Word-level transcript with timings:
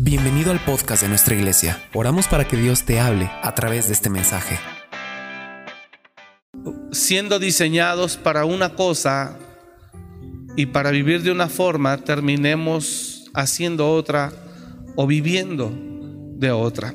Bienvenido 0.00 0.52
al 0.52 0.60
podcast 0.60 1.02
de 1.02 1.08
nuestra 1.08 1.34
iglesia. 1.34 1.82
Oramos 1.92 2.28
para 2.28 2.46
que 2.46 2.56
Dios 2.56 2.84
te 2.84 3.00
hable 3.00 3.28
a 3.42 3.52
través 3.56 3.88
de 3.88 3.94
este 3.94 4.08
mensaje. 4.08 4.56
Siendo 6.92 7.40
diseñados 7.40 8.16
para 8.16 8.44
una 8.44 8.76
cosa 8.76 9.36
y 10.56 10.66
para 10.66 10.92
vivir 10.92 11.22
de 11.22 11.32
una 11.32 11.48
forma, 11.48 11.96
terminemos 12.04 13.28
haciendo 13.34 13.90
otra 13.90 14.32
o 14.94 15.08
viviendo 15.08 15.72
de 16.36 16.52
otra. 16.52 16.94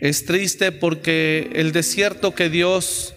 Es 0.00 0.24
triste 0.24 0.72
porque 0.72 1.52
el 1.54 1.70
desierto 1.70 2.34
que 2.34 2.50
Dios 2.50 3.14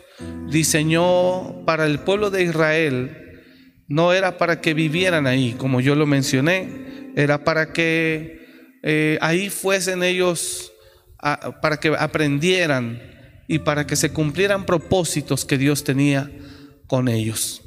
diseñó 0.52 1.66
para 1.66 1.88
el 1.88 2.02
pueblo 2.02 2.30
de 2.30 2.44
Israel 2.44 3.42
no 3.88 4.14
era 4.14 4.38
para 4.38 4.62
que 4.62 4.76
vivieran 4.76 5.26
ahí, 5.26 5.56
como 5.58 5.82
yo 5.82 5.96
lo 5.96 6.06
mencioné, 6.06 7.14
era 7.16 7.44
para 7.44 7.74
que 7.74 8.45
eh, 8.88 9.18
ahí 9.20 9.50
fuesen 9.50 10.04
ellos 10.04 10.72
para 11.60 11.78
que 11.78 11.88
aprendieran 11.98 13.02
y 13.48 13.58
para 13.58 13.88
que 13.88 13.96
se 13.96 14.14
cumplieran 14.14 14.68
propósitos 14.68 15.44
que 15.44 15.58
Dios 15.58 15.84
tenía 15.84 16.30
con 16.86 17.08
ellos. 17.08 17.64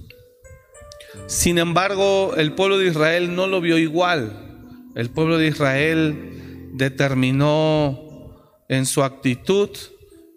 Sin 1.27 1.59
embargo, 1.59 2.35
el 2.37 2.53
pueblo 2.53 2.79
de 2.79 2.87
Israel 2.87 3.35
no 3.35 3.49
lo 3.49 3.61
vio 3.61 3.79
igual. 3.79 4.61
El 4.95 5.11
pueblo 5.11 5.39
de 5.39 5.49
Israel 5.49 6.71
determinó 6.75 8.33
en 8.69 8.87
su 8.87 9.03
actitud 9.03 9.71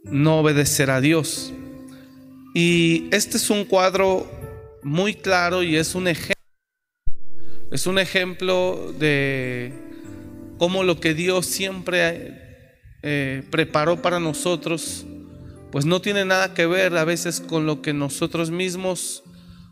no 0.04 0.40
obedecer 0.40 0.90
a 0.90 1.00
Dios. 1.00 1.54
Y 2.56 3.08
este 3.12 3.38
es 3.38 3.52
un 3.52 3.66
cuadro 3.66 4.28
muy 4.82 5.14
claro 5.14 5.62
y 5.62 5.76
es 5.76 5.94
un 5.94 6.08
ejemplo. 6.08 6.34
Es 7.72 7.86
un 7.86 8.00
ejemplo 8.00 8.92
de 8.98 9.91
cómo 10.62 10.84
lo 10.84 11.00
que 11.00 11.16
Dios 11.16 11.48
siempre 11.48 12.78
eh, 13.02 13.42
preparó 13.50 14.04
para 14.04 14.20
nosotros, 14.20 15.08
pues 15.72 15.86
no 15.86 16.02
tiene 16.02 16.24
nada 16.24 16.54
que 16.54 16.68
ver 16.68 16.96
a 16.98 17.04
veces 17.04 17.42
con 17.42 17.66
lo 17.66 17.82
que 17.82 17.94
nosotros 17.94 18.52
mismos 18.52 19.24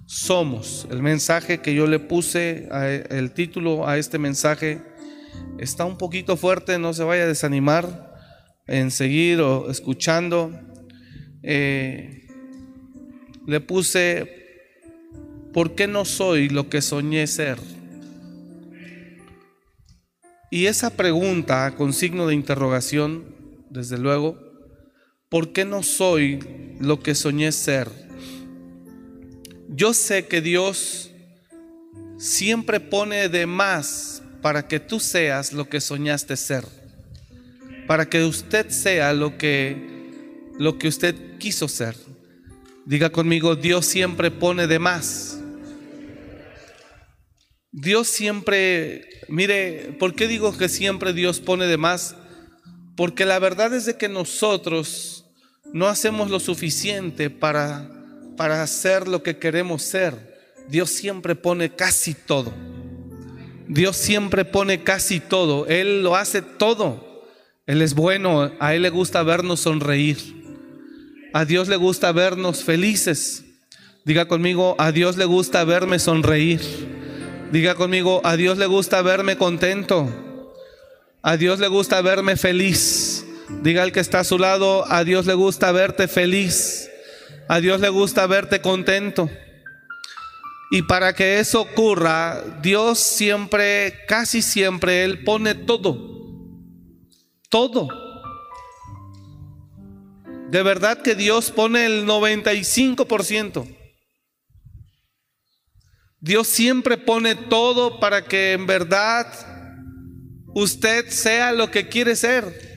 somos. 0.07 0.87
El 0.89 1.03
mensaje 1.03 1.61
que 1.61 1.75
yo 1.75 1.85
le 1.85 1.99
puse, 1.99 2.67
el 3.11 3.33
título 3.33 3.87
a 3.87 3.99
este 3.99 4.17
mensaje, 4.17 4.81
está 5.59 5.85
un 5.85 5.95
poquito 5.95 6.37
fuerte, 6.37 6.79
no 6.79 6.91
se 6.95 7.03
vaya 7.03 7.21
a 7.21 7.27
desanimar 7.27 8.15
en 8.65 8.89
seguir 8.89 9.41
o 9.41 9.69
escuchando. 9.69 10.59
Eh, 11.43 12.25
le 13.45 13.59
puse, 13.59 14.27
¿por 15.53 15.75
qué 15.75 15.85
no 15.85 16.03
soy 16.03 16.49
lo 16.49 16.67
que 16.67 16.81
soñé 16.81 17.27
ser? 17.27 17.59
Y 20.51 20.65
esa 20.65 20.89
pregunta 20.89 21.75
con 21.75 21.93
signo 21.93 22.27
de 22.27 22.33
interrogación, 22.33 23.35
desde 23.69 23.97
luego, 23.97 24.39
¿por 25.29 25.53
qué 25.53 25.63
no 25.63 25.83
soy 25.83 26.39
lo 26.79 27.01
que 27.01 27.13
soñé 27.13 27.51
ser? 27.51 27.87
Yo 29.67 29.93
sé 29.93 30.27
que 30.27 30.41
Dios 30.41 31.11
siempre 32.17 32.79
pone 32.79 33.29
de 33.29 33.45
más 33.45 34.23
para 34.41 34.67
que 34.67 34.79
tú 34.79 34.99
seas 34.99 35.53
lo 35.53 35.69
que 35.69 35.79
soñaste 35.79 36.35
ser, 36.35 36.65
para 37.85 38.09
que 38.09 38.23
usted 38.23 38.69
sea 38.69 39.13
lo 39.13 39.37
que 39.37 39.87
lo 40.57 40.77
que 40.77 40.87
usted 40.87 41.37
quiso 41.37 41.67
ser. 41.67 41.95
Diga 42.85 43.11
conmigo, 43.11 43.55
Dios 43.55 43.85
siempre 43.85 44.31
pone 44.31 44.67
de 44.67 44.79
más 44.79 45.39
Dios 47.71 48.07
siempre, 48.07 49.05
mire, 49.29 49.95
¿por 49.99 50.13
qué 50.13 50.27
digo 50.27 50.57
que 50.57 50.69
siempre 50.69 51.13
Dios 51.13 51.39
pone 51.39 51.65
de 51.67 51.77
más? 51.77 52.15
Porque 52.95 53.25
la 53.25 53.39
verdad 53.39 53.73
es 53.73 53.85
de 53.85 53.97
que 53.97 54.09
nosotros 54.09 55.25
no 55.71 55.87
hacemos 55.87 56.29
lo 56.29 56.39
suficiente 56.39 57.29
para, 57.29 57.89
para 58.35 58.61
hacer 58.61 59.07
lo 59.07 59.23
que 59.23 59.37
queremos 59.37 59.83
ser. 59.83 60.37
Dios 60.67 60.89
siempre 60.89 61.35
pone 61.35 61.75
casi 61.75 62.13
todo. 62.13 62.53
Dios 63.67 63.95
siempre 63.95 64.45
pone 64.45 64.83
casi 64.83 65.19
todo. 65.19 65.67
Él 65.67 66.03
lo 66.03 66.15
hace 66.15 66.41
todo. 66.41 67.25
Él 67.65 67.81
es 67.81 67.93
bueno. 67.93 68.51
A 68.59 68.73
Él 68.73 68.81
le 68.81 68.89
gusta 68.89 69.23
vernos 69.23 69.61
sonreír. 69.61 70.17
A 71.33 71.45
Dios 71.45 71.67
le 71.67 71.75
gusta 71.75 72.11
vernos 72.11 72.63
felices. 72.63 73.45
Diga 74.05 74.27
conmigo, 74.27 74.75
a 74.79 74.91
Dios 74.91 75.17
le 75.17 75.25
gusta 75.25 75.63
verme 75.63 75.99
sonreír. 75.99 76.98
Diga 77.51 77.73
conmigo, 77.73 78.21
a 78.23 78.35
Dios 78.35 78.59
le 78.59 78.67
gusta 78.67 79.01
verme 79.01 79.35
contento. 79.35 80.07
A 81.23 81.35
Dios 81.35 81.59
le 81.59 81.67
gusta 81.67 81.99
verme 82.01 82.37
feliz. 82.37 83.25
Diga 83.63 83.81
al 83.81 83.91
que 83.91 83.99
está 83.99 84.19
a 84.19 84.23
su 84.23 84.37
lado, 84.37 84.85
a 84.87 85.03
Dios 85.03 85.25
le 85.25 85.33
gusta 85.33 85.71
verte 85.71 86.07
feliz. 86.07 86.91
A 87.47 87.59
Dios 87.59 87.81
le 87.81 87.89
gusta 87.89 88.27
verte 88.27 88.61
contento. 88.61 89.29
Y 90.69 90.83
para 90.83 91.13
que 91.13 91.39
eso 91.39 91.61
ocurra, 91.61 92.43
Dios 92.61 92.99
siempre, 92.99 94.05
casi 94.07 94.43
siempre, 94.43 95.03
Él 95.03 95.23
pone 95.23 95.55
todo. 95.55 95.97
Todo. 97.49 97.87
De 100.51 100.61
verdad 100.61 101.01
que 101.01 101.15
Dios 101.15 101.49
pone 101.49 101.87
el 101.87 102.05
95%. 102.05 103.78
Dios 106.21 106.47
siempre 106.47 106.97
pone 106.97 107.35
todo 107.35 107.99
para 107.99 108.25
que 108.25 108.53
en 108.53 108.67
verdad 108.67 109.27
usted 110.53 111.07
sea 111.09 111.51
lo 111.53 111.71
que 111.71 111.87
quiere 111.87 112.15
ser. 112.15 112.69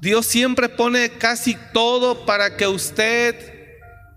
Dios 0.00 0.24
siempre 0.24 0.70
pone 0.70 1.10
casi 1.10 1.56
todo 1.74 2.24
para 2.24 2.56
que 2.56 2.66
usted 2.66 3.36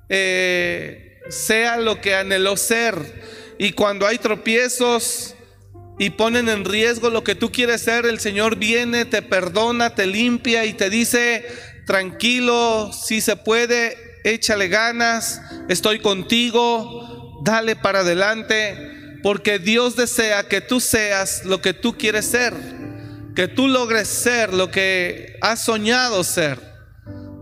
eh, 0.08 1.19
sea 1.30 1.78
lo 1.78 2.00
que 2.00 2.16
anheló 2.16 2.56
ser. 2.56 2.96
Y 3.59 3.74
cuando 3.74 4.08
hay 4.08 4.18
tropiezos 4.18 5.36
y 6.00 6.12
ponen 6.12 6.47
en 6.47 6.63
riesgo 6.63 7.09
lo 7.09 7.25
que 7.25 7.36
tú 7.36 7.52
quieres 7.52 7.81
ser, 7.81 8.06
el 8.06 8.19
Señor 8.22 8.56
viene, 8.56 9.03
te 9.03 9.22
perdona, 9.22 9.94
te 9.94 10.06
limpia 10.08 10.63
y 10.66 10.74
te 10.74 10.90
dice, 10.90 11.46
tranquilo, 11.86 12.92
si 12.94 13.19
se 13.19 13.36
puede, 13.36 14.12
échale 14.24 14.68
ganas, 14.68 15.42
estoy 15.68 16.00
contigo, 16.00 17.42
dale 17.44 17.76
para 17.76 18.00
adelante, 18.00 19.20
porque 19.22 19.60
Dios 19.60 19.96
desea 19.96 20.48
que 20.48 20.62
tú 20.62 20.80
seas 20.80 21.46
lo 21.46 21.62
que 21.62 21.74
tú 21.74 21.98
quieres 21.98 22.26
ser, 22.26 22.54
que 23.36 23.48
tú 23.48 23.68
logres 23.68 24.08
ser 24.08 24.54
lo 24.54 24.72
que 24.72 25.38
has 25.42 25.64
soñado 25.64 26.24
ser. 26.24 26.60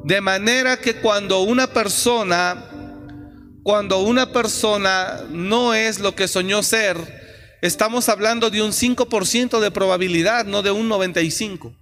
De 0.03 0.21
manera 0.21 0.77
que 0.77 0.95
cuando 0.95 1.41
una 1.41 1.67
persona, 1.67 2.65
cuando 3.63 3.99
una 3.99 4.31
persona 4.31 5.23
no 5.29 5.75
es 5.75 5.99
lo 5.99 6.15
que 6.15 6.27
soñó 6.27 6.63
ser, 6.63 6.97
estamos 7.61 8.09
hablando 8.09 8.49
de 8.49 8.63
un 8.63 8.71
5% 8.71 9.59
de 9.59 9.71
probabilidad, 9.71 10.45
no 10.45 10.63
de 10.63 10.71
un 10.71 10.89
95%. 10.89 11.75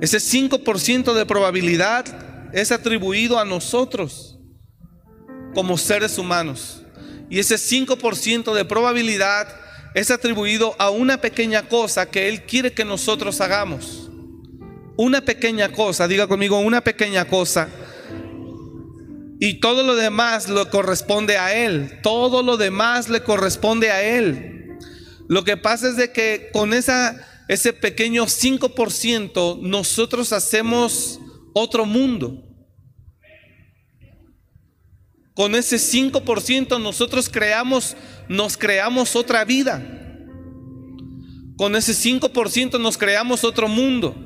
Ese 0.00 0.18
5% 0.18 1.14
de 1.14 1.24
probabilidad 1.24 2.35
es 2.52 2.72
atribuido 2.72 3.38
a 3.38 3.44
nosotros 3.44 4.38
como 5.54 5.78
seres 5.78 6.18
humanos. 6.18 6.82
Y 7.28 7.38
ese 7.38 7.56
5% 7.56 8.54
de 8.54 8.64
probabilidad 8.64 9.48
es 9.94 10.10
atribuido 10.10 10.76
a 10.78 10.90
una 10.90 11.20
pequeña 11.20 11.68
cosa 11.68 12.10
que 12.10 12.28
Él 12.28 12.42
quiere 12.42 12.72
que 12.72 12.84
nosotros 12.84 13.40
hagamos. 13.40 14.10
Una 14.96 15.22
pequeña 15.22 15.70
cosa, 15.72 16.06
diga 16.06 16.26
conmigo, 16.26 16.58
una 16.58 16.82
pequeña 16.82 17.24
cosa. 17.24 17.68
Y 19.40 19.60
todo 19.60 19.82
lo 19.82 19.96
demás 19.96 20.48
le 20.48 20.68
corresponde 20.68 21.36
a 21.38 21.54
Él. 21.54 22.00
Todo 22.02 22.42
lo 22.42 22.56
demás 22.56 23.08
le 23.08 23.22
corresponde 23.22 23.90
a 23.90 24.02
Él. 24.02 24.78
Lo 25.28 25.44
que 25.44 25.56
pasa 25.56 25.88
es 25.88 25.96
de 25.96 26.12
que 26.12 26.50
con 26.52 26.72
esa, 26.72 27.44
ese 27.48 27.72
pequeño 27.72 28.26
5% 28.26 29.60
nosotros 29.60 30.32
hacemos 30.32 31.20
otro 31.52 31.84
mundo. 31.84 32.45
Con 35.36 35.54
ese 35.54 35.76
5% 35.76 36.80
nosotros 36.80 37.28
creamos, 37.28 37.94
nos 38.26 38.56
creamos 38.56 39.14
otra 39.16 39.44
vida. 39.44 39.84
Con 41.58 41.76
ese 41.76 41.92
5% 41.92 42.80
nos 42.80 42.96
creamos 42.96 43.44
otro 43.44 43.68
mundo. 43.68 44.16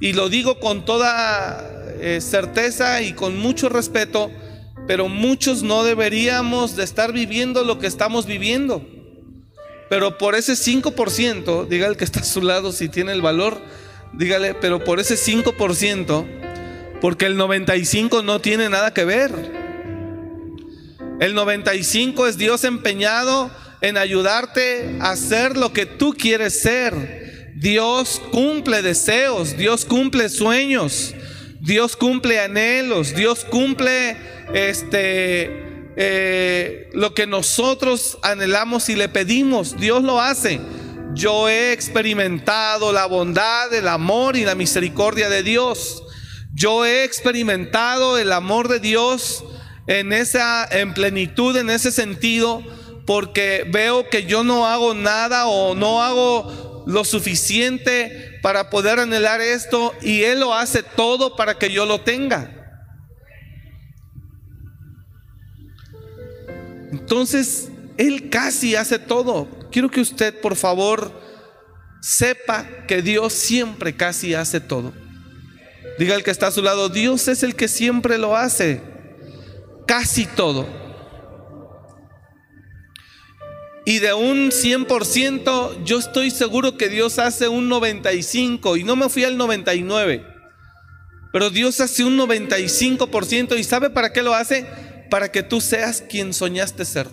Y 0.00 0.12
lo 0.12 0.28
digo 0.28 0.60
con 0.60 0.84
toda 0.84 1.96
eh, 1.98 2.20
certeza 2.20 3.00
y 3.00 3.14
con 3.14 3.38
mucho 3.38 3.70
respeto, 3.70 4.30
pero 4.86 5.08
muchos 5.08 5.62
no 5.62 5.82
deberíamos 5.82 6.76
de 6.76 6.84
estar 6.84 7.14
viviendo 7.14 7.64
lo 7.64 7.78
que 7.78 7.86
estamos 7.86 8.26
viviendo. 8.26 8.86
Pero 9.88 10.18
por 10.18 10.34
ese 10.34 10.52
5%, 10.52 11.68
dígale 11.68 11.96
que 11.96 12.04
está 12.04 12.20
a 12.20 12.24
su 12.24 12.42
lado 12.42 12.70
si 12.72 12.90
tiene 12.90 13.12
el 13.12 13.22
valor, 13.22 13.62
dígale, 14.12 14.52
pero 14.52 14.84
por 14.84 15.00
ese 15.00 15.14
5%, 15.14 17.00
porque 17.00 17.24
el 17.24 17.38
95 17.38 18.22
no 18.22 18.40
tiene 18.40 18.68
nada 18.68 18.92
que 18.92 19.06
ver. 19.06 19.63
El 21.20 21.34
95 21.34 22.26
es 22.26 22.36
Dios 22.36 22.64
empeñado 22.64 23.50
en 23.80 23.96
ayudarte 23.96 24.96
a 25.00 25.14
ser 25.16 25.56
lo 25.56 25.72
que 25.72 25.86
tú 25.86 26.14
quieres 26.14 26.60
ser. 26.60 27.52
Dios 27.54 28.20
cumple 28.32 28.82
deseos, 28.82 29.56
Dios 29.56 29.84
cumple 29.84 30.28
sueños, 30.28 31.14
Dios 31.60 31.96
cumple 31.96 32.40
anhelos, 32.40 33.14
Dios 33.14 33.44
cumple 33.44 34.16
este 34.52 35.92
eh, 35.96 36.90
lo 36.92 37.14
que 37.14 37.28
nosotros 37.28 38.18
anhelamos 38.22 38.88
y 38.88 38.96
le 38.96 39.08
pedimos. 39.08 39.76
Dios 39.78 40.02
lo 40.02 40.20
hace. 40.20 40.60
Yo 41.14 41.48
he 41.48 41.72
experimentado 41.72 42.92
la 42.92 43.06
bondad, 43.06 43.72
el 43.72 43.86
amor 43.86 44.36
y 44.36 44.44
la 44.44 44.56
misericordia 44.56 45.28
de 45.28 45.44
Dios. 45.44 46.02
Yo 46.52 46.84
he 46.84 47.04
experimentado 47.04 48.18
el 48.18 48.32
amor 48.32 48.68
de 48.68 48.80
Dios 48.80 49.44
en 49.86 50.12
esa 50.12 50.66
en 50.70 50.94
plenitud 50.94 51.56
en 51.56 51.70
ese 51.70 51.90
sentido 51.90 52.62
porque 53.06 53.68
veo 53.70 54.08
que 54.08 54.24
yo 54.24 54.44
no 54.44 54.66
hago 54.66 54.94
nada 54.94 55.46
o 55.46 55.74
no 55.74 56.02
hago 56.02 56.84
lo 56.86 57.04
suficiente 57.04 58.38
para 58.42 58.70
poder 58.70 58.98
anhelar 58.98 59.40
esto 59.40 59.94
y 60.00 60.22
él 60.22 60.40
lo 60.40 60.54
hace 60.54 60.82
todo 60.82 61.36
para 61.36 61.58
que 61.58 61.70
yo 61.70 61.86
lo 61.86 62.00
tenga. 62.00 62.50
Entonces, 66.92 67.70
él 67.96 68.30
casi 68.30 68.76
hace 68.76 68.98
todo. 68.98 69.48
Quiero 69.70 69.90
que 69.90 70.00
usted, 70.00 70.40
por 70.40 70.56
favor, 70.56 71.10
sepa 72.00 72.66
que 72.86 73.02
Dios 73.02 73.32
siempre 73.32 73.96
casi 73.96 74.34
hace 74.34 74.60
todo. 74.60 74.92
Diga 75.98 76.14
el 76.14 76.22
que 76.22 76.30
está 76.30 76.48
a 76.48 76.52
su 76.52 76.62
lado, 76.62 76.88
Dios 76.88 77.28
es 77.28 77.42
el 77.42 77.54
que 77.56 77.68
siempre 77.68 78.16
lo 78.18 78.36
hace 78.36 78.93
casi 79.86 80.26
todo. 80.26 80.66
Y 83.86 83.98
de 83.98 84.14
un 84.14 84.50
100%, 84.50 85.84
yo 85.84 85.98
estoy 85.98 86.30
seguro 86.30 86.78
que 86.78 86.88
Dios 86.88 87.18
hace 87.18 87.48
un 87.48 87.68
95% 87.68 88.80
y 88.80 88.84
no 88.84 88.96
me 88.96 89.08
fui 89.10 89.24
al 89.24 89.36
99%. 89.36 90.34
Pero 91.32 91.50
Dios 91.50 91.80
hace 91.80 92.04
un 92.04 92.16
95% 92.16 93.58
y 93.58 93.64
¿sabe 93.64 93.90
para 93.90 94.12
qué 94.12 94.22
lo 94.22 94.34
hace? 94.34 94.66
Para 95.10 95.32
que 95.32 95.42
tú 95.42 95.60
seas 95.60 96.00
quien 96.00 96.32
soñaste 96.32 96.84
ser. 96.84 97.08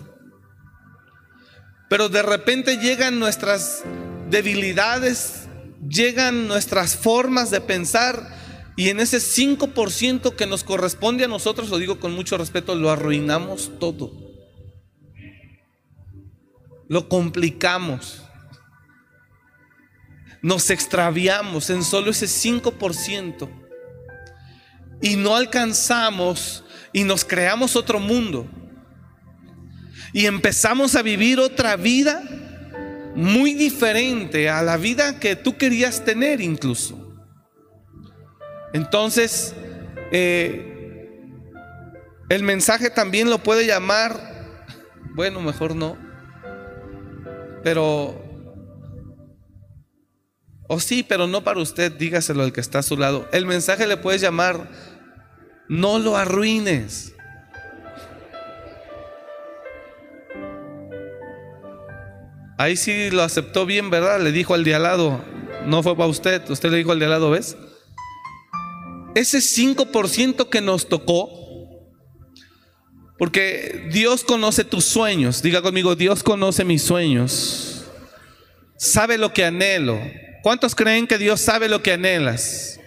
Pero 1.90 2.08
de 2.08 2.22
repente 2.22 2.78
llegan 2.78 3.18
nuestras 3.18 3.82
debilidades, 4.30 5.48
llegan 5.86 6.48
nuestras 6.48 6.96
formas 6.96 7.50
de 7.50 7.60
pensar 7.60 8.41
y 8.76 8.88
en 8.88 9.00
ese 9.00 9.18
5% 9.18 10.34
que 10.34 10.46
nos 10.46 10.64
corresponde 10.64 11.24
a 11.24 11.28
nosotros, 11.28 11.68
lo 11.68 11.78
digo 11.78 12.00
con 12.00 12.14
mucho 12.14 12.38
respeto, 12.38 12.74
lo 12.74 12.90
arruinamos 12.90 13.70
todo. 13.78 14.12
Lo 16.88 17.08
complicamos. 17.08 18.22
Nos 20.40 20.70
extraviamos 20.70 21.70
en 21.70 21.84
solo 21.84 22.10
ese 22.10 22.26
5%. 22.26 23.48
Y 25.02 25.16
no 25.16 25.36
alcanzamos 25.36 26.64
y 26.92 27.04
nos 27.04 27.24
creamos 27.24 27.76
otro 27.76 28.00
mundo. 28.00 28.46
Y 30.14 30.26
empezamos 30.26 30.94
a 30.94 31.02
vivir 31.02 31.40
otra 31.40 31.76
vida 31.76 32.22
muy 33.14 33.52
diferente 33.52 34.48
a 34.48 34.62
la 34.62 34.76
vida 34.78 35.20
que 35.20 35.36
tú 35.36 35.58
querías 35.58 36.04
tener 36.04 36.40
incluso. 36.40 37.01
Entonces, 38.72 39.54
eh, 40.10 40.72
el 42.28 42.42
mensaje 42.42 42.88
también 42.90 43.28
lo 43.28 43.38
puede 43.38 43.66
llamar, 43.66 44.18
bueno, 45.14 45.40
mejor 45.40 45.76
no, 45.76 45.98
pero, 47.62 48.20
o 50.68 50.80
sí, 50.80 51.02
pero 51.02 51.26
no 51.26 51.44
para 51.44 51.60
usted, 51.60 51.92
dígaselo 51.92 52.42
al 52.42 52.52
que 52.52 52.60
está 52.60 52.78
a 52.78 52.82
su 52.82 52.96
lado. 52.96 53.28
El 53.32 53.46
mensaje 53.46 53.86
le 53.86 53.96
puedes 53.96 54.20
llamar, 54.20 54.68
no 55.68 55.98
lo 55.98 56.16
arruines. 56.16 57.14
Ahí 62.58 62.76
sí 62.76 63.10
lo 63.10 63.22
aceptó 63.22 63.66
bien, 63.66 63.90
¿verdad? 63.90 64.20
Le 64.20 64.32
dijo 64.32 64.54
al 64.54 64.64
de 64.64 64.74
al 64.74 64.84
lado, 64.84 65.20
no 65.66 65.82
fue 65.82 65.96
para 65.96 66.08
usted, 66.08 66.48
usted 66.48 66.70
le 66.70 66.78
dijo 66.78 66.92
al 66.92 66.98
de 66.98 67.04
al 67.06 67.10
lado, 67.10 67.30
¿ves? 67.30 67.56
Ese 69.14 69.38
5% 69.38 70.48
que 70.48 70.60
nos 70.60 70.88
tocó, 70.88 71.30
porque 73.18 73.88
Dios 73.92 74.24
conoce 74.24 74.64
tus 74.64 74.84
sueños, 74.84 75.42
diga 75.42 75.62
conmigo, 75.62 75.94
Dios 75.94 76.22
conoce 76.22 76.64
mis 76.64 76.82
sueños, 76.82 77.84
sabe 78.76 79.18
lo 79.18 79.32
que 79.32 79.44
anhelo. 79.44 80.00
¿Cuántos 80.42 80.74
creen 80.74 81.06
que 81.06 81.18
Dios 81.18 81.40
sabe 81.40 81.68
lo 81.68 81.82
que 81.82 81.92
anhelas? 81.92 82.80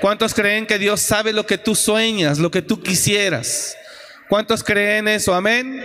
¿Cuántos 0.00 0.32
creen 0.34 0.66
que 0.66 0.78
Dios 0.78 1.00
sabe 1.00 1.32
lo 1.32 1.46
que 1.46 1.58
tú 1.58 1.74
sueñas, 1.74 2.38
lo 2.38 2.50
que 2.50 2.62
tú 2.62 2.82
quisieras? 2.82 3.76
¿Cuántos 4.28 4.64
creen 4.64 5.08
eso? 5.08 5.34
Amén. 5.34 5.82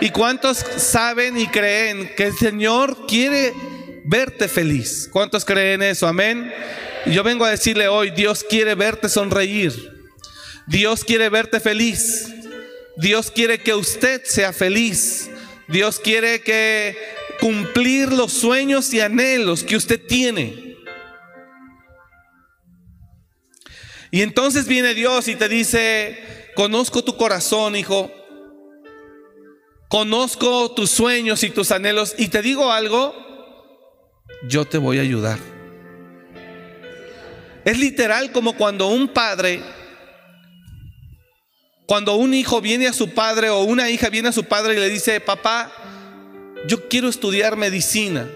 ¿Y 0.00 0.10
cuántos 0.10 0.58
saben 0.58 1.38
y 1.38 1.46
creen 1.46 2.10
que 2.16 2.24
el 2.24 2.34
Señor 2.36 3.06
quiere 3.06 3.54
verte 4.04 4.48
feliz? 4.48 5.08
¿Cuántos 5.10 5.44
creen 5.44 5.82
eso? 5.82 6.06
Amén. 6.06 6.52
Yo 7.06 7.22
vengo 7.22 7.44
a 7.44 7.50
decirle 7.50 7.86
hoy, 7.88 8.10
Dios 8.10 8.44
quiere 8.48 8.74
verte 8.74 9.08
sonreír. 9.08 9.72
Dios 10.66 11.04
quiere 11.04 11.28
verte 11.28 11.60
feliz. 11.60 12.32
Dios 12.96 13.30
quiere 13.30 13.58
que 13.58 13.74
usted 13.74 14.22
sea 14.24 14.52
feliz. 14.52 15.30
Dios 15.68 16.00
quiere 16.00 16.40
que 16.40 16.96
cumplir 17.40 18.12
los 18.12 18.32
sueños 18.32 18.92
y 18.94 19.00
anhelos 19.00 19.64
que 19.64 19.76
usted 19.76 20.00
tiene. 20.06 20.76
Y 24.10 24.22
entonces 24.22 24.66
viene 24.66 24.94
Dios 24.94 25.28
y 25.28 25.34
te 25.34 25.48
dice, 25.48 26.52
conozco 26.54 27.04
tu 27.04 27.16
corazón, 27.16 27.76
hijo. 27.76 28.10
Conozco 29.88 30.72
tus 30.72 30.90
sueños 30.90 31.42
y 31.42 31.50
tus 31.50 31.70
anhelos. 31.70 32.14
Y 32.16 32.28
te 32.28 32.40
digo 32.40 32.72
algo, 32.72 33.14
yo 34.48 34.64
te 34.64 34.78
voy 34.78 34.98
a 34.98 35.02
ayudar. 35.02 35.53
Es 37.64 37.78
literal 37.78 38.30
como 38.30 38.54
cuando 38.56 38.88
un 38.88 39.08
padre, 39.08 39.62
cuando 41.86 42.16
un 42.16 42.34
hijo 42.34 42.60
viene 42.60 42.86
a 42.86 42.92
su 42.92 43.10
padre 43.10 43.48
o 43.48 43.62
una 43.62 43.88
hija 43.90 44.10
viene 44.10 44.28
a 44.28 44.32
su 44.32 44.44
padre 44.44 44.74
y 44.74 44.80
le 44.80 44.90
dice, 44.90 45.20
papá, 45.20 45.72
yo 46.66 46.88
quiero 46.88 47.08
estudiar 47.08 47.56
medicina. 47.56 48.28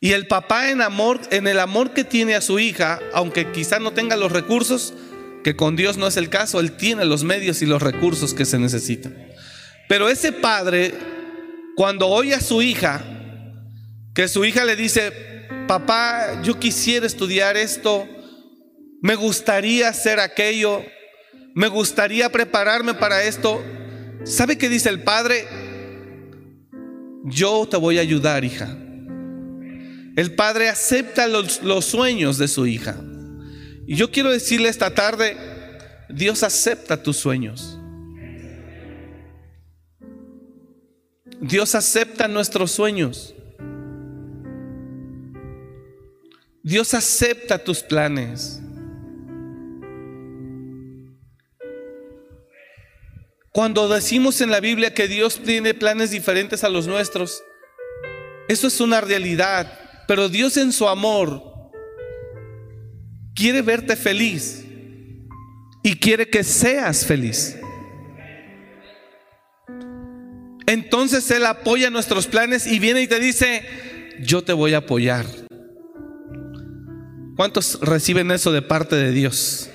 Y 0.00 0.12
el 0.12 0.26
papá 0.26 0.70
en 0.70 0.82
amor, 0.82 1.20
en 1.30 1.48
el 1.48 1.58
amor 1.58 1.94
que 1.94 2.04
tiene 2.04 2.34
a 2.34 2.40
su 2.40 2.58
hija, 2.58 3.00
aunque 3.12 3.50
quizá 3.52 3.78
no 3.78 3.92
tenga 3.92 4.16
los 4.16 4.32
recursos, 4.32 4.92
que 5.42 5.56
con 5.56 5.76
Dios 5.76 5.96
no 5.96 6.06
es 6.06 6.16
el 6.16 6.28
caso, 6.28 6.60
él 6.60 6.72
tiene 6.72 7.04
los 7.04 7.24
medios 7.24 7.62
y 7.62 7.66
los 7.66 7.82
recursos 7.82 8.34
que 8.34 8.44
se 8.44 8.58
necesitan. 8.58 9.16
Pero 9.88 10.08
ese 10.08 10.32
padre, 10.32 10.94
cuando 11.74 12.08
oye 12.08 12.34
a 12.34 12.40
su 12.40 12.62
hija, 12.62 13.02
que 14.14 14.28
su 14.28 14.44
hija 14.44 14.64
le 14.64 14.76
dice, 14.76 15.33
papá, 15.66 16.42
yo 16.42 16.58
quisiera 16.58 17.06
estudiar 17.06 17.56
esto, 17.56 18.06
me 19.00 19.14
gustaría 19.14 19.88
hacer 19.88 20.20
aquello, 20.20 20.82
me 21.54 21.68
gustaría 21.68 22.30
prepararme 22.30 22.94
para 22.94 23.22
esto. 23.22 23.62
¿Sabe 24.24 24.56
qué 24.58 24.68
dice 24.68 24.88
el 24.88 25.02
padre? 25.02 25.46
Yo 27.24 27.66
te 27.70 27.76
voy 27.76 27.98
a 27.98 28.02
ayudar, 28.02 28.44
hija. 28.44 28.76
El 30.16 30.34
padre 30.34 30.68
acepta 30.68 31.26
los, 31.26 31.62
los 31.62 31.84
sueños 31.84 32.38
de 32.38 32.48
su 32.48 32.66
hija. 32.66 32.96
Y 33.86 33.96
yo 33.96 34.10
quiero 34.10 34.30
decirle 34.30 34.68
esta 34.68 34.94
tarde, 34.94 35.36
Dios 36.08 36.42
acepta 36.42 37.02
tus 37.02 37.16
sueños. 37.16 37.78
Dios 41.40 41.74
acepta 41.74 42.26
nuestros 42.28 42.70
sueños. 42.70 43.34
Dios 46.64 46.94
acepta 46.94 47.58
tus 47.58 47.82
planes. 47.82 48.58
Cuando 53.52 53.86
decimos 53.86 54.40
en 54.40 54.50
la 54.50 54.60
Biblia 54.60 54.94
que 54.94 55.06
Dios 55.06 55.42
tiene 55.44 55.74
planes 55.74 56.10
diferentes 56.10 56.64
a 56.64 56.70
los 56.70 56.86
nuestros, 56.86 57.42
eso 58.48 58.66
es 58.66 58.80
una 58.80 59.02
realidad, 59.02 59.78
pero 60.08 60.30
Dios 60.30 60.56
en 60.56 60.72
su 60.72 60.88
amor 60.88 61.42
quiere 63.34 63.60
verte 63.60 63.94
feliz 63.94 64.64
y 65.82 65.96
quiere 65.98 66.30
que 66.30 66.42
seas 66.44 67.04
feliz. 67.04 67.58
Entonces 70.66 71.30
Él 71.30 71.44
apoya 71.44 71.90
nuestros 71.90 72.26
planes 72.26 72.66
y 72.66 72.78
viene 72.78 73.02
y 73.02 73.06
te 73.06 73.20
dice, 73.20 73.66
yo 74.20 74.42
te 74.42 74.54
voy 74.54 74.72
a 74.72 74.78
apoyar. 74.78 75.43
¿Cuántos 77.36 77.80
reciben 77.80 78.30
eso 78.30 78.52
de 78.52 78.62
parte 78.62 78.96
de 78.96 79.10
Dios? 79.10 79.70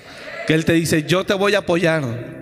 Que 0.46 0.54
Él 0.54 0.64
te 0.64 0.72
dice, 0.72 1.04
yo 1.04 1.24
te 1.24 1.34
voy 1.34 1.54
a 1.54 1.58
apoyar. 1.58 2.40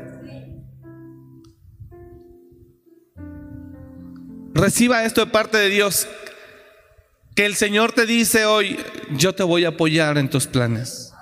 reciba 4.58 5.04
esto 5.04 5.24
de 5.24 5.30
parte 5.30 5.56
de 5.56 5.70
Dios. 5.70 6.08
Que 7.34 7.46
el 7.46 7.54
Señor 7.54 7.92
te 7.92 8.04
dice 8.04 8.44
hoy, 8.44 8.78
yo 9.16 9.34
te 9.34 9.44
voy 9.44 9.64
a 9.64 9.68
apoyar 9.68 10.18
en 10.18 10.28
tus 10.28 10.46
planes. 10.46 11.12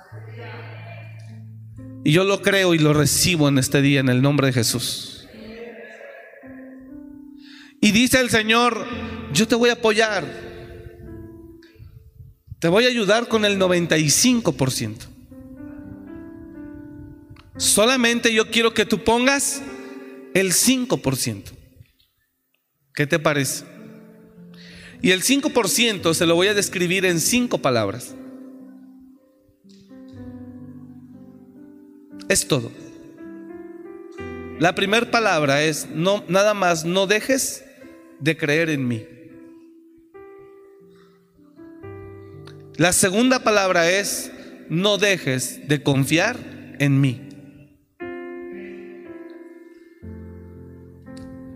Y 2.03 2.11
yo 2.11 2.23
lo 2.23 2.41
creo 2.41 2.73
y 2.73 2.79
lo 2.79 2.93
recibo 2.93 3.47
en 3.47 3.59
este 3.59 3.81
día 3.81 3.99
en 3.99 4.09
el 4.09 4.21
nombre 4.21 4.47
de 4.47 4.53
Jesús. 4.53 5.27
Y 7.79 7.91
dice 7.91 8.19
el 8.19 8.29
Señor, 8.29 8.85
yo 9.31 9.47
te 9.47 9.55
voy 9.55 9.69
a 9.69 9.73
apoyar. 9.73 10.46
Te 12.59 12.67
voy 12.67 12.85
a 12.85 12.89
ayudar 12.89 13.27
con 13.27 13.45
el 13.45 13.59
95%. 13.59 14.95
Solamente 17.57 18.33
yo 18.33 18.49
quiero 18.49 18.73
que 18.73 18.85
tú 18.85 19.03
pongas 19.03 19.61
el 20.33 20.53
5%. 20.53 21.43
¿Qué 22.93 23.05
te 23.05 23.19
parece? 23.19 23.63
Y 25.01 25.11
el 25.11 25.23
5% 25.23 26.13
se 26.13 26.25
lo 26.25 26.35
voy 26.35 26.47
a 26.47 26.55
describir 26.55 27.05
en 27.05 27.19
cinco 27.19 27.59
palabras. 27.59 28.15
Es 32.27 32.47
todo. 32.47 32.71
La 34.59 34.73
primera 34.73 35.09
palabra 35.11 35.63
es 35.63 35.87
no 35.93 36.23
nada 36.27 36.55
más 36.55 36.83
no 36.83 37.05
dejes 37.05 37.63
de 38.19 38.35
creer 38.35 38.71
en 38.71 38.87
mí. 38.87 39.05
La 42.77 42.93
segunda 42.93 43.39
palabra 43.39 43.89
es 43.89 44.31
no 44.69 44.99
dejes 44.99 45.67
de 45.67 45.81
confiar 45.81 46.37
en 46.77 47.01
mí. 47.01 47.27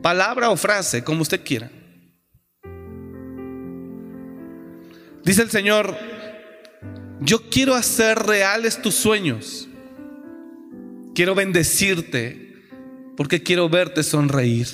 Palabra 0.02 0.50
o 0.50 0.58
frase, 0.58 1.04
como 1.04 1.22
usted 1.22 1.44
quiera. 1.44 1.70
Dice 5.24 5.44
el 5.44 5.52
Señor, 5.52 5.96
yo 7.20 7.50
quiero 7.52 7.76
hacer 7.76 8.18
reales 8.18 8.82
tus 8.82 8.96
sueños. 8.96 9.68
Quiero 11.14 11.36
bendecirte 11.36 12.56
porque 13.16 13.44
quiero 13.44 13.70
verte 13.70 14.02
sonreír. 14.02 14.68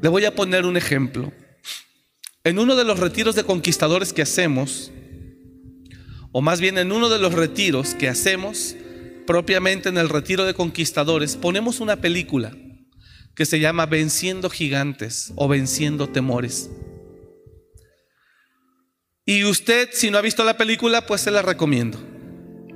Le 0.00 0.08
voy 0.08 0.26
a 0.26 0.34
poner 0.36 0.64
un 0.64 0.76
ejemplo. 0.76 1.32
En 2.44 2.60
uno 2.60 2.76
de 2.76 2.84
los 2.84 3.00
retiros 3.00 3.34
de 3.34 3.42
conquistadores 3.42 4.12
que 4.12 4.22
hacemos, 4.22 4.92
o 6.36 6.42
más 6.42 6.60
bien 6.60 6.78
en 6.78 6.90
uno 6.90 7.08
de 7.08 7.20
los 7.20 7.32
retiros 7.32 7.94
que 7.94 8.08
hacemos, 8.08 8.74
propiamente 9.24 9.88
en 9.88 9.96
el 9.96 10.08
retiro 10.08 10.44
de 10.44 10.52
conquistadores, 10.52 11.36
ponemos 11.36 11.78
una 11.78 12.00
película 12.00 12.52
que 13.36 13.46
se 13.46 13.60
llama 13.60 13.86
Venciendo 13.86 14.50
Gigantes 14.50 15.32
o 15.36 15.46
Venciendo 15.46 16.08
Temores. 16.08 16.70
Y 19.24 19.44
usted, 19.44 19.90
si 19.92 20.10
no 20.10 20.18
ha 20.18 20.22
visto 20.22 20.42
la 20.42 20.56
película, 20.56 21.06
pues 21.06 21.20
se 21.20 21.30
la 21.30 21.40
recomiendo. 21.40 22.00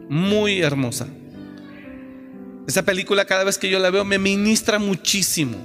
Muy 0.09 0.61
hermosa. 0.61 1.09
Esa 2.69 2.85
película 2.85 3.25
cada 3.25 3.43
vez 3.43 3.59
que 3.59 3.71
yo 3.71 3.81
la 3.81 3.91
veo 3.91 4.05
me 4.05 4.21
ministra 4.21 4.79
muchísimo. 4.79 5.59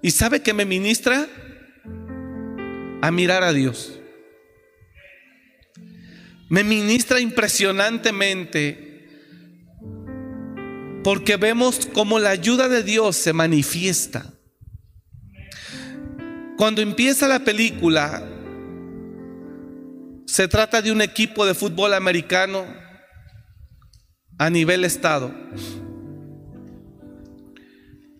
¿Y 0.00 0.12
sabe 0.12 0.40
que 0.40 0.54
me 0.54 0.64
ministra? 0.64 1.28
A 3.02 3.10
mirar 3.10 3.42
a 3.42 3.52
Dios. 3.52 3.98
Me 6.52 6.62
ministra 6.64 7.18
impresionantemente 7.18 9.08
porque 11.02 11.38
vemos 11.38 11.88
cómo 11.94 12.18
la 12.18 12.28
ayuda 12.28 12.68
de 12.68 12.82
Dios 12.82 13.16
se 13.16 13.32
manifiesta. 13.32 14.34
Cuando 16.58 16.82
empieza 16.82 17.26
la 17.26 17.38
película, 17.38 18.28
se 20.26 20.46
trata 20.46 20.82
de 20.82 20.92
un 20.92 21.00
equipo 21.00 21.46
de 21.46 21.54
fútbol 21.54 21.94
americano 21.94 22.66
a 24.36 24.50
nivel 24.50 24.84
estado. 24.84 25.34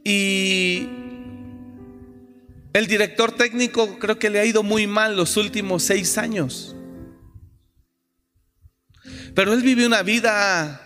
Y 0.04 0.88
el 2.72 2.86
director 2.86 3.32
técnico 3.32 3.98
creo 3.98 4.18
que 4.18 4.30
le 4.30 4.40
ha 4.40 4.46
ido 4.46 4.62
muy 4.62 4.86
mal 4.86 5.18
los 5.18 5.36
últimos 5.36 5.82
seis 5.82 6.16
años. 6.16 6.74
Pero 9.34 9.52
él 9.52 9.62
vive 9.62 9.86
una 9.86 10.02
vida 10.02 10.82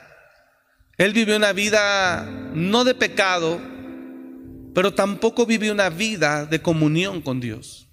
él 0.99 1.13
vive 1.13 1.37
una 1.37 1.53
vida 1.53 2.25
no 2.55 2.85
de 2.85 2.95
pecado, 2.95 3.61
pero 4.75 4.95
tampoco 4.95 5.45
vive 5.45 5.71
una 5.71 5.91
vida 5.91 6.47
de 6.47 6.63
comunión 6.63 7.21
con 7.21 7.39
Dios. 7.39 7.91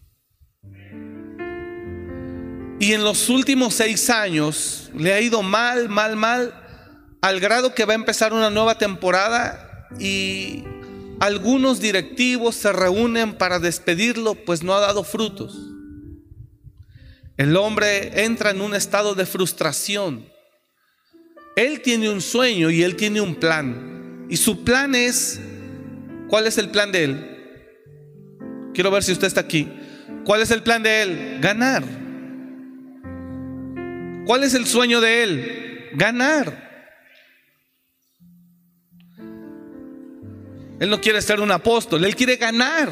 Y 2.79 2.93
en 2.93 3.03
los 3.03 3.29
últimos 3.29 3.73
seis 3.73 4.09
años 4.09 4.89
le 4.95 5.13
ha 5.13 5.19
ido 5.19 5.41
mal, 5.41 5.89
mal, 5.89 6.15
mal, 6.15 6.53
al 7.21 7.39
grado 7.41 7.73
que 7.73 7.85
va 7.85 7.91
a 7.91 7.95
empezar 7.95 8.31
una 8.33 8.49
nueva 8.49 8.77
temporada 8.77 9.87
y 9.99 10.63
algunos 11.19 11.81
directivos 11.81 12.55
se 12.55 12.71
reúnen 12.71 13.33
para 13.37 13.59
despedirlo, 13.59 14.35
pues 14.35 14.63
no 14.63 14.73
ha 14.73 14.79
dado 14.79 15.03
frutos. 15.03 15.57
El 17.35 17.57
hombre 17.57 18.23
entra 18.23 18.51
en 18.51 18.61
un 18.61 18.75
estado 18.75 19.13
de 19.13 19.25
frustración 19.25 20.32
él 21.55 21.81
tiene 21.81 22.09
un 22.09 22.21
sueño 22.21 22.69
y 22.69 22.83
él 22.83 22.95
tiene 22.95 23.21
un 23.21 23.35
plan. 23.35 24.25
Y 24.29 24.37
su 24.37 24.63
plan 24.63 24.95
es, 24.95 25.39
¿cuál 26.27 26.47
es 26.47 26.57
el 26.57 26.69
plan 26.69 26.91
de 26.91 27.03
él? 27.03 27.29
Quiero 28.73 28.89
ver 28.91 29.03
si 29.03 29.11
usted 29.11 29.27
está 29.27 29.41
aquí. 29.41 29.69
¿Cuál 30.25 30.41
es 30.41 30.51
el 30.51 30.63
plan 30.63 30.81
de 30.81 31.01
él? 31.01 31.37
Ganar. 31.41 31.83
¿Cuál 34.25 34.43
es 34.43 34.53
el 34.53 34.65
sueño 34.65 35.01
de 35.01 35.23
él? 35.23 35.89
Ganar. 35.95 36.71
Él 40.79 40.89
no 40.89 40.99
quiere 40.99 41.21
ser 41.21 41.39
un 41.39 41.51
apóstol, 41.51 42.03
él 42.03 42.15
quiere 42.15 42.35
ganar. 42.35 42.89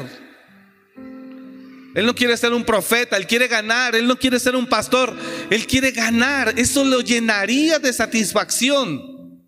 Él 1.94 2.06
no 2.06 2.14
quiere 2.14 2.36
ser 2.36 2.52
un 2.52 2.64
profeta, 2.64 3.16
él 3.16 3.26
quiere 3.26 3.48
ganar, 3.48 3.94
él 3.94 4.06
no 4.06 4.18
quiere 4.18 4.38
ser 4.38 4.56
un 4.56 4.66
pastor, 4.66 5.14
él 5.50 5.66
quiere 5.66 5.90
ganar. 5.90 6.54
Eso 6.56 6.84
lo 6.84 7.00
llenaría 7.00 7.78
de 7.78 7.92
satisfacción. 7.92 9.42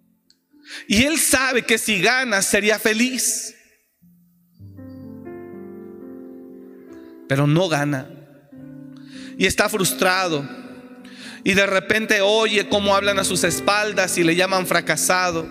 Y 0.86 1.04
él 1.04 1.18
sabe 1.18 1.62
que 1.62 1.78
si 1.78 2.00
gana 2.00 2.42
sería 2.42 2.78
feliz. 2.78 3.54
Pero 7.28 7.46
no 7.46 7.68
gana. 7.68 8.10
Y 9.38 9.46
está 9.46 9.68
frustrado. 9.68 10.46
Y 11.42 11.54
de 11.54 11.66
repente 11.66 12.20
oye 12.20 12.68
cómo 12.68 12.94
hablan 12.94 13.18
a 13.18 13.24
sus 13.24 13.44
espaldas 13.44 14.16
y 14.18 14.24
le 14.24 14.36
llaman 14.36 14.66
fracasado. 14.66 15.46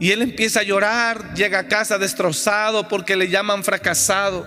Y 0.00 0.10
él 0.10 0.22
empieza 0.22 0.60
a 0.60 0.64
llorar, 0.64 1.34
llega 1.34 1.60
a 1.60 1.68
casa 1.68 1.98
destrozado 1.98 2.88
porque 2.88 3.16
le 3.16 3.28
llaman 3.28 3.62
fracasado. 3.62 4.46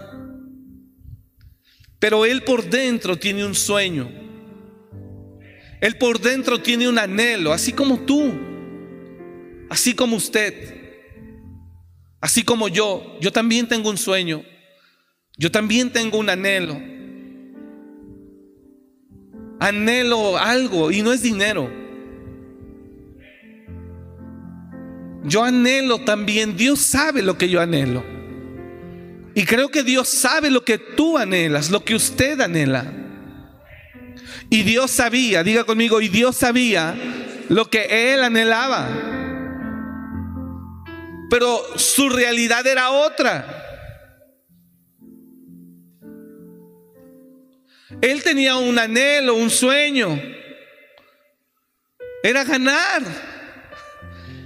Pero 1.99 2.25
él 2.25 2.43
por 2.43 2.63
dentro 2.69 3.17
tiene 3.17 3.45
un 3.45 3.55
sueño. 3.55 4.09
Él 5.81 5.97
por 5.97 6.19
dentro 6.19 6.61
tiene 6.61 6.87
un 6.89 6.97
anhelo, 6.97 7.53
así 7.53 7.71
como 7.73 7.99
tú, 7.99 8.33
así 9.69 9.93
como 9.93 10.15
usted, 10.15 10.53
así 12.21 12.43
como 12.43 12.67
yo. 12.67 13.17
Yo 13.21 13.31
también 13.31 13.67
tengo 13.67 13.89
un 13.89 13.97
sueño. 13.97 14.43
Yo 15.37 15.51
también 15.51 15.91
tengo 15.91 16.17
un 16.17 16.29
anhelo. 16.29 16.79
Anhelo 19.59 20.37
algo 20.37 20.91
y 20.91 21.01
no 21.01 21.11
es 21.11 21.21
dinero. 21.21 21.69
Yo 25.23 25.43
anhelo 25.43 25.99
también, 25.99 26.55
Dios 26.55 26.79
sabe 26.79 27.21
lo 27.21 27.37
que 27.37 27.49
yo 27.49 27.59
anhelo. 27.59 28.14
Y 29.35 29.45
creo 29.45 29.69
que 29.69 29.83
Dios 29.83 30.07
sabe 30.07 30.49
lo 30.49 30.63
que 30.63 30.77
tú 30.77 31.17
anhelas, 31.17 31.69
lo 31.69 31.83
que 31.83 31.93
usted 31.93 32.39
anhela. 32.39 32.85
Y 34.49 34.63
Dios 34.63 34.91
sabía, 34.91 35.43
diga 35.43 35.65
conmigo, 35.65 35.99
y 35.99 36.07
Dios 36.07 36.37
sabía 36.37 36.95
lo 37.49 37.69
que 37.69 38.13
él 38.13 38.23
anhelaba. 38.23 38.87
Pero 41.29 41.77
su 41.77 42.07
realidad 42.07 42.65
era 42.65 42.91
otra. 42.91 43.61
Él 47.99 48.23
tenía 48.23 48.55
un 48.55 48.79
anhelo, 48.79 49.35
un 49.35 49.49
sueño. 49.49 50.17
Era 52.23 52.45
ganar. 52.45 53.03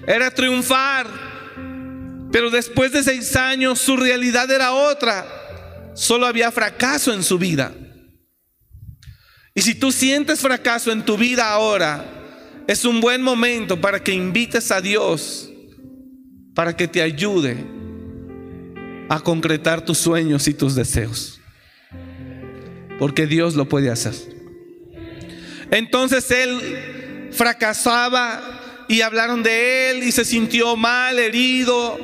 Era 0.08 0.32
triunfar. 0.32 1.29
Pero 2.32 2.50
después 2.50 2.92
de 2.92 3.04
seis 3.04 3.36
años 3.36 3.80
su 3.80 3.98
realidad 3.98 4.50
era 4.52 4.74
otra. 4.74 5.92
Solo 5.96 6.26
había 6.26 6.52
fracaso 6.52 7.14
en 7.14 7.24
su 7.24 7.38
vida. 7.38 7.74
Y 9.56 9.62
si 9.62 9.76
tú 9.76 9.92
sientes 9.92 10.40
fracaso 10.40 10.92
en 10.92 11.04
tu 11.04 11.18
vida 11.18 11.52
ahora, 11.52 12.06
es 12.68 12.86
un 12.86 13.02
buen 13.02 13.22
momento 13.22 13.82
para 13.82 14.02
que 14.02 14.14
invites 14.14 14.72
a 14.72 14.80
Dios 14.80 15.50
para 16.60 16.76
que 16.76 16.90
te 16.90 17.02
ayude 17.02 17.56
a 19.08 19.22
concretar 19.22 19.86
tus 19.86 19.98
sueños 19.98 20.46
y 20.50 20.54
tus 20.54 20.76
deseos. 20.76 21.40
porque 23.00 23.28
Dios 23.28 23.56
lo 23.56 23.70
puede 23.70 23.90
hacer. 23.90 24.14
Entonces 25.72 26.30
él 26.32 27.30
fracasaba 27.32 28.86
y 28.90 29.00
hablaron 29.00 29.42
de 29.42 29.92
él 29.92 30.04
y 30.04 30.12
se 30.12 30.26
sintió 30.26 30.76
mal, 30.76 31.18
herido, 31.18 31.98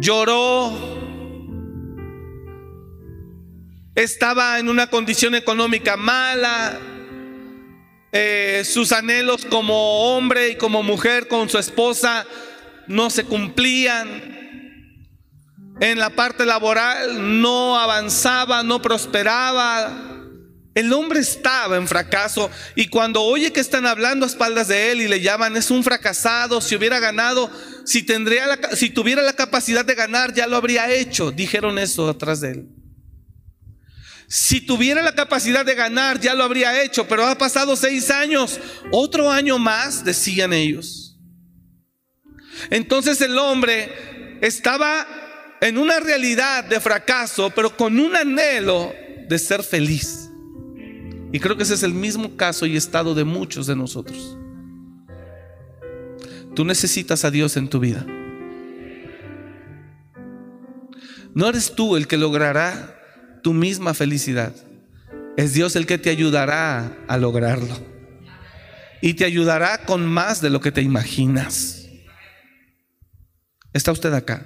lloró. 0.00 0.72
Estaba 3.94 4.58
en 4.58 4.68
una 4.68 4.88
condición 4.88 5.34
económica 5.34 5.96
mala. 5.96 6.78
Eh, 8.12 8.62
sus 8.64 8.90
anhelos 8.90 9.46
como 9.46 10.16
hombre 10.16 10.50
y 10.50 10.56
como 10.56 10.82
mujer 10.82 11.28
con 11.28 11.48
su 11.48 11.58
esposa 11.58 12.26
no 12.88 13.08
se 13.08 13.24
cumplían 13.24 14.40
en 15.80 15.98
la 15.98 16.10
parte 16.10 16.44
laboral 16.44 17.40
no 17.40 17.78
avanzaba, 17.78 18.62
no 18.62 18.82
prosperaba. 18.82 20.09
El 20.74 20.92
hombre 20.92 21.18
estaba 21.18 21.76
en 21.76 21.88
fracaso 21.88 22.48
y 22.76 22.86
cuando 22.86 23.22
oye 23.22 23.52
que 23.52 23.58
están 23.58 23.86
hablando 23.86 24.24
a 24.24 24.28
espaldas 24.28 24.68
de 24.68 24.92
él 24.92 25.02
y 25.02 25.08
le 25.08 25.20
llaman 25.20 25.56
es 25.56 25.70
un 25.70 25.82
fracasado, 25.82 26.60
si 26.60 26.76
hubiera 26.76 27.00
ganado, 27.00 27.50
si, 27.84 28.04
tendría 28.04 28.46
la, 28.46 28.58
tuviera 28.94 29.22
la 29.22 29.32
capacidad 29.32 29.84
de 29.84 29.96
ganar 29.96 30.32
ya 30.32 30.46
lo 30.46 30.56
habría 30.56 30.92
hecho, 30.92 31.32
dijeron 31.32 31.78
eso 31.78 32.08
atrás 32.08 32.40
de 32.40 32.52
él. 32.52 32.68
Si 34.28 34.60
tuviera 34.60 35.02
la 35.02 35.12
capacidad 35.12 35.66
de 35.66 35.74
ganar 35.74 36.20
ya 36.20 36.34
lo 36.34 36.44
habría 36.44 36.84
hecho, 36.84 37.08
pero 37.08 37.26
ha 37.26 37.36
pasado 37.36 37.74
seis 37.74 38.08
años, 38.12 38.60
otro 38.92 39.28
año 39.28 39.58
más, 39.58 40.04
decían 40.04 40.52
ellos. 40.52 41.18
Entonces 42.70 43.20
el 43.22 43.36
hombre 43.38 44.38
estaba 44.40 45.04
en 45.60 45.78
una 45.78 45.98
realidad 45.98 46.62
de 46.62 46.78
fracaso, 46.78 47.50
pero 47.50 47.76
con 47.76 47.98
un 47.98 48.14
anhelo 48.14 48.94
de 49.28 49.36
ser 49.36 49.64
feliz. 49.64 50.29
Y 51.32 51.38
creo 51.38 51.56
que 51.56 51.62
ese 51.62 51.74
es 51.74 51.82
el 51.82 51.94
mismo 51.94 52.36
caso 52.36 52.66
y 52.66 52.76
estado 52.76 53.14
de 53.14 53.24
muchos 53.24 53.66
de 53.66 53.76
nosotros. 53.76 54.36
Tú 56.54 56.64
necesitas 56.64 57.24
a 57.24 57.30
Dios 57.30 57.56
en 57.56 57.68
tu 57.68 57.78
vida. 57.78 58.04
No 61.34 61.48
eres 61.48 61.74
tú 61.74 61.96
el 61.96 62.08
que 62.08 62.16
logrará 62.16 62.96
tu 63.42 63.52
misma 63.52 63.94
felicidad. 63.94 64.52
Es 65.36 65.54
Dios 65.54 65.76
el 65.76 65.86
que 65.86 65.98
te 65.98 66.10
ayudará 66.10 66.98
a 67.06 67.16
lograrlo. 67.16 67.78
Y 69.00 69.14
te 69.14 69.24
ayudará 69.24 69.86
con 69.86 70.04
más 70.04 70.40
de 70.40 70.50
lo 70.50 70.60
que 70.60 70.72
te 70.72 70.82
imaginas. 70.82 71.88
¿Está 73.72 73.92
usted 73.92 74.12
acá? 74.12 74.44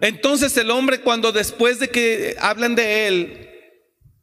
Entonces 0.00 0.56
el 0.56 0.70
hombre 0.70 1.00
cuando 1.00 1.32
después 1.32 1.78
de 1.80 1.88
que 1.88 2.36
hablan 2.40 2.74
de 2.74 3.08
él, 3.08 3.48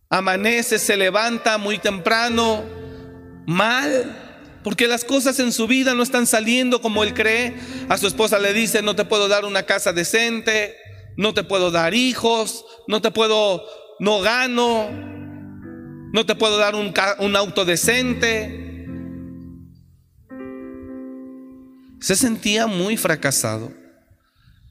amanece, 0.09 0.79
se 0.79 0.97
levanta 0.97 1.57
muy 1.57 1.77
temprano, 1.77 2.63
mal, 3.45 4.59
porque 4.63 4.87
las 4.87 5.05
cosas 5.05 5.39
en 5.39 5.51
su 5.53 5.67
vida 5.67 5.93
no 5.93 6.03
están 6.03 6.25
saliendo 6.25 6.81
como 6.81 7.03
él 7.03 7.13
cree. 7.13 7.55
A 7.87 7.97
su 7.97 8.07
esposa 8.07 8.39
le 8.39 8.53
dice, 8.53 8.81
no 8.81 8.95
te 8.95 9.05
puedo 9.05 9.27
dar 9.27 9.45
una 9.45 9.63
casa 9.63 9.93
decente, 9.93 10.75
no 11.15 11.33
te 11.33 11.43
puedo 11.43 11.71
dar 11.71 11.93
hijos, 11.93 12.65
no 12.87 13.01
te 13.01 13.11
puedo, 13.11 13.63
no 13.99 14.19
gano, 14.21 14.89
no 16.11 16.25
te 16.25 16.35
puedo 16.35 16.57
dar 16.57 16.75
un, 16.75 17.35
auto 17.35 17.65
decente. 17.65 18.65
Se 22.01 22.15
sentía 22.15 22.65
muy 22.65 22.97
fracasado. 22.97 23.71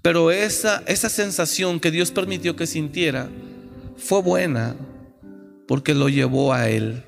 Pero 0.03 0.31
esa, 0.31 0.83
esa 0.87 1.09
sensación 1.09 1.81
que 1.81 1.91
Dios 1.91 2.11
permitió 2.11 2.57
que 2.57 2.67
sintiera 2.67 3.29
fue 3.97 4.23
buena 4.23 4.77
porque 5.69 5.95
lo 5.95 6.09
llevó 6.09 6.55
a 6.55 6.69
Él. 6.71 7.05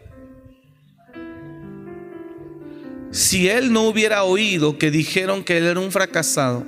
Si 3.11 3.49
Él 3.49 3.73
no 3.73 3.89
hubiera 3.89 4.23
oído 4.23 4.79
que 4.79 4.91
dijeron 4.91 5.43
que 5.43 5.57
Él 5.57 5.65
era 5.65 5.81
un 5.81 5.91
fracasado, 5.91 6.65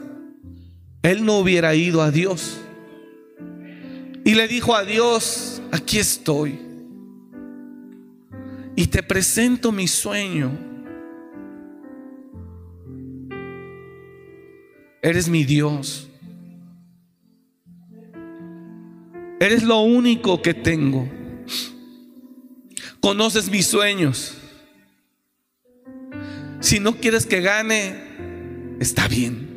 Él 1.02 1.24
no 1.24 1.38
hubiera 1.38 1.74
ido 1.74 2.02
a 2.02 2.10
Dios. 2.10 2.58
Y 4.24 4.34
le 4.34 4.48
dijo 4.48 4.74
a 4.74 4.84
Dios, 4.84 5.62
aquí 5.70 5.98
estoy. 5.98 6.58
Y 8.74 8.86
te 8.86 9.02
presento 9.02 9.70
mi 9.70 9.86
sueño. 9.86 10.50
Eres 15.02 15.28
mi 15.28 15.44
Dios. 15.44 16.08
Eres 19.38 19.62
lo 19.62 19.80
único 19.82 20.40
que 20.40 20.54
tengo. 20.54 21.21
Conoces 23.02 23.50
mis 23.50 23.66
sueños. 23.66 24.38
Si 26.60 26.80
no 26.80 26.96
quieres 26.96 27.26
que 27.26 27.42
gane, 27.42 28.76
está 28.80 29.08
bien. 29.08 29.50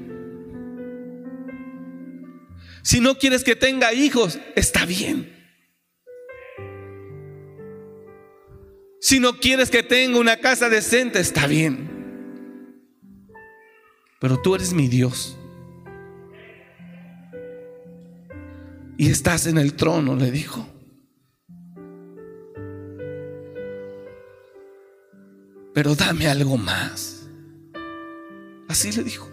Si 2.82 3.00
no 3.00 3.18
quieres 3.18 3.46
que 3.46 3.56
tenga 3.56 3.94
hijos, 3.94 4.38
está 4.58 4.86
bien. 4.86 5.32
Si 9.00 9.22
no 9.22 9.40
quieres 9.40 9.70
que 9.70 9.84
tenga 9.84 10.20
una 10.20 10.42
casa 10.42 10.68
decente, 10.68 11.20
está 11.22 11.48
bien. 11.48 11.90
Pero 14.20 14.42
tú 14.42 14.56
eres 14.56 14.74
mi 14.74 14.90
Dios. 14.90 15.38
y 18.98 19.10
estás 19.10 19.48
en 19.48 19.58
el 19.58 19.74
trono, 19.74 20.16
le 20.16 20.32
dijo. 20.32 20.68
Pero 25.76 25.94
dame 25.94 26.26
algo 26.28 26.58
más. 26.58 27.28
Así 28.70 28.94
le 28.94 29.04
dijo. 29.04 29.30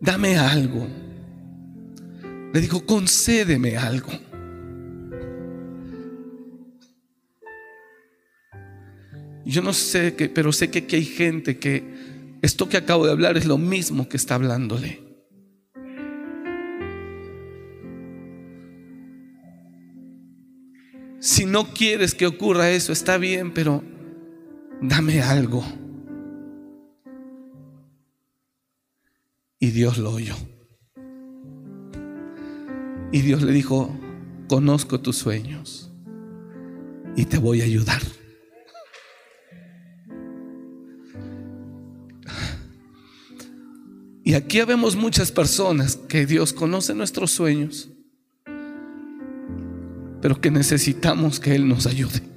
Dame 0.00 0.36
algo. 0.36 0.88
Le 2.52 2.60
dijo, 2.60 2.84
concédeme 2.84 3.76
algo. 3.76 4.10
Yo 9.44 9.62
no 9.62 9.72
sé, 9.72 10.16
que, 10.16 10.28
pero 10.28 10.52
sé 10.52 10.72
que 10.72 10.80
aquí 10.80 10.96
hay 10.96 11.04
gente 11.04 11.56
que 11.60 11.84
esto 12.42 12.68
que 12.68 12.76
acabo 12.76 13.06
de 13.06 13.12
hablar 13.12 13.36
es 13.36 13.46
lo 13.46 13.58
mismo 13.58 14.08
que 14.08 14.16
está 14.16 14.34
hablándole. 14.34 15.00
Si 21.20 21.46
no 21.46 21.72
quieres 21.72 22.12
que 22.12 22.26
ocurra 22.26 22.72
eso, 22.72 22.92
está 22.92 23.18
bien, 23.18 23.54
pero 23.54 23.93
dame 24.88 25.22
algo. 25.22 25.64
Y 29.58 29.70
Dios 29.70 29.98
lo 29.98 30.10
oyó. 30.12 30.34
Y 33.12 33.20
Dios 33.20 33.42
le 33.42 33.52
dijo, 33.52 33.96
conozco 34.48 35.00
tus 35.00 35.16
sueños 35.16 35.92
y 37.16 37.24
te 37.26 37.38
voy 37.38 37.60
a 37.60 37.64
ayudar. 37.64 38.02
Y 44.24 44.34
aquí 44.34 44.60
vemos 44.62 44.96
muchas 44.96 45.30
personas 45.30 45.96
que 45.96 46.26
Dios 46.26 46.52
conoce 46.52 46.94
nuestros 46.94 47.30
sueños 47.30 47.90
pero 50.24 50.40
que 50.40 50.50
necesitamos 50.50 51.38
que 51.38 51.54
Él 51.54 51.68
nos 51.68 51.86
ayude. 51.86 52.33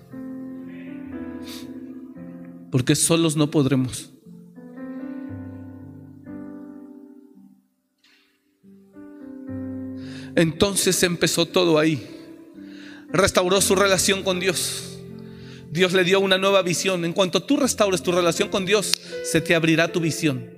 Porque 2.72 2.96
solos 2.96 3.36
no 3.36 3.50
podremos. 3.50 4.12
Entonces 10.36 11.02
empezó 11.02 11.48
todo 11.48 11.80
ahí. 11.80 12.08
Restauró 13.12 13.60
su 13.60 13.76
relación 13.76 14.22
con 14.22 14.40
Dios. 14.40 15.00
Dios 15.72 15.94
le 15.94 16.04
dio 16.04 16.20
una 16.20 16.38
nueva 16.38 16.62
visión. 16.62 17.06
En 17.06 17.14
cuanto 17.14 17.42
tú 17.42 17.58
restaures 17.58 18.04
tu 18.04 18.12
relación 18.12 18.50
con 18.50 18.66
Dios, 18.66 19.02
se 19.24 19.42
te 19.42 19.56
abrirá 19.56 19.92
tu 19.92 20.00
visión. 20.00 20.58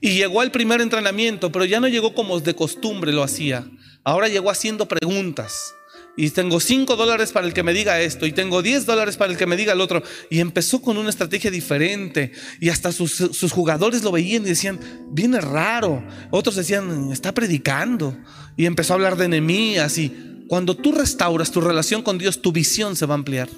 Y 0.00 0.14
llegó 0.14 0.40
al 0.40 0.50
primer 0.50 0.80
entrenamiento, 0.80 1.52
pero 1.52 1.64
ya 1.64 1.80
no 1.80 1.86
llegó 1.86 2.14
como 2.14 2.40
de 2.40 2.54
costumbre 2.54 3.12
lo 3.12 3.22
hacía. 3.22 3.70
Ahora 4.04 4.28
llegó 4.28 4.50
haciendo 4.50 4.88
preguntas. 4.88 5.74
Y 6.16 6.28
tengo 6.30 6.60
5 6.60 6.94
dólares 6.96 7.32
para 7.32 7.46
el 7.46 7.54
que 7.54 7.62
me 7.62 7.72
diga 7.72 8.00
esto. 8.00 8.26
Y 8.26 8.32
tengo 8.32 8.60
10 8.62 8.84
dólares 8.84 9.16
para 9.16 9.32
el 9.32 9.38
que 9.38 9.46
me 9.46 9.56
diga 9.56 9.72
el 9.72 9.80
otro. 9.80 10.02
Y 10.28 10.40
empezó 10.40 10.82
con 10.82 10.98
una 10.98 11.08
estrategia 11.08 11.50
diferente. 11.50 12.32
Y 12.60 12.68
hasta 12.68 12.92
sus, 12.92 13.52
jugadores 13.52 14.02
lo 14.02 14.12
veían 14.12 14.42
y 14.42 14.50
decían, 14.50 14.78
viene 15.10 15.40
raro. 15.40 16.04
Otros 16.30 16.56
decían, 16.56 17.10
está 17.12 17.32
predicando. 17.32 18.16
Y 18.56 18.66
empezó 18.66 18.92
a 18.92 18.96
hablar 18.96 19.16
de 19.16 19.24
enemías. 19.24 19.96
Y 19.96 20.44
cuando 20.48 20.76
tú 20.76 20.92
restauras 20.92 21.50
tu 21.50 21.62
relación 21.62 22.02
con 22.02 22.18
Dios, 22.18 22.42
tu 22.42 22.52
visión 22.52 22.94
se 22.94 23.06
va 23.06 23.14
a 23.14 23.18
ampliar. 23.18 23.48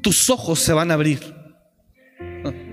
Tus 0.00 0.30
ojos 0.30 0.60
se 0.60 0.72
van 0.72 0.90
a 0.90 0.94
abrir. 0.94 1.20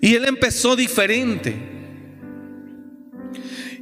Y 0.00 0.14
él 0.14 0.26
empezó 0.26 0.76
diferente. 0.76 1.77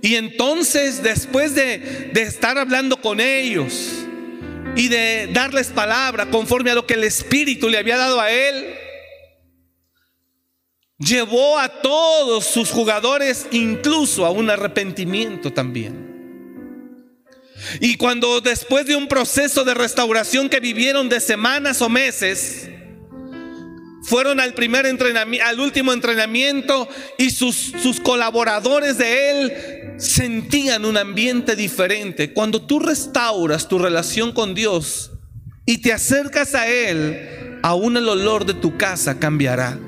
Y 0.02 0.16
entonces, 0.16 1.02
después 1.02 1.54
de, 1.54 2.10
de 2.12 2.22
estar 2.22 2.58
hablando 2.58 3.00
con 3.00 3.20
ellos 3.20 4.06
y 4.76 4.88
de 4.88 5.28
darles 5.32 5.68
palabra 5.68 6.26
conforme 6.26 6.70
a 6.70 6.74
lo 6.74 6.86
que 6.86 6.94
el 6.94 7.04
Espíritu 7.04 7.68
le 7.68 7.78
había 7.78 7.96
dado 7.96 8.20
a 8.20 8.30
él, 8.30 8.74
llevó 10.98 11.58
a 11.58 11.68
todos 11.68 12.44
sus 12.44 12.70
jugadores 12.70 13.46
incluso 13.50 14.26
a 14.26 14.30
un 14.30 14.50
arrepentimiento 14.50 15.52
también. 15.52 16.06
Y 17.80 17.96
cuando 17.96 18.40
después 18.40 18.86
de 18.86 18.96
un 18.96 19.08
proceso 19.08 19.64
de 19.64 19.74
restauración 19.74 20.48
que 20.48 20.60
vivieron 20.60 21.08
de 21.08 21.20
semanas 21.20 21.80
o 21.82 21.88
meses, 21.88 22.68
fueron 24.02 24.40
al 24.40 24.54
primer 24.54 24.86
entrenamiento, 24.86 25.46
al 25.46 25.58
último 25.58 25.92
entrenamiento 25.92 26.88
y 27.18 27.30
sus, 27.30 27.56
sus 27.82 27.98
colaboradores 27.98 28.98
de 28.98 29.30
él 29.30 29.85
sentían 29.98 30.84
un 30.84 30.96
ambiente 30.96 31.56
diferente. 31.56 32.32
Cuando 32.32 32.62
tú 32.62 32.78
restauras 32.78 33.68
tu 33.68 33.78
relación 33.78 34.32
con 34.32 34.54
Dios 34.54 35.12
y 35.64 35.78
te 35.78 35.92
acercas 35.92 36.54
a 36.54 36.68
Él, 36.68 37.58
aún 37.62 37.96
el 37.96 38.08
olor 38.08 38.44
de 38.44 38.54
tu 38.54 38.76
casa 38.76 39.18
cambiará. 39.18 39.78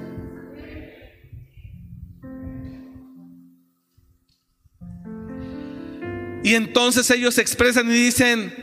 Y 6.42 6.54
entonces 6.54 7.10
ellos 7.10 7.36
expresan 7.38 7.90
y 7.90 7.94
dicen, 7.94 8.54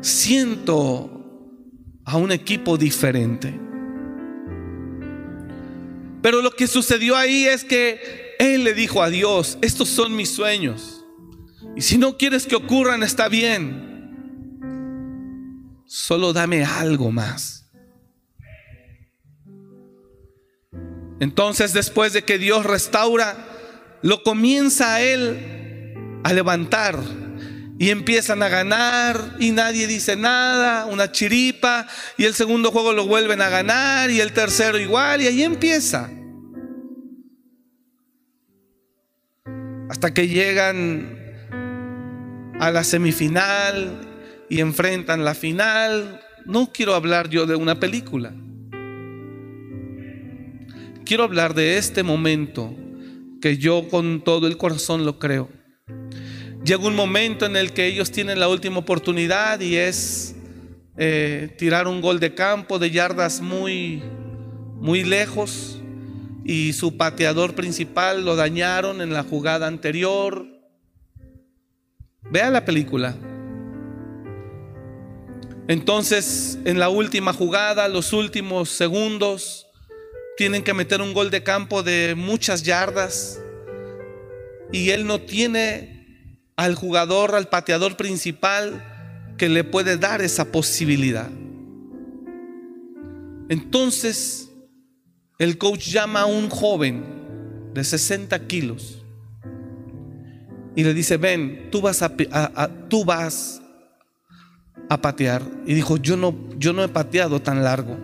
siento 0.00 1.14
a 2.04 2.16
un 2.16 2.32
equipo 2.32 2.76
diferente. 2.76 3.54
Pero 6.22 6.42
lo 6.42 6.50
que 6.50 6.66
sucedió 6.66 7.16
ahí 7.16 7.44
es 7.44 7.62
que 7.62 8.27
él 8.38 8.64
le 8.64 8.74
dijo 8.74 9.02
a 9.02 9.10
Dios, 9.10 9.58
estos 9.60 9.88
son 9.88 10.14
mis 10.14 10.30
sueños. 10.30 11.04
Y 11.76 11.82
si 11.82 11.98
no 11.98 12.16
quieres 12.16 12.46
que 12.46 12.56
ocurran, 12.56 13.02
está 13.02 13.28
bien. 13.28 13.88
Solo 15.86 16.32
dame 16.32 16.64
algo 16.64 17.10
más. 17.10 17.70
Entonces 21.20 21.72
después 21.72 22.12
de 22.12 22.22
que 22.22 22.38
Dios 22.38 22.64
restaura, 22.64 23.36
lo 24.02 24.22
comienza 24.22 24.94
a 24.94 25.02
él 25.02 26.20
a 26.22 26.32
levantar 26.32 26.98
y 27.78 27.90
empiezan 27.90 28.42
a 28.42 28.48
ganar 28.48 29.36
y 29.38 29.50
nadie 29.50 29.86
dice 29.86 30.16
nada, 30.16 30.86
una 30.86 31.10
chiripa 31.10 31.86
y 32.16 32.24
el 32.24 32.34
segundo 32.34 32.70
juego 32.70 32.92
lo 32.92 33.06
vuelven 33.06 33.40
a 33.40 33.48
ganar 33.48 34.10
y 34.10 34.20
el 34.20 34.32
tercero 34.32 34.78
igual 34.78 35.22
y 35.22 35.26
ahí 35.26 35.42
empieza. 35.42 36.10
Hasta 39.88 40.12
que 40.12 40.28
llegan 40.28 41.18
a 42.60 42.70
la 42.70 42.84
semifinal 42.84 44.00
y 44.48 44.60
enfrentan 44.60 45.24
la 45.24 45.34
final. 45.34 46.20
No 46.44 46.70
quiero 46.72 46.94
hablar 46.94 47.28
yo 47.30 47.46
de 47.46 47.56
una 47.56 47.80
película. 47.80 48.32
Quiero 51.04 51.24
hablar 51.24 51.54
de 51.54 51.78
este 51.78 52.02
momento 52.02 52.74
que 53.40 53.56
yo 53.56 53.88
con 53.88 54.22
todo 54.22 54.46
el 54.46 54.56
corazón 54.56 55.06
lo 55.06 55.18
creo. 55.18 55.48
Llega 56.64 56.86
un 56.86 56.96
momento 56.96 57.46
en 57.46 57.56
el 57.56 57.72
que 57.72 57.86
ellos 57.86 58.10
tienen 58.10 58.40
la 58.40 58.48
última 58.48 58.78
oportunidad 58.78 59.60
y 59.60 59.76
es 59.76 60.34
eh, 60.98 61.54
tirar 61.56 61.86
un 61.86 62.02
gol 62.02 62.20
de 62.20 62.34
campo 62.34 62.78
de 62.78 62.90
yardas 62.90 63.40
muy, 63.40 64.02
muy 64.80 65.04
lejos 65.04 65.77
y 66.48 66.72
su 66.72 66.96
pateador 66.96 67.54
principal 67.54 68.24
lo 68.24 68.34
dañaron 68.34 69.02
en 69.02 69.12
la 69.12 69.22
jugada 69.22 69.66
anterior. 69.66 70.46
Vea 72.22 72.48
la 72.48 72.64
película. 72.64 73.14
Entonces, 75.68 76.58
en 76.64 76.78
la 76.78 76.88
última 76.88 77.34
jugada, 77.34 77.86
los 77.88 78.14
últimos 78.14 78.70
segundos, 78.70 79.66
tienen 80.38 80.64
que 80.64 80.72
meter 80.72 81.02
un 81.02 81.12
gol 81.12 81.30
de 81.30 81.42
campo 81.42 81.82
de 81.82 82.14
muchas 82.16 82.62
yardas 82.62 83.38
y 84.72 84.88
él 84.88 85.06
no 85.06 85.20
tiene 85.20 86.32
al 86.56 86.76
jugador, 86.76 87.34
al 87.34 87.50
pateador 87.50 87.98
principal 87.98 89.34
que 89.36 89.50
le 89.50 89.64
puede 89.64 89.98
dar 89.98 90.22
esa 90.22 90.46
posibilidad. 90.46 91.28
Entonces, 93.50 94.47
el 95.38 95.56
coach 95.56 95.88
llama 95.88 96.22
a 96.22 96.26
un 96.26 96.50
joven 96.50 97.04
de 97.72 97.84
60 97.84 98.46
kilos 98.46 98.98
y 100.74 100.84
le 100.84 100.94
dice, 100.94 101.16
ven, 101.16 101.68
tú 101.70 101.80
vas 101.80 102.02
a, 102.02 102.08
tú 102.88 103.04
vas 103.04 103.60
a 104.88 105.00
patear. 105.00 105.42
Y 105.66 105.74
dijo, 105.74 105.96
yo 105.96 106.16
no, 106.16 106.34
yo 106.56 106.72
no 106.72 106.82
he 106.84 106.88
pateado 106.88 107.40
tan 107.40 107.62
largo. 107.64 107.96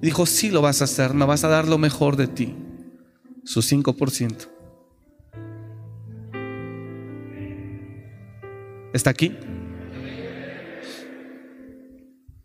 dijo, 0.00 0.26
sí 0.26 0.50
lo 0.50 0.62
vas 0.62 0.80
a 0.80 0.84
hacer, 0.84 1.14
me 1.14 1.24
vas 1.24 1.44
a 1.44 1.48
dar 1.48 1.66
lo 1.66 1.78
mejor 1.78 2.16
de 2.16 2.28
ti, 2.28 2.54
su 3.44 3.60
5%. 3.62 4.48
¿Está 8.92 9.10
aquí? 9.10 9.36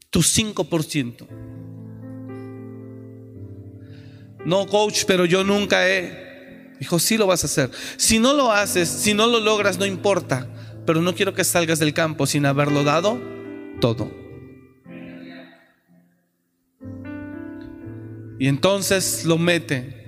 Tu 0.09 0.19
5%. 0.19 1.27
No, 4.45 4.67
coach, 4.67 5.03
pero 5.07 5.25
yo 5.25 5.43
nunca 5.43 5.89
he. 5.89 6.73
Dijo, 6.79 6.99
sí 6.99 7.17
lo 7.17 7.27
vas 7.27 7.43
a 7.43 7.47
hacer. 7.47 7.71
Si 7.97 8.19
no 8.19 8.33
lo 8.33 8.51
haces, 8.51 8.89
si 8.89 9.13
no 9.13 9.27
lo 9.27 9.39
logras, 9.39 9.77
no 9.77 9.85
importa. 9.85 10.47
Pero 10.85 11.01
no 11.01 11.15
quiero 11.15 11.33
que 11.33 11.43
salgas 11.43 11.79
del 11.79 11.93
campo 11.93 12.25
sin 12.25 12.45
haberlo 12.45 12.83
dado 12.83 13.21
todo. 13.79 14.11
Y 18.39 18.47
entonces 18.47 19.23
lo 19.25 19.37
mete 19.37 20.03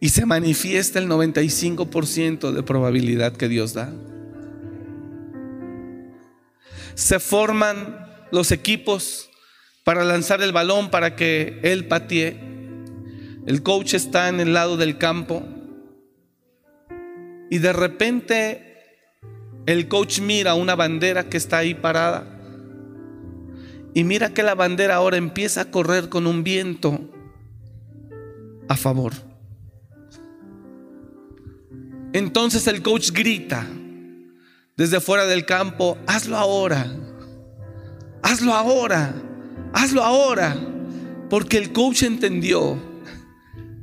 y 0.00 0.08
se 0.10 0.26
manifiesta 0.26 0.98
el 0.98 1.08
95% 1.08 2.52
de 2.52 2.62
probabilidad 2.62 3.32
que 3.32 3.48
Dios 3.48 3.74
da. 3.74 3.92
Se 6.94 7.18
forman 7.18 8.06
los 8.30 8.52
equipos 8.52 9.25
para 9.86 10.04
lanzar 10.04 10.42
el 10.42 10.50
balón 10.50 10.90
para 10.90 11.14
que 11.14 11.60
él 11.62 11.86
patee. 11.86 12.36
El 13.46 13.62
coach 13.62 13.94
está 13.94 14.28
en 14.28 14.40
el 14.40 14.52
lado 14.52 14.76
del 14.76 14.98
campo 14.98 15.44
y 17.48 17.58
de 17.58 17.72
repente 17.72 18.82
el 19.64 19.86
coach 19.86 20.18
mira 20.18 20.54
una 20.54 20.74
bandera 20.74 21.28
que 21.28 21.36
está 21.36 21.58
ahí 21.58 21.74
parada 21.74 22.26
y 23.94 24.02
mira 24.02 24.34
que 24.34 24.42
la 24.42 24.56
bandera 24.56 24.96
ahora 24.96 25.18
empieza 25.18 25.60
a 25.60 25.70
correr 25.70 26.08
con 26.08 26.26
un 26.26 26.42
viento 26.42 27.08
a 28.68 28.74
favor. 28.74 29.12
Entonces 32.12 32.66
el 32.66 32.82
coach 32.82 33.12
grita 33.12 33.64
desde 34.76 34.98
fuera 34.98 35.26
del 35.26 35.46
campo, 35.46 35.96
hazlo 36.08 36.36
ahora, 36.36 36.92
hazlo 38.24 38.52
ahora, 38.52 39.14
hazlo 39.76 40.02
ahora, 40.02 40.56
porque 41.30 41.58
el 41.58 41.72
coach 41.72 42.02
entendió 42.02 42.78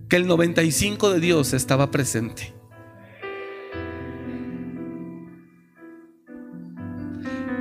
que 0.09 0.17
el 0.17 0.27
95 0.27 1.11
de 1.11 1.19
Dios 1.19 1.53
estaba 1.53 1.91
presente. 1.91 2.53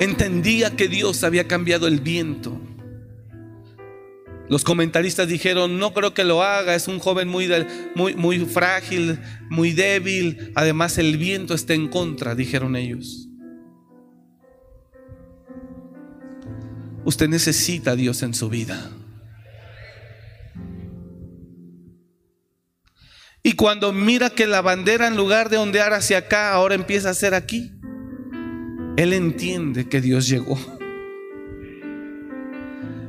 Entendía 0.00 0.74
que 0.74 0.88
Dios 0.88 1.22
había 1.22 1.46
cambiado 1.46 1.86
el 1.86 2.00
viento 2.00 2.60
los 4.52 4.64
comentaristas 4.64 5.28
dijeron, 5.28 5.78
no 5.78 5.94
creo 5.94 6.12
que 6.12 6.24
lo 6.24 6.42
haga, 6.42 6.74
es 6.74 6.86
un 6.86 6.98
joven 6.98 7.26
muy, 7.26 7.48
muy, 7.94 8.14
muy 8.14 8.38
frágil, 8.40 9.18
muy 9.48 9.72
débil, 9.72 10.52
además 10.54 10.98
el 10.98 11.16
viento 11.16 11.54
está 11.54 11.72
en 11.72 11.88
contra, 11.88 12.34
dijeron 12.34 12.76
ellos. 12.76 13.30
Usted 17.04 17.28
necesita 17.28 17.92
a 17.92 17.96
Dios 17.96 18.22
en 18.22 18.34
su 18.34 18.48
vida. 18.48 18.90
Y 23.42 23.54
cuando 23.54 23.92
mira 23.92 24.30
que 24.30 24.46
la 24.46 24.60
bandera 24.60 25.08
en 25.08 25.16
lugar 25.16 25.48
de 25.48 25.58
ondear 25.58 25.92
hacia 25.92 26.18
acá, 26.18 26.52
ahora 26.52 26.74
empieza 26.74 27.10
a 27.10 27.14
ser 27.14 27.34
aquí, 27.34 27.72
Él 28.96 29.12
entiende 29.12 29.88
que 29.88 30.00
Dios 30.00 30.28
llegó 30.28 30.56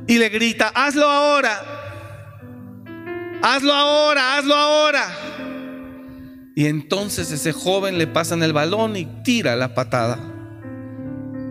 y 0.06 0.18
le 0.18 0.28
grita, 0.28 0.68
hazlo 0.74 1.08
ahora, 1.08 1.62
hazlo 3.42 3.72
ahora, 3.72 4.36
hazlo 4.36 4.54
ahora. 4.54 5.06
Y 6.54 6.66
entonces 6.66 7.30
ese 7.32 7.52
joven 7.52 7.98
le 7.98 8.06
pasan 8.06 8.42
el 8.42 8.52
balón 8.52 8.96
y 8.96 9.06
tira 9.22 9.56
la 9.56 9.74
patada. 9.74 10.18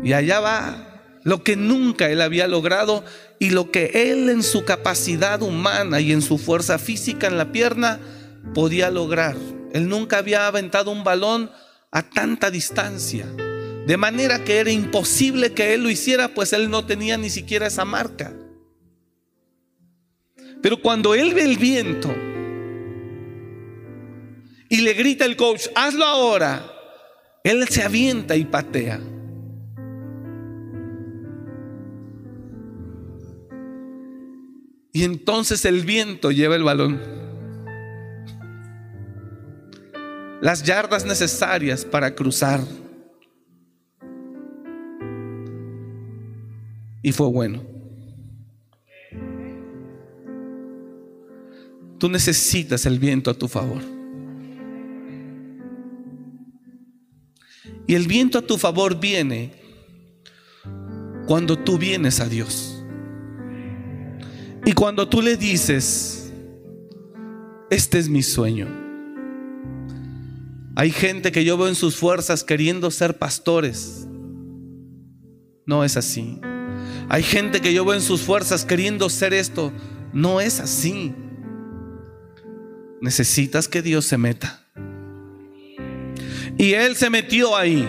Y 0.04 0.14
allá 0.14 0.40
va 0.40 0.93
lo 1.24 1.44
que 1.44 1.56
nunca 1.56 2.10
él 2.10 2.22
había 2.22 2.48
logrado 2.48 3.04
y 3.40 3.50
lo 3.50 3.72
que 3.72 4.12
él 4.12 4.30
en 4.30 4.44
su 4.44 4.66
capacidad 4.66 5.42
humana 5.42 6.00
y 6.00 6.12
en 6.12 6.22
su 6.22 6.38
fuerza 6.38 6.78
física 6.78 7.28
en 7.28 7.38
la 7.38 7.52
pierna 7.52 8.00
podía 8.54 8.90
lograr. 8.92 9.36
Él 9.74 9.88
nunca 9.88 10.18
había 10.18 10.48
aventado 10.48 10.92
un 10.92 11.04
balón 11.04 11.50
a 11.92 12.04
tanta 12.04 12.52
distancia. 12.52 13.26
De 13.86 13.98
manera 13.98 14.44
que 14.44 14.58
era 14.60 14.72
imposible 14.72 15.54
que 15.54 15.74
él 15.74 15.84
lo 15.84 15.90
hiciera, 15.90 16.30
pues 16.30 16.54
él 16.54 16.70
no 16.70 16.86
tenía 16.86 17.18
ni 17.18 17.30
siquiera 17.30 17.68
esa 17.68 17.86
marca. 17.86 18.34
Pero 20.62 20.82
cuando 20.82 21.14
él 21.14 21.34
ve 21.34 21.44
el 21.44 21.58
viento 21.58 22.16
y 24.70 24.78
le 24.78 24.94
grita 24.94 25.26
el 25.26 25.36
coach, 25.36 25.68
hazlo 25.76 26.06
ahora, 26.06 26.66
él 27.44 27.68
se 27.68 27.84
avienta 27.84 28.38
y 28.38 28.46
patea. 28.46 29.02
Y 34.96 35.04
entonces 35.04 35.66
el 35.66 35.84
viento 35.84 36.30
lleva 36.30 36.56
el 36.56 36.62
balón. 36.62 37.02
Las 40.40 40.62
yardas 40.62 41.04
necesarias 41.04 41.84
para 41.84 42.14
cruzar. 42.14 42.62
Y 47.02 47.12
fue 47.12 47.28
bueno. 47.28 47.64
Tú 51.98 52.08
necesitas 52.08 52.86
el 52.86 53.00
viento 53.00 53.32
a 53.32 53.34
tu 53.34 53.48
favor. 53.48 53.82
Y 57.88 57.96
el 57.96 58.08
viento 58.08 58.38
a 58.38 58.42
tu 58.44 58.58
favor 58.60 59.00
viene 59.00 59.54
cuando 61.26 61.58
tú 61.58 61.80
vienes 61.80 62.20
a 62.20 62.30
Dios. 62.30 62.73
Y 64.66 64.74
cuando 64.74 65.08
tú 65.10 65.22
le 65.22 65.36
dices, 65.36 66.32
este 67.70 68.00
es 68.00 68.08
mi 68.08 68.24
sueño. 68.24 68.68
Hay 70.76 70.92
gente 70.92 71.32
que 71.32 71.44
yo 71.44 71.58
veo 71.58 71.68
en 71.68 71.76
sus 71.76 71.96
fuerzas 71.96 72.44
queriendo 72.44 72.90
ser 72.90 73.18
pastores. 73.18 74.08
No 75.66 75.84
es 75.84 75.98
así. 75.98 76.40
Hay 77.10 77.24
gente 77.24 77.62
que 77.62 77.74
yo 77.74 77.86
veo 77.86 77.96
en 77.96 78.02
sus 78.02 78.22
fuerzas 78.22 78.66
queriendo 78.66 79.10
ser 79.10 79.34
esto. 79.34 79.72
No 80.14 80.40
es 80.40 80.60
así. 80.60 81.14
Necesitas 83.02 83.68
que 83.68 83.82
Dios 83.82 84.06
se 84.06 84.18
meta. 84.18 84.66
Y 86.58 86.74
él 86.74 86.96
se 86.96 87.10
metió 87.10 87.56
ahí. 87.58 87.88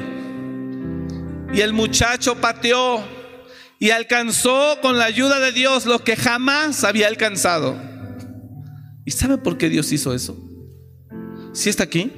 Y 1.53 1.61
el 1.61 1.73
muchacho 1.73 2.35
pateó 2.35 3.01
y 3.85 3.91
alcanzó 3.91 4.79
con 4.81 4.97
la 4.97 5.05
ayuda 5.05 5.41
de 5.41 5.53
Dios 5.53 5.85
lo 5.85 6.03
que 6.03 6.17
jamás 6.17 6.85
había 6.85 7.07
alcanzado. 7.07 7.79
¿Y 9.05 9.11
sabe 9.11 9.37
por 9.37 9.59
qué 9.59 9.69
Dios 9.69 9.93
hizo 9.93 10.15
eso? 10.15 10.43
¿Si 11.53 11.69
está 11.69 11.85
aquí? 11.85 12.11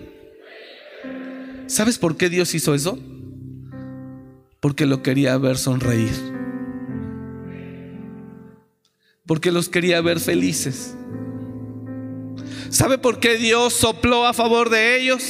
¿Sabes 1.66 1.98
por 1.98 2.16
qué 2.16 2.28
Dios 2.28 2.54
hizo 2.54 2.72
eso? 2.72 3.00
Porque 4.60 4.86
lo 4.86 5.02
quería 5.02 5.36
ver 5.38 5.58
sonreír. 5.58 6.12
Porque 9.26 9.50
los 9.50 9.68
quería 9.68 10.00
ver 10.00 10.20
felices. 10.20 10.94
¿Sabe 12.70 12.96
por 12.96 13.18
qué 13.18 13.38
Dios 13.38 13.72
sopló 13.72 14.24
a 14.24 14.32
favor 14.32 14.70
de 14.70 15.00
ellos? 15.02 15.24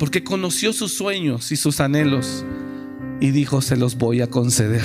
Porque 0.00 0.24
conoció 0.24 0.72
sus 0.72 0.94
sueños 0.94 1.52
y 1.52 1.56
sus 1.56 1.78
anhelos 1.78 2.44
y 3.20 3.30
dijo, 3.30 3.62
se 3.62 3.76
los 3.76 3.98
voy 3.98 4.20
a 4.20 4.26
conceder. 4.26 4.82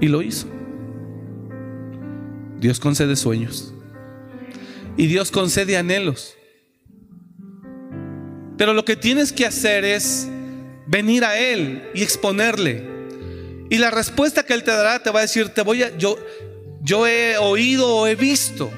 Y 0.00 0.08
lo 0.08 0.22
hizo. 0.22 0.46
Dios 2.58 2.80
concede 2.80 3.16
sueños. 3.16 3.72
Y 4.96 5.06
Dios 5.06 5.30
concede 5.30 5.76
anhelos. 5.76 6.36
Pero 8.56 8.74
lo 8.74 8.84
que 8.84 8.96
tienes 8.96 9.32
que 9.32 9.46
hacer 9.46 9.84
es 9.84 10.28
venir 10.86 11.24
a 11.24 11.38
Él 11.38 11.82
y 11.94 12.02
exponerle. 12.02 12.86
Y 13.70 13.78
la 13.78 13.90
respuesta 13.90 14.42
que 14.42 14.52
Él 14.52 14.64
te 14.64 14.72
dará 14.72 15.02
te 15.02 15.10
va 15.10 15.20
a 15.20 15.22
decir, 15.22 15.48
te 15.50 15.62
voy 15.62 15.82
a, 15.82 15.96
yo, 15.96 16.18
yo 16.82 17.06
he 17.06 17.38
oído 17.38 17.88
o 17.88 18.06
he 18.06 18.16
visto. 18.16 18.70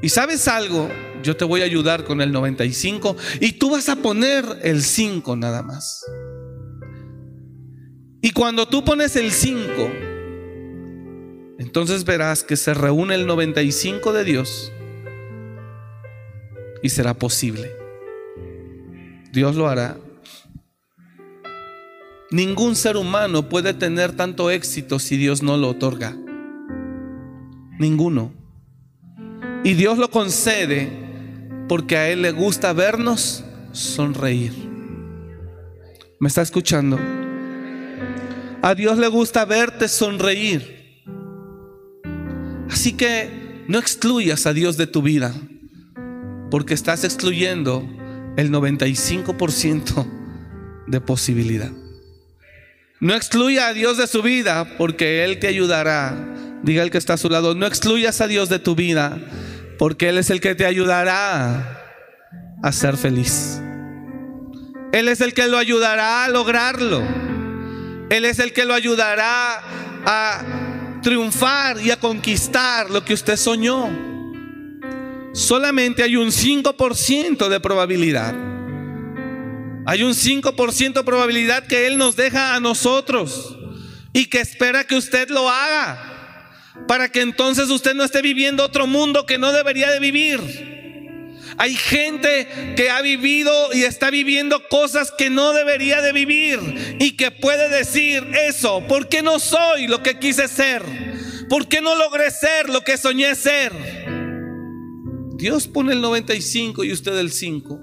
Y 0.00 0.08
sabes 0.08 0.48
algo, 0.48 0.88
yo 1.22 1.36
te 1.36 1.44
voy 1.44 1.62
a 1.62 1.64
ayudar 1.64 2.04
con 2.04 2.20
el 2.20 2.30
95 2.32 3.16
y 3.40 3.52
tú 3.52 3.70
vas 3.70 3.88
a 3.88 3.96
poner 3.96 4.44
el 4.62 4.82
5 4.82 5.36
nada 5.36 5.62
más. 5.62 6.04
Y 8.22 8.30
cuando 8.30 8.66
tú 8.66 8.84
pones 8.84 9.16
el 9.16 9.32
5, 9.32 9.90
entonces 11.58 12.04
verás 12.04 12.42
que 12.42 12.56
se 12.56 12.74
reúne 12.74 13.14
el 13.14 13.26
95 13.26 14.12
de 14.12 14.24
Dios 14.24 14.72
y 16.82 16.88
será 16.88 17.14
posible. 17.14 17.72
Dios 19.32 19.56
lo 19.56 19.68
hará. 19.68 19.96
Ningún 22.30 22.74
ser 22.74 22.96
humano 22.96 23.48
puede 23.48 23.74
tener 23.74 24.12
tanto 24.12 24.50
éxito 24.50 24.98
si 24.98 25.16
Dios 25.16 25.42
no 25.42 25.56
lo 25.56 25.68
otorga. 25.68 26.16
Ninguno. 27.78 28.32
Y 29.62 29.74
Dios 29.74 29.98
lo 29.98 30.10
concede 30.10 30.90
porque 31.68 31.96
a 31.96 32.10
Él 32.10 32.22
le 32.22 32.32
gusta 32.32 32.72
vernos 32.72 33.44
sonreír. 33.72 34.52
¿Me 36.20 36.28
está 36.28 36.42
escuchando? 36.42 36.98
A 38.62 38.74
Dios 38.74 38.98
le 38.98 39.08
gusta 39.08 39.44
verte 39.44 39.88
sonreír. 39.88 40.73
Así 42.70 42.92
que 42.92 43.64
no 43.68 43.78
excluyas 43.78 44.46
a 44.46 44.52
Dios 44.52 44.76
de 44.76 44.86
tu 44.86 45.02
vida, 45.02 45.34
porque 46.50 46.74
estás 46.74 47.04
excluyendo 47.04 47.88
el 48.36 48.50
95% 48.50 50.06
de 50.86 51.00
posibilidad. 51.00 51.70
No 53.00 53.14
excluya 53.14 53.68
a 53.68 53.74
Dios 53.74 53.96
de 53.96 54.06
su 54.06 54.22
vida, 54.22 54.76
porque 54.78 55.24
Él 55.24 55.38
te 55.38 55.48
ayudará. 55.48 56.16
Diga 56.62 56.82
el 56.82 56.90
que 56.90 56.98
está 56.98 57.14
a 57.14 57.18
su 57.18 57.28
lado, 57.28 57.54
no 57.54 57.66
excluyas 57.66 58.20
a 58.20 58.26
Dios 58.26 58.48
de 58.48 58.58
tu 58.58 58.74
vida, 58.74 59.18
porque 59.78 60.08
Él 60.08 60.18
es 60.18 60.30
el 60.30 60.40
que 60.40 60.54
te 60.54 60.64
ayudará 60.64 61.82
a 62.62 62.72
ser 62.72 62.96
feliz. 62.96 63.60
Él 64.92 65.08
es 65.08 65.20
el 65.20 65.34
que 65.34 65.48
lo 65.48 65.58
ayudará 65.58 66.24
a 66.24 66.28
lograrlo. 66.28 67.02
Él 68.10 68.24
es 68.24 68.38
el 68.38 68.52
que 68.52 68.64
lo 68.64 68.74
ayudará 68.74 69.60
a 70.06 70.73
triunfar 71.04 71.80
y 71.80 71.92
a 71.92 72.00
conquistar 72.00 72.90
lo 72.90 73.04
que 73.04 73.14
usted 73.14 73.36
soñó. 73.36 73.88
Solamente 75.32 76.02
hay 76.02 76.16
un 76.16 76.32
5% 76.32 77.48
de 77.48 77.60
probabilidad. 77.60 78.34
Hay 79.86 80.02
un 80.02 80.14
5% 80.14 80.92
de 80.94 81.04
probabilidad 81.04 81.66
que 81.66 81.86
Él 81.86 81.98
nos 81.98 82.16
deja 82.16 82.56
a 82.56 82.60
nosotros 82.60 83.56
y 84.12 84.26
que 84.26 84.40
espera 84.40 84.84
que 84.84 84.96
usted 84.96 85.28
lo 85.28 85.48
haga 85.48 86.10
para 86.88 87.08
que 87.10 87.20
entonces 87.20 87.68
usted 87.68 87.94
no 87.94 88.02
esté 88.02 88.22
viviendo 88.22 88.64
otro 88.64 88.86
mundo 88.86 89.26
que 89.26 89.38
no 89.38 89.52
debería 89.52 89.90
de 89.90 90.00
vivir. 90.00 90.83
Hay 91.56 91.74
gente 91.74 92.74
que 92.76 92.90
ha 92.90 93.00
vivido 93.02 93.52
y 93.72 93.82
está 93.82 94.10
viviendo 94.10 94.68
cosas 94.68 95.12
que 95.16 95.30
no 95.30 95.52
debería 95.52 96.02
de 96.02 96.12
vivir 96.12 96.96
y 96.98 97.12
que 97.12 97.30
puede 97.30 97.68
decir 97.68 98.26
eso, 98.46 98.86
¿por 98.88 99.08
qué 99.08 99.22
no 99.22 99.38
soy 99.38 99.86
lo 99.86 100.02
que 100.02 100.18
quise 100.18 100.48
ser? 100.48 100.82
¿Por 101.48 101.68
qué 101.68 101.80
no 101.80 101.94
logré 101.94 102.30
ser 102.30 102.68
lo 102.68 102.82
que 102.82 102.96
soñé 102.96 103.34
ser? 103.34 103.72
Dios 105.36 105.68
pone 105.68 105.92
el 105.92 106.00
95 106.00 106.84
y 106.84 106.92
usted 106.92 107.16
el 107.18 107.30
5. 107.30 107.80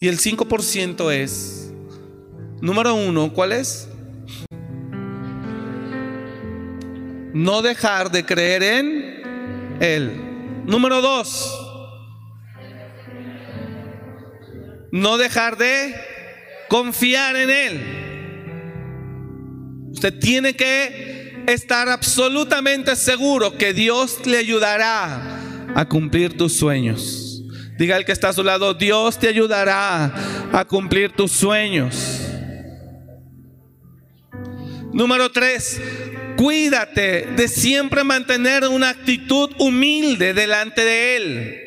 Y 0.00 0.06
el 0.06 0.18
5% 0.18 1.12
es, 1.12 1.72
número 2.60 2.94
uno, 2.94 3.32
¿cuál 3.32 3.52
es? 3.52 3.88
No 7.32 7.62
dejar 7.62 8.10
de 8.10 8.24
creer 8.24 8.62
en 8.62 9.78
Él. 9.80 10.27
Número 10.68 11.00
dos, 11.00 11.58
no 14.92 15.16
dejar 15.16 15.56
de 15.56 15.94
confiar 16.68 17.36
en 17.36 17.48
Él. 17.48 17.80
Usted 19.92 20.18
tiene 20.18 20.54
que 20.54 21.44
estar 21.46 21.88
absolutamente 21.88 22.96
seguro 22.96 23.56
que 23.56 23.72
Dios 23.72 24.26
le 24.26 24.36
ayudará 24.36 25.40
a 25.74 25.88
cumplir 25.88 26.36
tus 26.36 26.52
sueños. 26.52 27.42
Diga 27.78 27.96
el 27.96 28.04
que 28.04 28.12
está 28.12 28.28
a 28.28 28.34
su 28.34 28.44
lado, 28.44 28.74
Dios 28.74 29.18
te 29.18 29.28
ayudará 29.28 30.12
a 30.52 30.66
cumplir 30.66 31.12
tus 31.12 31.32
sueños. 31.32 32.26
Número 34.92 35.32
tres, 35.32 35.80
Cuídate 36.38 37.26
de 37.34 37.48
siempre 37.48 38.04
mantener 38.04 38.62
una 38.68 38.90
actitud 38.90 39.50
humilde 39.58 40.32
delante 40.34 40.84
de 40.84 41.16
Él. 41.16 41.60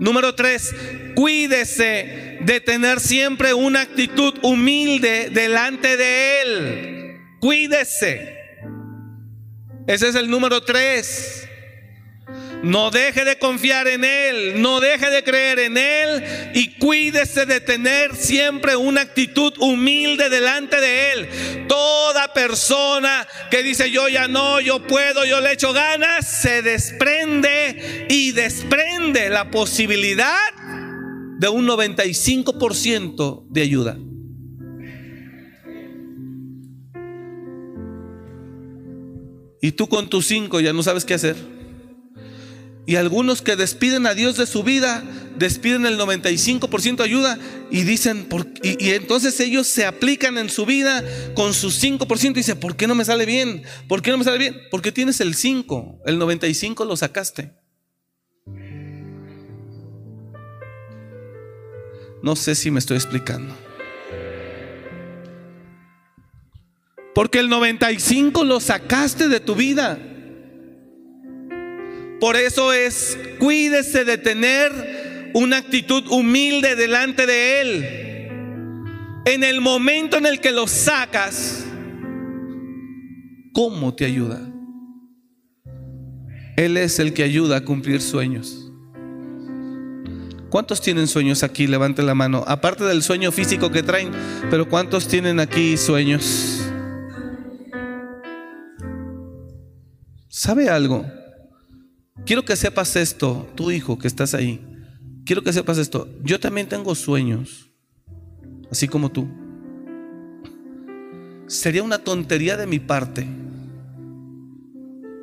Número 0.00 0.34
tres, 0.34 0.76
cuídese 1.14 2.36
de 2.42 2.60
tener 2.60 3.00
siempre 3.00 3.54
una 3.54 3.80
actitud 3.80 4.34
humilde 4.42 5.30
delante 5.30 5.96
de 5.96 6.42
Él. 6.42 7.20
Cuídese. 7.40 8.36
Ese 9.86 10.08
es 10.08 10.14
el 10.14 10.28
número 10.28 10.60
tres. 10.62 11.48
No 12.64 12.90
deje 12.90 13.26
de 13.26 13.38
confiar 13.38 13.86
en 13.88 14.04
Él, 14.04 14.62
no 14.62 14.80
deje 14.80 15.10
de 15.10 15.22
creer 15.22 15.58
en 15.58 15.76
Él 15.76 16.24
y 16.54 16.78
cuídese 16.78 17.44
de 17.44 17.60
tener 17.60 18.16
siempre 18.16 18.74
una 18.74 19.02
actitud 19.02 19.52
humilde 19.58 20.30
delante 20.30 20.80
de 20.80 21.12
Él. 21.12 21.28
Toda 21.68 22.32
persona 22.32 23.28
que 23.50 23.62
dice 23.62 23.90
yo 23.90 24.08
ya 24.08 24.28
no, 24.28 24.60
yo 24.60 24.80
puedo, 24.86 25.26
yo 25.26 25.42
le 25.42 25.52
echo 25.52 25.74
ganas, 25.74 26.26
se 26.26 26.62
desprende 26.62 28.06
y 28.08 28.32
desprende 28.32 29.28
la 29.28 29.50
posibilidad 29.50 30.38
de 31.38 31.48
un 31.50 31.68
95% 31.68 33.46
de 33.50 33.60
ayuda. 33.60 33.98
Y 39.60 39.72
tú 39.72 39.86
con 39.86 40.08
tus 40.08 40.26
cinco 40.26 40.60
ya 40.60 40.72
no 40.72 40.82
sabes 40.82 41.04
qué 41.04 41.12
hacer. 41.12 41.53
Y 42.86 42.96
algunos 42.96 43.40
que 43.40 43.56
despiden 43.56 44.06
a 44.06 44.14
Dios 44.14 44.36
de 44.36 44.46
su 44.46 44.62
vida, 44.62 45.02
despiden 45.36 45.86
el 45.86 45.98
95% 45.98 46.96
de 46.96 47.04
ayuda 47.04 47.38
y 47.70 47.82
dicen, 47.82 48.28
y, 48.62 48.90
entonces 48.90 49.40
ellos 49.40 49.66
se 49.66 49.86
aplican 49.86 50.36
en 50.36 50.50
su 50.50 50.66
vida 50.66 51.02
con 51.34 51.54
su 51.54 51.68
5% 51.68 52.30
y 52.30 52.34
dicen, 52.34 52.60
¿por 52.60 52.76
qué 52.76 52.86
no 52.86 52.94
me 52.94 53.06
sale 53.06 53.24
bien? 53.24 53.62
¿Por 53.88 54.02
qué 54.02 54.10
no 54.10 54.18
me 54.18 54.24
sale 54.24 54.36
bien? 54.36 54.60
Porque 54.70 54.92
tienes 54.92 55.20
el 55.20 55.34
5, 55.34 56.02
el 56.04 56.18
95 56.18 56.84
lo 56.84 56.96
sacaste. 56.96 57.52
No 62.22 62.36
sé 62.36 62.54
si 62.54 62.70
me 62.70 62.80
estoy 62.80 62.96
explicando. 62.96 63.54
Porque 67.14 67.38
el 67.38 67.48
95 67.48 68.44
lo 68.44 68.60
sacaste 68.60 69.28
de 69.28 69.40
tu 69.40 69.54
vida. 69.54 69.98
Por 72.24 72.36
eso 72.36 72.72
es, 72.72 73.18
cuídese 73.38 74.06
de 74.06 74.16
tener 74.16 75.30
una 75.34 75.58
actitud 75.58 76.06
humilde 76.08 76.74
delante 76.74 77.26
de 77.26 77.60
Él. 77.60 77.84
En 79.26 79.44
el 79.44 79.60
momento 79.60 80.16
en 80.16 80.24
el 80.24 80.40
que 80.40 80.50
lo 80.50 80.66
sacas, 80.66 81.66
¿cómo 83.52 83.94
te 83.94 84.06
ayuda? 84.06 84.40
Él 86.56 86.78
es 86.78 86.98
el 86.98 87.12
que 87.12 87.24
ayuda 87.24 87.58
a 87.58 87.60
cumplir 87.60 88.00
sueños. 88.00 88.72
¿Cuántos 90.48 90.80
tienen 90.80 91.08
sueños 91.08 91.42
aquí? 91.42 91.66
Levante 91.66 92.02
la 92.02 92.14
mano. 92.14 92.42
Aparte 92.46 92.84
del 92.84 93.02
sueño 93.02 93.32
físico 93.32 93.70
que 93.70 93.82
traen, 93.82 94.12
pero 94.48 94.66
¿cuántos 94.66 95.08
tienen 95.08 95.40
aquí 95.40 95.76
sueños? 95.76 96.62
¿Sabe 100.30 100.70
algo? 100.70 101.04
Quiero 102.24 102.44
que 102.44 102.56
sepas 102.56 102.96
esto, 102.96 103.50
tu 103.54 103.70
hijo 103.70 103.98
que 103.98 104.06
estás 104.06 104.34
ahí. 104.34 104.64
Quiero 105.26 105.42
que 105.42 105.52
sepas 105.52 105.78
esto. 105.78 106.08
Yo 106.22 106.38
también 106.40 106.68
tengo 106.68 106.94
sueños, 106.94 107.70
así 108.70 108.88
como 108.88 109.10
tú. 109.10 109.28
Sería 111.46 111.82
una 111.82 111.98
tontería 111.98 112.56
de 112.56 112.66
mi 112.66 112.78
parte 112.78 113.26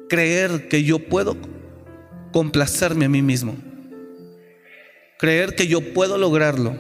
creer 0.09 0.67
que 0.67 0.83
yo 0.83 0.99
puedo 0.99 1.37
complacerme 2.33 3.05
a 3.05 3.09
mí 3.09 3.21
mismo. 3.21 3.55
Creer 5.17 5.55
que 5.55 5.67
yo 5.67 5.93
puedo 5.93 6.17
lograrlo. 6.17 6.75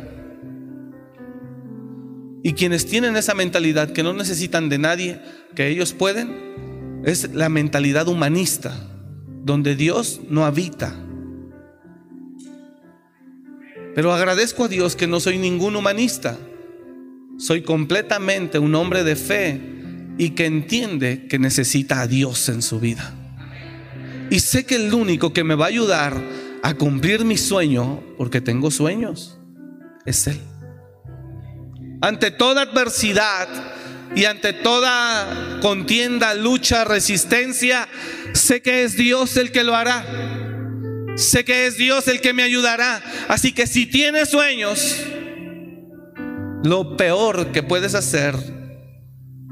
Y 2.43 2.53
quienes 2.53 2.85
tienen 2.85 3.15
esa 3.15 3.33
mentalidad 3.33 3.91
que 3.91 4.03
no 4.03 4.13
necesitan 4.13 4.69
de 4.69 4.77
nadie, 4.77 5.21
que 5.55 5.67
ellos 5.67 5.93
pueden, 5.93 7.01
es 7.05 7.33
la 7.33 7.49
mentalidad 7.49 8.07
humanista 8.07 8.90
donde 9.43 9.75
Dios 9.75 10.21
no 10.29 10.45
habita. 10.45 10.95
Pero 13.95 14.13
agradezco 14.13 14.65
a 14.65 14.67
Dios 14.67 14.95
que 14.95 15.07
no 15.07 15.19
soy 15.19 15.37
ningún 15.37 15.75
humanista. 15.75 16.37
Soy 17.37 17.63
completamente 17.63 18.59
un 18.59 18.75
hombre 18.75 19.03
de 19.03 19.15
fe 19.15 19.59
y 20.17 20.31
que 20.31 20.45
entiende 20.45 21.27
que 21.27 21.39
necesita 21.39 22.01
a 22.01 22.07
Dios 22.07 22.47
en 22.49 22.61
su 22.61 22.79
vida. 22.79 23.13
Y 24.29 24.39
sé 24.39 24.65
que 24.65 24.75
el 24.75 24.93
único 24.93 25.33
que 25.33 25.43
me 25.43 25.55
va 25.55 25.65
a 25.65 25.69
ayudar 25.69 26.21
a 26.63 26.73
cumplir 26.75 27.25
mi 27.25 27.37
sueño, 27.37 28.01
porque 28.17 28.39
tengo 28.39 28.71
sueños, 28.71 29.39
es 30.05 30.27
Él. 30.27 30.39
Ante 32.01 32.31
toda 32.31 32.61
adversidad, 32.61 33.49
y 34.15 34.25
ante 34.25 34.53
toda 34.53 35.59
contienda, 35.61 36.33
lucha, 36.33 36.83
resistencia, 36.83 37.87
sé 38.33 38.61
que 38.61 38.83
es 38.83 38.95
Dios 38.95 39.37
el 39.37 39.51
que 39.51 39.63
lo 39.63 39.75
hará. 39.75 40.05
Sé 41.15 41.43
que 41.43 41.67
es 41.67 41.77
Dios 41.77 42.07
el 42.07 42.21
que 42.21 42.33
me 42.33 42.43
ayudará. 42.43 43.01
Así 43.27 43.53
que 43.53 43.67
si 43.67 43.85
tienes 43.85 44.29
sueños, 44.29 45.03
lo 46.63 46.95
peor 46.97 47.51
que 47.51 47.63
puedes 47.63 47.95
hacer, 47.95 48.35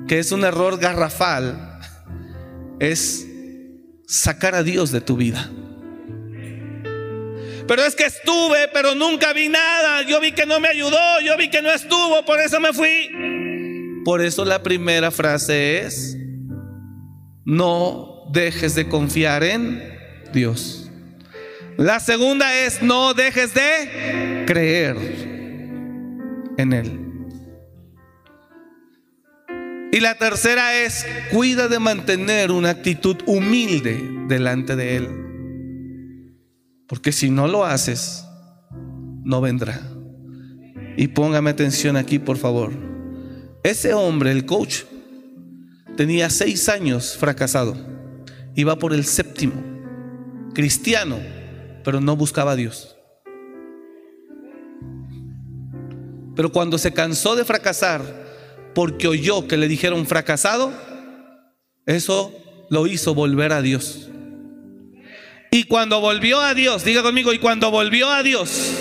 que 0.07 0.19
es 0.19 0.31
un 0.31 0.43
error 0.43 0.79
garrafal, 0.79 1.79
es 2.79 3.27
sacar 4.07 4.55
a 4.55 4.63
Dios 4.63 4.91
de 4.91 5.01
tu 5.01 5.17
vida. 5.17 5.49
Pero 7.67 7.83
es 7.83 7.95
que 7.95 8.05
estuve, 8.05 8.67
pero 8.73 8.95
nunca 8.95 9.31
vi 9.31 9.47
nada. 9.47 10.01
Yo 10.01 10.19
vi 10.19 10.31
que 10.31 10.47
no 10.47 10.59
me 10.59 10.69
ayudó, 10.69 11.21
yo 11.23 11.37
vi 11.37 11.51
que 11.51 11.61
no 11.61 11.69
estuvo, 11.69 12.25
por 12.25 12.39
eso 12.41 12.59
me 12.59 12.73
fui. 12.73 13.11
Por 14.03 14.21
eso 14.21 14.43
la 14.43 14.63
primera 14.63 15.11
frase 15.11 15.81
es, 15.85 16.17
no 17.45 18.18
dejes 18.31 18.75
de 18.75 18.87
confiar 18.87 19.43
en 19.43 19.81
Dios. 20.33 20.89
La 21.77 21.99
segunda 21.99 22.53
es, 22.65 22.81
no 22.81 23.13
dejes 23.13 23.53
de 23.53 24.43
creer 24.45 24.97
en 26.57 26.73
Él. 26.73 26.99
Y 29.91 30.01
la 30.01 30.15
tercera 30.15 30.75
es, 30.75 31.05
cuida 31.31 31.67
de 31.67 31.79
mantener 31.79 32.51
una 32.51 32.69
actitud 32.69 33.17
humilde 33.25 33.99
delante 34.27 34.75
de 34.75 34.97
Él. 34.97 36.35
Porque 36.87 37.11
si 37.11 37.29
no 37.29 37.47
lo 37.47 37.65
haces, 37.65 38.25
no 39.23 39.41
vendrá. 39.41 39.79
Y 40.97 41.07
póngame 41.07 41.49
atención 41.49 41.95
aquí, 41.95 42.19
por 42.19 42.37
favor. 42.37 42.73
Ese 43.63 43.93
hombre, 43.93 44.31
el 44.31 44.45
coach, 44.45 44.83
tenía 45.95 46.29
seis 46.29 46.69
años 46.69 47.15
fracasado. 47.17 47.98
Iba 48.59 48.77
por 48.77 48.91
el 48.91 49.05
séptimo. 49.05 49.53
Cristiano, 50.53 51.17
pero 51.85 52.01
no 52.01 52.17
buscaba 52.17 52.51
a 52.51 52.55
Dios. 52.57 52.97
Pero 56.35 56.51
cuando 56.51 56.77
se 56.77 56.91
cansó 56.91 57.37
de 57.37 57.45
fracasar, 57.45 58.01
porque 58.75 59.07
oyó 59.07 59.47
que 59.47 59.55
le 59.55 59.69
dijeron 59.69 60.05
fracasado, 60.05 60.73
eso 61.85 62.33
lo 62.69 62.85
hizo 62.85 63.13
volver 63.13 63.53
a 63.53 63.61
Dios. 63.61 64.09
Y 65.51 65.63
cuando 65.63 66.01
volvió 66.01 66.41
a 66.41 66.53
Dios, 66.53 66.83
diga 66.83 67.01
conmigo, 67.01 67.31
y 67.31 67.39
cuando 67.39 67.71
volvió 67.71 68.11
a 68.11 68.23
Dios, 68.23 68.73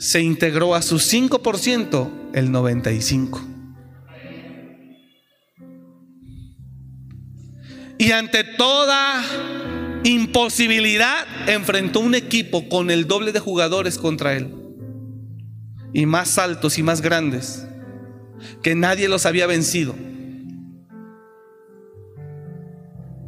se 0.00 0.20
integró 0.20 0.74
a 0.74 0.82
su 0.82 0.96
5% 0.96 2.10
el 2.32 2.50
95%. 2.50 3.55
Y 7.98 8.12
ante 8.12 8.44
toda 8.44 9.22
imposibilidad 10.04 11.26
enfrentó 11.48 12.00
un 12.00 12.14
equipo 12.14 12.68
con 12.68 12.90
el 12.90 13.06
doble 13.06 13.32
de 13.32 13.40
jugadores 13.40 13.98
contra 13.98 14.34
él. 14.34 14.54
Y 15.92 16.06
más 16.06 16.38
altos 16.38 16.78
y 16.78 16.82
más 16.82 17.00
grandes. 17.00 17.66
Que 18.62 18.74
nadie 18.74 19.08
los 19.08 19.26
había 19.26 19.46
vencido. 19.46 19.94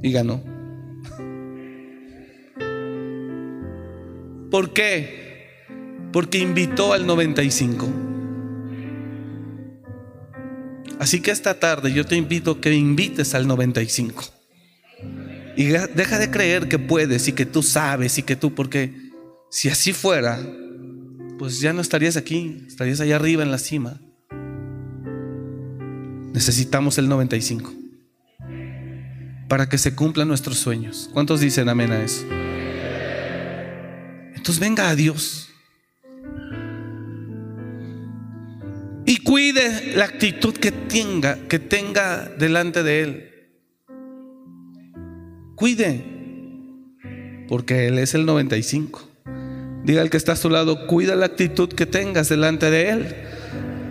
Y 0.02 0.12
ganó. 0.12 0.42
¿Por 4.50 4.72
qué? 4.72 5.28
porque 6.12 6.38
invitó 6.38 6.92
al 6.92 7.06
95. 7.06 7.88
Así 10.98 11.20
que 11.20 11.30
esta 11.30 11.60
tarde 11.60 11.92
yo 11.92 12.04
te 12.04 12.16
invito 12.16 12.60
que 12.60 12.74
invites 12.74 13.34
al 13.34 13.46
95. 13.46 14.24
Y 15.58 15.66
deja 15.66 16.18
de 16.18 16.30
creer 16.30 16.68
que 16.68 16.78
puedes 16.78 17.28
y 17.28 17.32
que 17.32 17.44
tú 17.44 17.62
sabes 17.62 18.16
y 18.16 18.22
que 18.22 18.36
tú, 18.36 18.54
porque 18.54 18.94
si 19.50 19.68
así 19.68 19.92
fuera, 19.92 20.40
pues 21.38 21.60
ya 21.60 21.74
no 21.74 21.82
estarías 21.82 22.16
aquí, 22.16 22.64
estarías 22.66 23.00
allá 23.00 23.16
arriba 23.16 23.42
en 23.42 23.50
la 23.50 23.58
cima. 23.58 24.00
Necesitamos 26.32 26.96
el 26.96 27.08
95 27.10 27.74
para 29.48 29.68
que 29.68 29.76
se 29.76 29.94
cumplan 29.94 30.28
nuestros 30.28 30.58
sueños. 30.58 31.10
¿Cuántos 31.12 31.40
dicen 31.40 31.68
amén 31.68 31.92
a 31.92 32.02
eso? 32.02 32.24
Entonces 34.34 34.60
venga 34.60 34.88
a 34.88 34.94
Dios 34.94 35.48
Cuide 39.28 39.94
la 39.94 40.06
actitud 40.06 40.54
que 40.54 40.72
tenga, 40.72 41.36
que 41.48 41.58
tenga 41.58 42.30
delante 42.38 42.82
de 42.82 43.02
Él. 43.02 43.37
Cuide, 45.58 46.04
porque 47.48 47.88
Él 47.88 47.98
es 47.98 48.14
el 48.14 48.26
95. 48.26 49.08
Diga 49.82 50.02
al 50.02 50.08
que 50.08 50.16
está 50.16 50.32
a 50.32 50.36
su 50.36 50.50
lado, 50.50 50.86
cuida 50.86 51.16
la 51.16 51.26
actitud 51.26 51.68
que 51.68 51.84
tengas 51.84 52.28
delante 52.28 52.70
de 52.70 52.90
Él, 52.90 53.16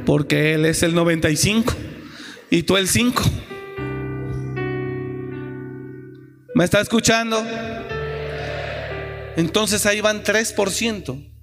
porque 0.06 0.54
Él 0.54 0.66
es 0.66 0.82
el 0.82 0.96
95 0.96 1.74
y 2.52 2.64
tú 2.64 2.78
el 2.78 2.88
5. 2.88 3.22
¿Me 6.56 6.64
está 6.64 6.80
escuchando? 6.80 7.46
Entonces 9.36 9.86
ahí 9.86 10.00
van 10.00 10.24
3%. 10.24 11.34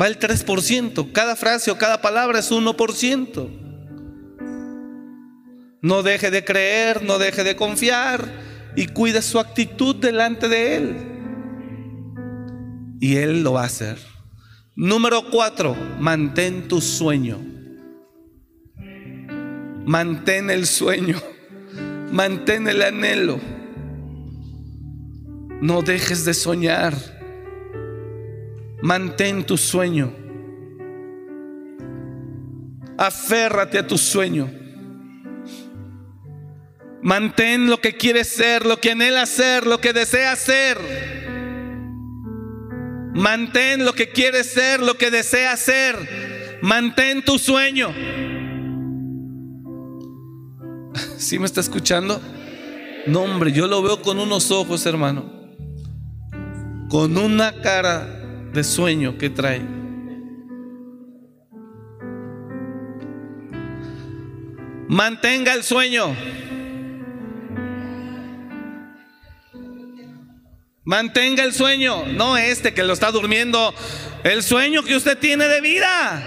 Va 0.00 0.06
el 0.06 0.18
3%. 0.18 1.12
Cada 1.12 1.36
frase 1.36 1.70
o 1.70 1.76
cada 1.76 2.00
palabra 2.00 2.38
es 2.38 2.50
1%. 2.50 3.69
No 5.82 6.02
deje 6.02 6.30
de 6.30 6.44
creer, 6.44 7.02
no 7.02 7.18
deje 7.18 7.42
de 7.42 7.56
confiar 7.56 8.28
y 8.76 8.86
cuide 8.86 9.22
su 9.22 9.38
actitud 9.38 9.96
delante 9.96 10.48
de 10.48 10.76
Él. 10.76 10.96
Y 13.00 13.16
Él 13.16 13.42
lo 13.42 13.54
va 13.54 13.62
a 13.62 13.66
hacer. 13.66 13.98
Número 14.76 15.30
4, 15.30 15.76
mantén 15.98 16.68
tu 16.68 16.80
sueño. 16.80 17.38
Mantén 19.86 20.50
el 20.50 20.66
sueño. 20.66 21.20
Mantén 22.12 22.68
el 22.68 22.82
anhelo. 22.82 23.40
No 25.60 25.82
dejes 25.82 26.24
de 26.24 26.34
soñar. 26.34 26.94
Mantén 28.82 29.44
tu 29.44 29.56
sueño. 29.56 30.12
Aférrate 32.98 33.78
a 33.78 33.86
tu 33.86 33.96
sueño. 33.96 34.59
Mantén 37.02 37.70
lo 37.70 37.80
que 37.80 37.96
quieres 37.96 38.28
ser, 38.28 38.66
lo 38.66 38.78
que 38.78 38.90
anhela 38.90 39.24
ser, 39.24 39.66
lo 39.66 39.80
que 39.80 39.92
desea 39.92 40.36
ser. 40.36 40.78
Mantén 43.14 43.84
lo 43.84 43.94
que 43.94 44.10
quieres 44.10 44.52
ser, 44.52 44.80
lo 44.80 44.98
que 44.98 45.10
desea 45.10 45.56
ser. 45.56 46.58
Mantén 46.62 47.22
tu 47.24 47.38
sueño. 47.38 47.88
¿Sí 51.16 51.38
me 51.38 51.46
está 51.46 51.60
escuchando? 51.60 52.20
No, 53.06 53.22
hombre, 53.22 53.52
yo 53.52 53.66
lo 53.66 53.82
veo 53.82 54.02
con 54.02 54.18
unos 54.18 54.50
ojos, 54.50 54.84
hermano. 54.84 55.24
Con 56.90 57.16
una 57.16 57.52
cara 57.62 58.06
de 58.52 58.62
sueño 58.62 59.16
que 59.16 59.30
trae. 59.30 59.62
Mantenga 64.88 65.54
el 65.54 65.62
sueño. 65.62 66.14
Mantenga 70.90 71.44
el 71.44 71.52
sueño, 71.52 72.04
no 72.04 72.36
este 72.36 72.74
que 72.74 72.82
lo 72.82 72.92
está 72.92 73.12
durmiendo, 73.12 73.72
el 74.24 74.42
sueño 74.42 74.82
que 74.82 74.96
usted 74.96 75.16
tiene 75.16 75.46
de 75.46 75.60
vida. 75.60 76.20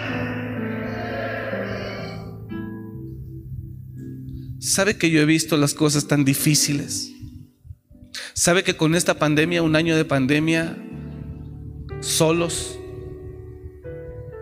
¿Sabe 4.62 4.98
que 4.98 5.10
yo 5.10 5.20
he 5.20 5.26
visto 5.26 5.58
las 5.58 5.74
cosas 5.74 6.08
tan 6.08 6.24
difíciles? 6.24 7.12
¿Sabe 8.34 8.64
que 8.64 8.78
con 8.78 8.96
esta 8.96 9.20
pandemia, 9.20 9.62
un 9.62 9.76
año 9.76 9.98
de 9.98 10.06
pandemia, 10.06 10.78
solos, 12.00 12.80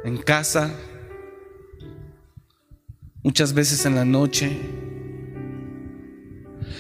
en 0.06 0.18
casa, 0.18 0.72
muchas 3.24 3.56
veces 3.56 3.88
en 3.88 3.96
la 3.96 4.06
noche, 4.06 4.56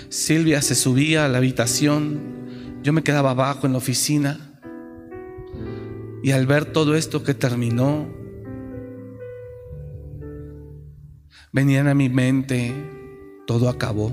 Silvia 0.09 0.61
se 0.61 0.75
subía 0.75 1.25
a 1.25 1.27
la 1.27 1.39
habitación 1.39 2.40
yo 2.83 2.93
me 2.93 3.03
quedaba 3.03 3.31
abajo 3.31 3.67
en 3.67 3.73
la 3.73 3.77
oficina 3.77 4.59
y 6.23 6.31
al 6.31 6.45
ver 6.45 6.65
todo 6.65 6.95
esto 6.95 7.23
que 7.23 7.33
terminó, 7.33 8.07
venían 11.51 11.87
a 11.87 11.95
mi 11.95 12.09
mente, 12.09 12.73
todo 13.47 13.69
acabó. 13.69 14.11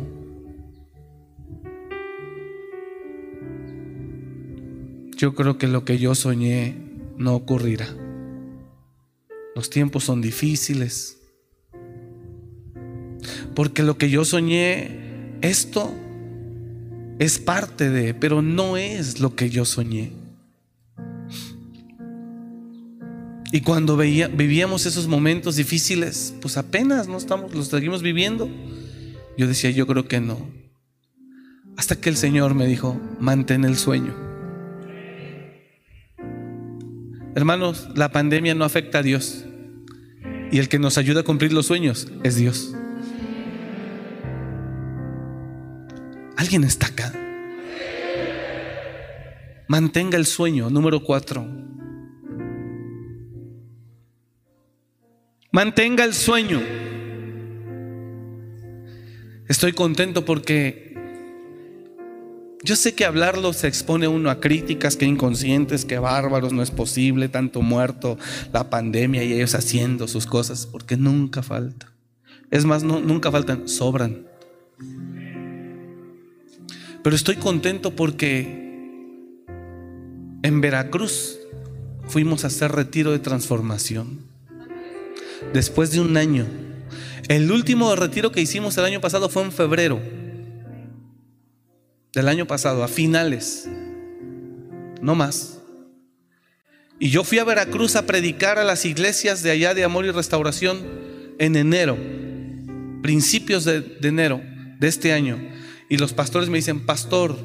Yo 5.17 5.35
creo 5.35 5.59
que 5.59 5.67
lo 5.67 5.85
que 5.85 5.99
yo 5.99 6.15
soñé 6.15 6.77
no 7.17 7.35
ocurrirá. 7.35 7.89
Los 9.55 9.69
tiempos 9.69 10.05
son 10.05 10.23
difíciles. 10.23 11.19
Porque 13.55 13.83
lo 13.83 13.99
que 13.99 14.09
yo 14.09 14.25
soñé, 14.25 15.37
esto 15.41 15.93
es 17.19 17.39
parte 17.39 17.91
de, 17.91 18.15
pero 18.15 18.43
no 18.43 18.77
es 18.77 19.21
lo 19.21 19.35
que 19.35 19.51
yo 19.51 19.65
soñé. 19.65 20.13
Y 23.51 23.63
cuando 23.63 23.97
veía, 23.97 24.29
vivíamos 24.29 24.85
esos 24.87 25.09
momentos 25.09 25.57
difíciles, 25.57 26.35
pues 26.41 26.57
apenas 26.57 27.09
no 27.09 27.17
estamos, 27.17 27.55
los 27.55 27.69
seguimos 27.69 28.03
viviendo. 28.03 28.49
Yo 29.39 29.47
decía, 29.47 29.71
yo 29.71 29.87
creo 29.87 30.07
que 30.07 30.21
no. 30.21 30.39
Hasta 31.77 31.97
que 31.97 32.11
el 32.11 32.17
Señor 32.17 32.55
me 32.55 32.67
dijo, 32.67 33.01
mantén 33.21 33.65
el 33.65 33.77
sueño. 33.77 34.15
Hermanos, 37.35 37.89
la 37.95 38.11
pandemia 38.11 38.55
no 38.55 38.65
afecta 38.65 38.99
a 38.99 39.03
Dios. 39.03 39.45
Y 40.51 40.59
el 40.59 40.69
que 40.69 40.79
nos 40.79 40.99
ayuda 40.99 41.21
a 41.21 41.25
cumplir 41.25 41.53
los 41.53 41.67
sueños 41.67 42.09
es 42.25 42.37
Dios. 42.37 42.75
¿Alguien 46.39 46.63
está 46.63 46.87
acá? 46.87 47.13
Mantenga 49.67 50.17
el 50.17 50.25
sueño, 50.25 50.71
número 50.71 51.03
cuatro. 51.03 51.45
Mantenga 55.51 56.05
el 56.05 56.15
sueño. 56.15 56.63
Estoy 59.49 59.73
contento 59.73 60.25
porque 60.25 60.95
yo 62.63 62.77
sé 62.77 62.95
que 62.95 63.05
hablarlo 63.05 63.53
se 63.53 63.67
expone 63.67 64.07
uno 64.07 64.31
a 64.31 64.39
críticas, 64.39 64.97
que 64.97 65.07
inconscientes, 65.07 65.85
que 65.85 65.99
bárbaros, 65.99 66.53
no 66.53 66.63
es 66.63 66.71
posible, 66.71 67.29
tanto 67.29 67.63
muerto, 67.63 68.17
la 68.53 68.71
pandemia 68.71 69.25
y 69.25 69.33
ellos 69.33 69.57
haciendo 69.57 70.07
sus 70.07 70.27
cosas, 70.27 70.69
porque 70.69 70.97
nunca 70.97 71.43
falta. 71.43 71.93
Es 72.53 72.65
más, 72.65 72.85
no, 72.85 73.01
nunca 73.01 73.33
faltan, 73.33 73.67
sobran. 73.67 74.28
Pero 77.09 77.17
estoy 77.17 77.37
contento 77.37 77.97
porque 77.97 78.43
en 80.43 80.61
Veracruz 80.61 81.39
fuimos 82.07 82.45
a 82.45 82.49
hacer 82.49 82.71
retiro 82.71 83.13
de 83.13 83.19
transformación. 83.19 84.27
Después 85.55 85.91
de 85.91 86.01
un 86.01 86.19
año. 86.19 86.45
El 87.29 87.51
último 87.51 87.97
retiro 87.97 88.31
que 88.31 88.43
hicimos 88.43 88.77
el 88.77 88.85
año 88.85 89.01
pasado 89.01 89.31
fue 89.31 89.43
en 89.43 89.53
febrero. 89.53 89.99
Del 92.13 92.29
año 92.29 92.47
pasado, 92.47 92.85
a 92.85 92.89
finales. 92.89 93.67
No 95.01 95.15
más. 95.15 95.61
Y 96.99 97.09
yo 97.09 97.25
fui 97.25 97.39
a 97.39 97.45
Veracruz 97.45 97.97
a 97.97 98.05
predicar 98.05 98.59
a 98.59 98.65
las 98.65 98.85
iglesias 98.85 99.43
de 99.43 99.51
allá 99.51 99.73
de 99.73 99.83
Amor 99.83 100.05
y 100.05 100.11
Restauración 100.11 100.85
en 101.39 101.57
enero, 101.57 101.97
principios 103.01 103.65
de, 103.65 103.81
de 103.81 104.09
enero 104.09 104.43
de 104.79 104.89
este 104.89 105.15
año. 105.15 105.57
Y 105.89 105.97
los 105.97 106.13
pastores 106.13 106.49
me 106.49 106.59
dicen, 106.59 106.85
pastor, 106.85 107.37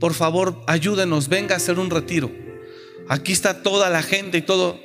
por 0.00 0.14
favor, 0.14 0.62
ayúdenos, 0.66 1.28
venga 1.28 1.54
a 1.54 1.58
hacer 1.58 1.78
un 1.78 1.90
retiro. 1.90 2.30
Aquí 3.08 3.32
está 3.32 3.62
toda 3.62 3.90
la 3.90 4.02
gente 4.02 4.38
y 4.38 4.42
todo. 4.42 4.80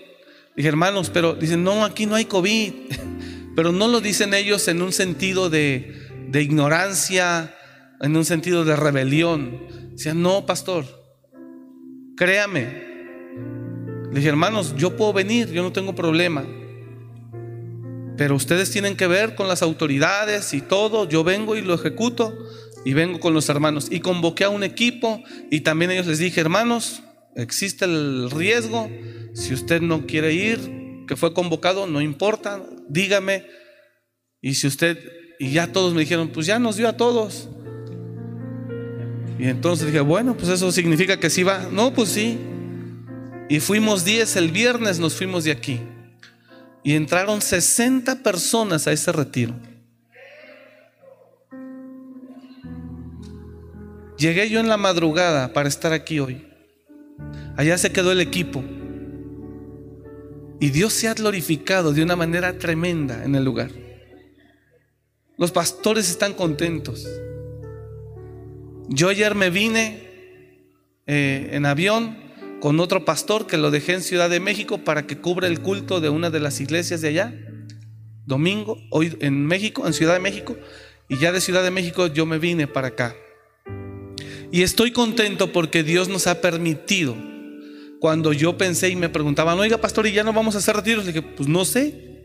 Dije, 0.56 0.68
hermanos, 0.68 1.10
pero 1.10 1.34
dicen, 1.34 1.64
no, 1.64 1.86
aquí 1.86 2.06
no 2.06 2.16
hay 2.16 2.26
COVID. 2.26 2.74
Pero 3.56 3.72
no 3.72 3.88
lo 3.88 4.02
dicen 4.02 4.34
ellos 4.34 4.68
en 4.68 4.82
un 4.82 4.92
sentido 4.92 5.50
de, 5.50 6.10
de 6.28 6.42
ignorancia, 6.42 7.56
en 8.02 8.18
un 8.18 8.26
sentido 8.26 8.66
de 8.66 8.76
rebelión. 8.76 9.62
Dicen, 9.94 10.22
no, 10.22 10.46
pastor, 10.46 10.86
créame. 12.18 12.84
Le 14.12 14.16
dije, 14.20 14.28
hermanos, 14.28 14.76
yo 14.76 14.98
puedo 14.98 15.14
venir, 15.14 15.54
yo 15.54 15.64
no 15.64 15.72
tengo 15.72 15.96
problema. 15.96 16.44
Pero 18.18 18.36
ustedes 18.36 18.72
tienen 18.72 18.98
que 18.98 19.08
ver 19.08 19.36
con 19.36 19.48
las 19.48 19.62
autoridades 19.62 20.54
y 20.54 20.60
todo. 20.60 21.08
Yo 21.08 21.24
vengo 21.24 21.56
y 21.56 21.62
lo 21.62 21.76
ejecuto 21.76 22.38
y 22.86 22.94
vengo 22.94 23.20
con 23.20 23.34
los 23.34 23.50
hermanos. 23.50 23.88
Y 23.92 24.00
convoqué 24.00 24.46
a 24.46 24.50
un 24.50 24.64
equipo 24.64 25.22
y 25.50 25.62
también 25.62 25.92
ellos 25.92 26.06
les 26.06 26.20
dije, 26.20 26.40
hermanos, 26.40 27.02
existe 27.36 27.84
el 27.84 28.30
riesgo. 28.32 28.90
Si 29.34 29.54
usted 29.54 29.82
no 29.82 30.06
quiere 30.06 30.34
ir, 30.34 31.06
que 31.08 31.18
fue 31.18 31.34
convocado, 31.34 31.88
no 31.88 32.00
importa, 32.00 32.64
dígame. 32.88 33.46
Y 34.42 34.54
si 34.54 34.68
usted, 34.68 35.00
y 35.40 35.52
ya 35.52 35.72
todos 35.72 35.94
me 35.94 36.02
dijeron, 36.02 36.30
pues 36.30 36.46
ya 36.46 36.60
nos 36.60 36.78
dio 36.78 36.88
a 36.88 36.96
todos. 36.96 37.50
Y 39.40 39.48
entonces 39.48 39.88
dije, 39.88 40.00
bueno, 40.00 40.38
pues 40.38 40.50
eso 40.50 40.72
significa 40.72 41.20
que 41.20 41.30
sí 41.30 41.44
va. 41.44 41.68
No, 41.72 41.92
pues 41.92 42.10
sí. 42.10 42.38
Y 43.50 43.60
fuimos 43.60 44.06
10 44.06 44.36
el 44.38 44.52
viernes, 44.52 45.00
nos 45.00 45.16
fuimos 45.16 45.44
de 45.44 45.52
aquí. 45.52 45.82
y 46.84 46.94
entraron 46.94 47.42
60 47.42 48.22
personas 48.22 48.86
a 48.86 48.92
ese 48.92 49.12
retiro. 49.12 49.56
Llegué 54.18 54.50
yo 54.50 54.60
en 54.60 54.70
la 54.70 54.78
madrugada 54.78 55.52
para 55.52 55.68
estar 55.68 55.92
aquí 55.92 56.20
hoy. 56.20 56.48
Allá 57.58 57.78
se 57.78 57.92
quedó 57.92 58.12
el 58.12 58.22
equipo. 58.22 58.64
Y 60.60 60.70
Dios 60.70 60.94
se 60.94 61.10
ha 61.10 61.14
glorificado 61.14 61.94
de 61.94 62.02
una 62.02 62.16
manera 62.16 62.58
tremenda 62.58 63.24
en 63.26 63.36
el 63.36 63.44
lugar. 63.44 63.72
Los 65.38 65.52
pastores 65.52 66.10
están 66.10 66.34
contentos. 66.34 67.06
Yo 68.88 69.10
ayer 69.10 69.36
me 69.36 69.50
vine 69.50 70.08
eh, 71.08 71.50
en 71.52 71.66
avión 71.66 72.18
con 72.62 72.80
otro 72.80 73.04
pastor 73.04 73.48
que 73.48 73.58
lo 73.58 73.70
dejé 73.70 73.96
en 73.96 74.02
Ciudad 74.02 74.30
de 74.30 74.40
México 74.40 74.78
para 74.78 75.06
que 75.06 75.18
cubra 75.18 75.48
el 75.48 75.62
culto 75.62 76.00
de 76.00 76.10
una 76.10 76.30
de 76.30 76.40
las 76.40 76.62
iglesias 76.62 77.02
de 77.02 77.10
allá. 77.10 77.34
Domingo, 78.26 78.78
hoy 78.92 79.18
en 79.20 79.46
México, 79.46 79.86
en 79.86 79.94
Ciudad 79.94 80.14
de 80.14 80.20
México. 80.22 80.56
Y 81.10 81.18
ya 81.18 81.34
de 81.34 81.42
Ciudad 81.42 81.64
de 81.64 81.72
México 81.72 82.08
yo 82.08 82.26
me 82.26 82.40
vine 82.40 82.66
para 82.68 82.88
acá. 82.90 83.16
Y 84.56 84.64
estoy 84.64 84.92
contento 84.92 85.52
porque 85.52 85.84
Dios 85.84 86.08
nos 86.08 86.28
ha 86.28 86.40
permitido. 86.40 87.14
Cuando 88.00 88.32
yo 88.32 88.58
pensé 88.58 88.88
y 88.88 88.96
me 88.96 89.10
preguntaban, 89.10 89.60
oiga 89.60 89.82
pastor, 89.82 90.08
¿y 90.08 90.14
ya 90.14 90.24
no 90.24 90.32
vamos 90.32 90.56
a 90.56 90.60
hacer 90.60 90.78
retiros? 90.78 91.04
Le 91.04 91.12
dije, 91.12 91.28
pues 91.36 91.50
no 91.50 91.66
sé. 91.66 92.24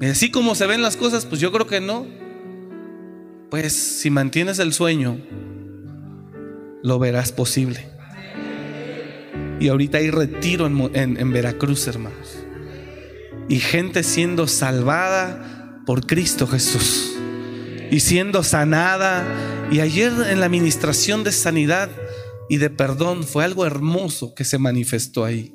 Y 0.00 0.06
así 0.06 0.30
como 0.30 0.54
se 0.54 0.66
ven 0.66 0.80
las 0.80 0.96
cosas, 0.96 1.26
pues 1.26 1.38
yo 1.38 1.52
creo 1.52 1.66
que 1.66 1.82
no. 1.82 2.06
Pues 3.50 3.74
si 3.74 4.08
mantienes 4.08 4.58
el 4.58 4.72
sueño, 4.72 5.18
lo 6.82 6.98
verás 6.98 7.30
posible. 7.30 7.90
Y 9.60 9.68
ahorita 9.68 9.98
hay 9.98 10.10
retiro 10.10 10.66
en, 10.66 11.18
en 11.20 11.30
Veracruz, 11.30 11.86
hermanos. 11.88 12.38
Y 13.50 13.58
gente 13.58 14.02
siendo 14.02 14.46
salvada 14.46 15.82
por 15.84 16.06
Cristo 16.06 16.46
Jesús 16.46 17.19
y 17.90 18.00
siendo 18.00 18.42
sanada. 18.42 19.24
Y 19.70 19.80
ayer 19.80 20.12
en 20.28 20.40
la 20.40 20.46
administración 20.46 21.24
de 21.24 21.32
sanidad 21.32 21.90
y 22.48 22.56
de 22.58 22.70
perdón 22.70 23.24
fue 23.24 23.44
algo 23.44 23.66
hermoso 23.66 24.34
que 24.34 24.44
se 24.44 24.58
manifestó 24.58 25.24
ahí. 25.24 25.54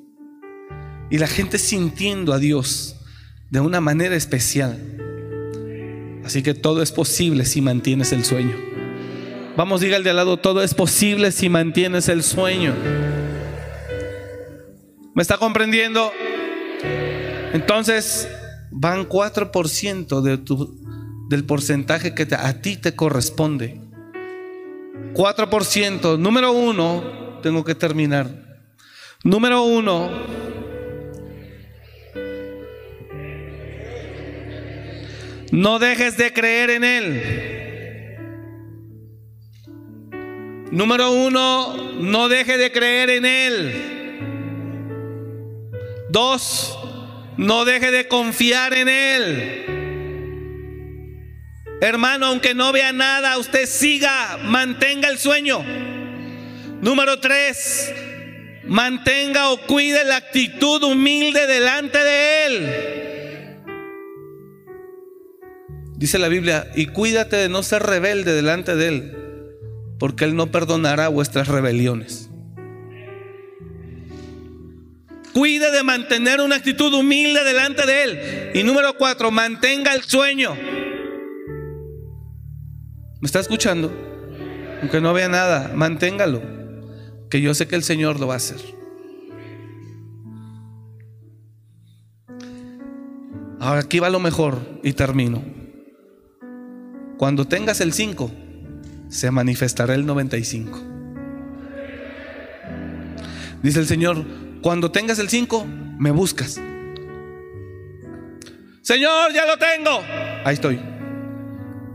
Y 1.10 1.18
la 1.18 1.28
gente 1.28 1.58
sintiendo 1.58 2.34
a 2.34 2.40
Dios 2.40 2.96
de 3.50 3.60
una 3.60 3.82
manera 3.82 4.16
especial. 4.16 4.78
Así 6.24 6.42
que 6.42 6.54
todo 6.54 6.82
es 6.82 6.92
posible 6.92 7.46
si 7.46 7.62
mantienes 7.62 8.12
el 8.12 8.26
sueño. 8.26 8.56
Vamos, 9.56 9.82
diga 9.82 9.96
al 9.96 10.04
de 10.04 10.10
al 10.10 10.16
lado, 10.18 10.38
todo 10.38 10.64
es 10.64 10.74
posible 10.74 11.32
si 11.32 11.48
mantienes 11.50 12.10
el 12.10 12.24
sueño. 12.24 12.74
¿Me 15.14 15.22
está 15.22 15.38
comprendiendo? 15.38 16.12
Entonces, 17.54 18.28
van 18.72 19.08
4% 19.08 20.22
de 20.22 20.38
tu 20.38 20.85
del 21.30 21.44
porcentaje 21.46 22.14
que 22.14 22.28
a 22.36 22.62
ti 22.62 22.78
te 22.78 22.96
corresponde. 22.96 23.80
4%. 25.14 26.18
Número 26.18 26.52
uno, 26.52 27.40
tengo 27.42 27.64
que 27.64 27.76
terminar. 27.76 28.30
Número 29.24 29.64
uno, 29.64 30.12
no 35.52 35.80
dejes 35.80 36.18
de 36.18 36.34
creer 36.34 36.70
en 36.70 36.84
Él. 36.84 37.46
Número 40.72 41.12
uno, 41.12 41.94
no 42.02 42.28
deje 42.28 42.58
de 42.58 42.72
creer 42.72 43.10
en 43.10 43.26
Él. 43.26 43.96
Dos, 46.10 46.78
no 47.38 47.66
deje 47.66 47.92
de 47.92 48.08
confiar 48.08 48.74
en 48.74 48.90
Él. 48.90 49.75
Hermano, 51.82 52.28
aunque 52.28 52.54
no 52.54 52.72
vea 52.72 52.94
nada, 52.94 53.38
usted 53.38 53.66
siga, 53.66 54.38
mantenga 54.44 55.10
el 55.10 55.18
sueño. 55.18 55.64
Número 56.82 57.20
tres, 57.20 57.94
mantenga 58.66 59.50
o 59.50 59.62
cuide 59.62 60.04
la 60.06 60.18
actitud 60.18 60.82
humilde 60.84 61.48
delante 61.48 61.98
de 61.98 62.46
Él. 62.46 62.70
Dice 65.98 66.20
la 66.20 66.28
Biblia, 66.28 66.72
y 66.76 66.88
cuídate 66.88 67.36
de 67.36 67.50
no 67.50 67.64
ser 67.64 67.84
rebelde 67.84 68.34
delante 68.34 68.76
de 68.76 68.88
Él, 68.88 69.18
porque 70.00 70.26
Él 70.26 70.36
no 70.36 70.52
perdonará 70.52 71.08
vuestras 71.08 71.48
rebeliones. 71.48 72.30
Cuide 75.34 75.72
de 75.72 75.84
mantener 75.84 76.40
una 76.40 76.56
actitud 76.56 76.94
humilde 76.94 77.44
delante 77.44 77.86
de 77.86 78.04
Él. 78.04 78.52
Y 78.54 78.64
número 78.64 78.96
cuatro, 78.98 79.32
mantenga 79.32 79.94
el 79.94 80.04
sueño. 80.04 80.56
¿Me 83.26 83.28
está 83.28 83.40
escuchando? 83.40 83.92
Aunque 84.82 85.02
no 85.02 85.12
vea 85.12 85.28
nada, 85.28 85.72
manténgalo. 85.74 86.44
Que 87.28 87.42
yo 87.42 87.56
sé 87.56 87.68
que 87.68 87.76
el 87.76 87.82
Señor 87.82 88.20
lo 88.20 88.28
va 88.28 88.36
a 88.36 88.38
hacer. 88.38 88.60
Ahora 93.60 93.80
aquí 93.80 93.98
va 93.98 94.12
lo 94.12 94.20
mejor 94.20 94.60
y 94.84 94.94
termino. 94.94 95.42
Cuando 97.18 97.48
tengas 97.48 97.82
el 97.82 97.94
5, 97.94 98.30
se 99.10 99.32
manifestará 99.32 99.96
el 99.96 100.06
95. 100.06 100.80
Dice 103.64 103.80
el 103.80 103.88
Señor, 103.88 104.24
cuando 104.62 104.92
tengas 104.92 105.18
el 105.18 105.30
5, 105.30 105.66
me 105.98 106.12
buscas. 106.12 106.62
Señor, 108.84 109.34
ya 109.34 109.48
lo 109.48 109.58
tengo. 109.58 110.00
Ahí 110.44 110.54
estoy. 110.54 110.95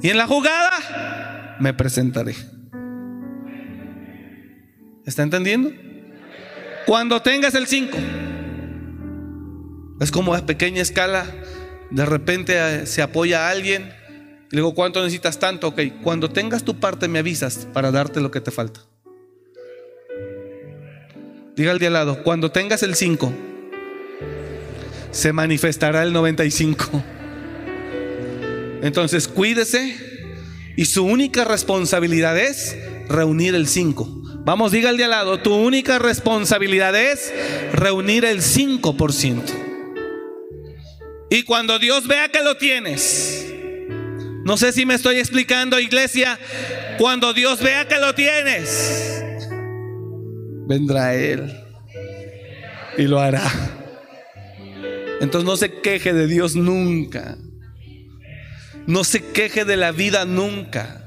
Y 0.03 0.09
en 0.09 0.17
la 0.17 0.27
jugada, 0.27 1.57
me 1.61 1.75
presentaré. 1.75 2.35
¿Está 5.05 5.23
entendiendo? 5.23 5.71
Cuando 6.87 7.21
tengas 7.21 7.55
el 7.55 7.67
5, 7.67 7.99
es 10.01 10.11
como 10.11 10.35
a 10.35 10.47
pequeña 10.47 10.81
escala, 10.81 11.27
de 11.91 12.07
repente 12.07 12.55
eh, 12.57 12.87
se 12.87 13.03
apoya 13.03 13.47
a 13.47 13.51
alguien, 13.51 13.93
le 14.51 14.57
digo, 14.57 14.75
¿cuánto 14.75 15.01
necesitas 15.01 15.39
tanto? 15.39 15.69
Ok, 15.69 15.81
cuando 16.03 16.31
tengas 16.31 16.65
tu 16.65 16.81
parte 16.81 17.07
me 17.07 17.19
avisas 17.19 17.69
para 17.73 17.91
darte 17.91 18.21
lo 18.21 18.31
que 18.31 18.41
te 18.41 18.51
falta. 18.51 18.81
Diga 21.55 21.73
al 21.73 21.79
de 21.79 21.89
al 21.89 21.93
lado, 21.93 22.23
cuando 22.23 22.51
tengas 22.51 22.83
el 22.83 22.95
5, 22.95 23.33
se 25.11 25.33
manifestará 25.33 26.03
el 26.03 26.13
95. 26.13 27.03
Entonces 28.83 29.29
cuídese 29.29 29.97
y 30.77 30.87
su 30.87 31.05
única 31.05 31.45
responsabilidad 31.45 32.39
es 32.39 32.77
reunir 33.09 33.55
el 33.55 33.67
5. 33.67 34.21
Vamos, 34.45 34.73
diga 34.73 34.89
al 34.89 34.97
de 34.97 35.05
al 35.05 35.11
lado, 35.11 35.41
tu 35.41 35.55
única 35.55 35.99
responsabilidad 35.99 36.95
es 36.97 37.33
reunir 37.73 38.25
el 38.25 38.41
5%. 38.41 39.43
Y 41.29 41.43
cuando 41.43 41.79
Dios 41.79 42.09
vea 42.09 42.31
que 42.31 42.43
lo 42.43 42.57
tienes, 42.57 43.47
no 44.45 44.57
sé 44.57 44.73
si 44.73 44.87
me 44.87 44.95
estoy 44.95 45.19
explicando, 45.19 45.79
iglesia, 45.79 46.39
cuando 46.99 47.33
Dios 47.35 47.61
vea 47.63 47.87
que 47.87 47.99
lo 47.99 48.15
tienes, 48.15 49.23
vendrá 50.67 51.15
Él 51.15 51.55
y 52.97 53.03
lo 53.03 53.21
hará. 53.21 53.43
Entonces 55.21 55.47
no 55.47 55.57
se 55.57 55.81
queje 55.81 56.15
de 56.15 56.27
Dios 56.27 56.57
nunca. 56.57 57.37
No 58.91 59.05
se 59.05 59.31
queje 59.31 59.65
de 59.65 59.77
la 59.77 59.93
vida 59.93 60.25
nunca. 60.25 61.05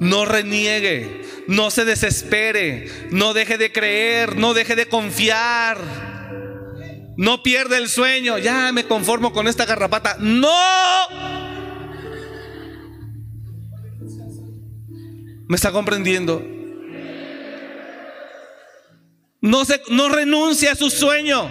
No 0.00 0.24
reniegue, 0.24 1.22
no 1.46 1.70
se 1.70 1.84
desespere, 1.84 2.90
no 3.12 3.34
deje 3.34 3.56
de 3.56 3.70
creer, 3.70 4.36
no 4.36 4.52
deje 4.52 4.74
de 4.74 4.86
confiar. 4.86 5.78
No 7.16 7.44
pierda 7.44 7.78
el 7.78 7.88
sueño, 7.88 8.36
ya 8.38 8.72
me 8.72 8.84
conformo 8.84 9.32
con 9.32 9.46
esta 9.46 9.64
garrapata. 9.64 10.16
No. 10.18 10.50
¿Me 15.46 15.54
está 15.54 15.70
comprendiendo? 15.70 16.44
No, 19.40 19.64
se, 19.64 19.80
no 19.88 20.08
renuncie 20.08 20.68
a 20.68 20.74
su 20.74 20.90
sueño. 20.90 21.48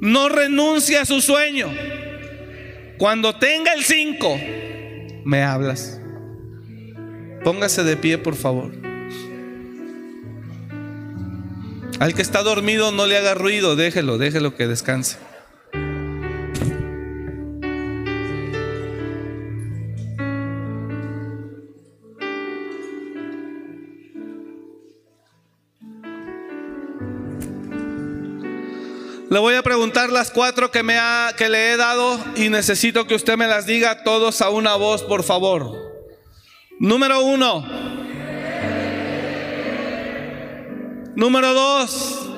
No 0.00 0.28
renuncie 0.28 0.98
a 0.98 1.04
su 1.04 1.20
sueño. 1.20 1.70
Cuando 2.98 3.36
tenga 3.36 3.72
el 3.74 3.84
5, 3.84 4.40
me 5.24 5.42
hablas. 5.42 6.00
Póngase 7.44 7.84
de 7.84 7.96
pie, 7.96 8.18
por 8.18 8.34
favor. 8.34 8.72
Al 11.98 12.14
que 12.14 12.22
está 12.22 12.42
dormido 12.42 12.92
no 12.92 13.06
le 13.06 13.16
haga 13.16 13.34
ruido, 13.34 13.76
déjelo, 13.76 14.18
déjelo 14.18 14.54
que 14.54 14.66
descanse. 14.66 15.18
Le 29.36 29.40
voy 29.40 29.54
a 29.54 29.62
preguntar 29.62 30.08
las 30.08 30.30
cuatro 30.30 30.70
que, 30.70 30.82
me 30.82 30.96
ha, 30.96 31.34
que 31.36 31.50
le 31.50 31.70
he 31.70 31.76
dado 31.76 32.18
y 32.36 32.48
necesito 32.48 33.06
que 33.06 33.14
usted 33.14 33.36
me 33.36 33.46
las 33.46 33.66
diga 33.66 34.02
todos 34.02 34.40
a 34.40 34.48
una 34.48 34.76
voz, 34.76 35.02
por 35.02 35.22
favor. 35.24 35.76
Número 36.80 37.20
uno. 37.20 37.62
Número 41.14 41.52
dos. 41.52 42.30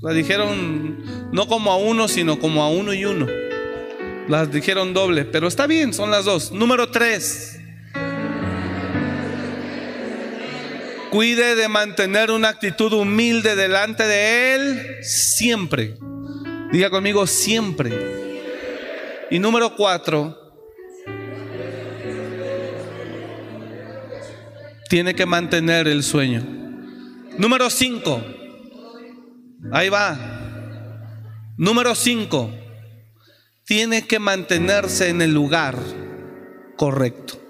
La 0.00 0.12
dijeron 0.14 1.30
no 1.30 1.46
como 1.46 1.70
a 1.70 1.76
uno, 1.76 2.08
sino 2.08 2.38
como 2.38 2.62
a 2.62 2.70
uno 2.70 2.94
y 2.94 3.04
uno. 3.04 3.26
Las 4.28 4.50
dijeron 4.50 4.94
doble, 4.94 5.26
pero 5.26 5.46
está 5.46 5.66
bien, 5.66 5.92
son 5.92 6.10
las 6.10 6.24
dos. 6.24 6.52
Número 6.52 6.90
tres. 6.90 7.57
Cuide 11.10 11.54
de 11.54 11.68
mantener 11.68 12.30
una 12.30 12.48
actitud 12.48 12.92
humilde 12.92 13.56
delante 13.56 14.06
de 14.06 14.54
Él 14.54 14.96
siempre. 15.02 15.96
Diga 16.70 16.90
conmigo 16.90 17.26
siempre. 17.26 17.92
Y 19.30 19.38
número 19.38 19.74
cuatro, 19.74 20.36
tiene 24.88 25.14
que 25.14 25.26
mantener 25.26 25.88
el 25.88 26.02
sueño. 26.02 26.42
Número 27.38 27.70
cinco, 27.70 28.22
ahí 29.72 29.88
va. 29.88 30.18
Número 31.56 31.94
cinco, 31.94 32.50
tiene 33.64 34.06
que 34.06 34.18
mantenerse 34.18 35.08
en 35.08 35.22
el 35.22 35.32
lugar 35.32 35.76
correcto. 36.76 37.47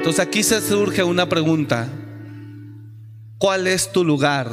Entonces 0.00 0.20
aquí 0.20 0.42
se 0.42 0.62
surge 0.62 1.02
una 1.02 1.28
pregunta. 1.28 1.86
¿Cuál 3.36 3.66
es 3.66 3.92
tu 3.92 4.02
lugar? 4.02 4.50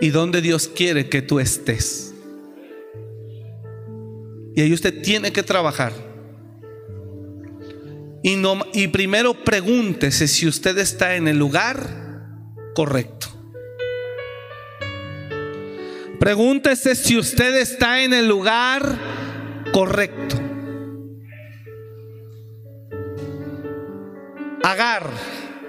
¿Y 0.00 0.08
dónde 0.08 0.40
Dios 0.40 0.66
quiere 0.66 1.10
que 1.10 1.20
tú 1.20 1.38
estés? 1.40 2.14
Y 4.56 4.62
ahí 4.62 4.72
usted 4.72 5.02
tiene 5.02 5.30
que 5.30 5.42
trabajar. 5.42 5.92
Y, 8.22 8.36
no, 8.36 8.62
y 8.72 8.88
primero 8.88 9.44
pregúntese 9.44 10.26
si 10.26 10.48
usted 10.48 10.78
está 10.78 11.14
en 11.16 11.28
el 11.28 11.36
lugar 11.36 11.78
correcto. 12.74 13.26
Pregúntese 16.18 16.94
si 16.94 17.18
usted 17.18 17.56
está 17.56 18.02
en 18.02 18.14
el 18.14 18.26
lugar 18.26 18.98
correcto. 19.70 20.47
Agar, 24.68 25.08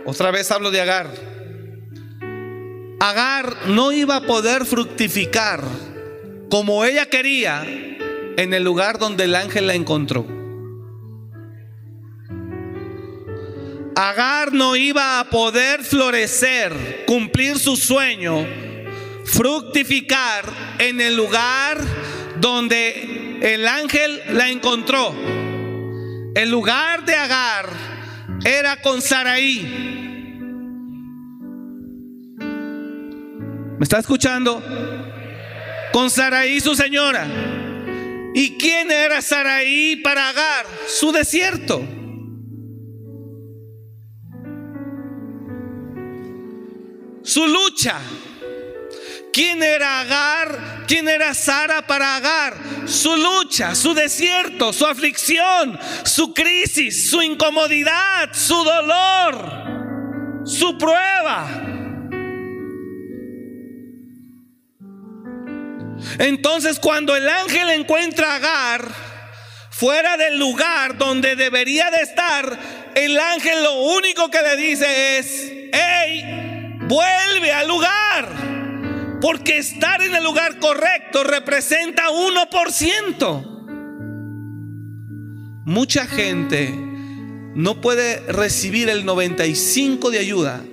otra 0.04 0.30
vez 0.30 0.52
hablo 0.52 0.72
de 0.72 0.82
Agar. 0.82 1.10
Agar 3.00 3.68
no 3.68 3.94
iba 3.94 4.18
a 4.18 4.22
poder 4.24 4.66
fructificar 4.66 5.64
como 6.50 6.84
ella 6.84 7.06
quería 7.06 7.64
en 7.64 8.54
el 8.54 8.62
lugar 8.62 9.00
donde 9.00 9.24
el 9.24 9.36
ángel 9.36 9.68
la 9.68 9.76
encontró. 9.76 10.28
Agar 13.96 14.52
no 14.52 14.76
iba 14.76 15.22
a 15.22 15.30
poder 15.30 15.86
florecer, 15.86 17.06
cumplir 17.08 17.58
su 17.58 17.78
sueño, 17.78 18.46
fructificar 19.24 20.44
en 20.78 21.00
el 21.00 21.16
lugar 21.16 21.78
donde 22.42 23.38
el 23.44 23.66
ángel 23.66 24.22
la 24.32 24.50
encontró. 24.50 25.16
El 26.36 26.50
lugar 26.50 27.06
de 27.06 27.16
Agar 27.16 27.99
era 28.44 28.82
con 28.82 29.02
Saraí. 29.02 29.62
¿Me 33.78 33.84
está 33.84 34.00
escuchando? 34.00 34.62
Con 35.92 36.10
Saraí 36.10 36.60
su 36.60 36.76
señora. 36.76 37.28
¿Y 38.34 38.58
quién 38.58 38.92
era 38.92 39.22
Saraí 39.22 39.98
para 39.98 40.30
Agar? 40.30 40.66
Su 40.88 41.12
desierto. 41.12 41.82
Su 47.24 47.48
lucha. 47.48 48.00
¿Quién 49.32 49.62
era 49.62 50.02
Agar? 50.02 50.86
¿Quién 50.88 51.08
era 51.08 51.34
Sara 51.34 51.86
para 51.86 52.16
Agar? 52.16 52.56
Su 52.86 53.16
lucha, 53.16 53.76
su 53.76 53.94
desierto, 53.94 54.74
su 54.74 54.86
aflicción, 54.86 55.80
su 56.04 56.34
crisis, 56.34 57.10
su 57.10 57.22
incomodidad, 57.22 58.34
su 58.34 58.56
dolor, 58.64 60.44
su 60.46 60.78
prueba. 60.78 61.48
Entonces 66.18 66.80
cuando 66.80 67.16
el 67.16 67.30
ángel 67.30 67.70
encuentra 67.70 68.34
a 68.34 68.36
Agar 68.36 69.10
fuera 69.70 70.18
del 70.18 70.38
lugar 70.38 70.98
donde 70.98 71.36
debería 71.36 71.92
de 71.92 72.02
estar, 72.02 72.60
el 72.96 73.18
ángel 73.20 73.64
lo 73.64 73.74
único 73.96 74.30
que 74.30 74.42
le 74.42 74.58
dice 74.58 75.20
es, 75.20 75.52
hey, 75.72 76.78
vuelve 76.88 77.54
al 77.54 77.68
lugar. 77.68 78.49
Porque 79.22 79.58
estar 79.58 80.02
en 80.02 80.16
el 80.16 80.24
lugar 80.24 80.60
correcto 80.60 81.24
representa 81.24 82.10
1%. 82.10 83.58
Mucha 85.66 86.06
gente 86.08 86.74
no 87.56 87.82
puede 87.82 88.20
recibir 88.32 88.90
el 88.90 89.06
95 89.06 90.12
de 90.12 90.20
ayuda 90.20 90.64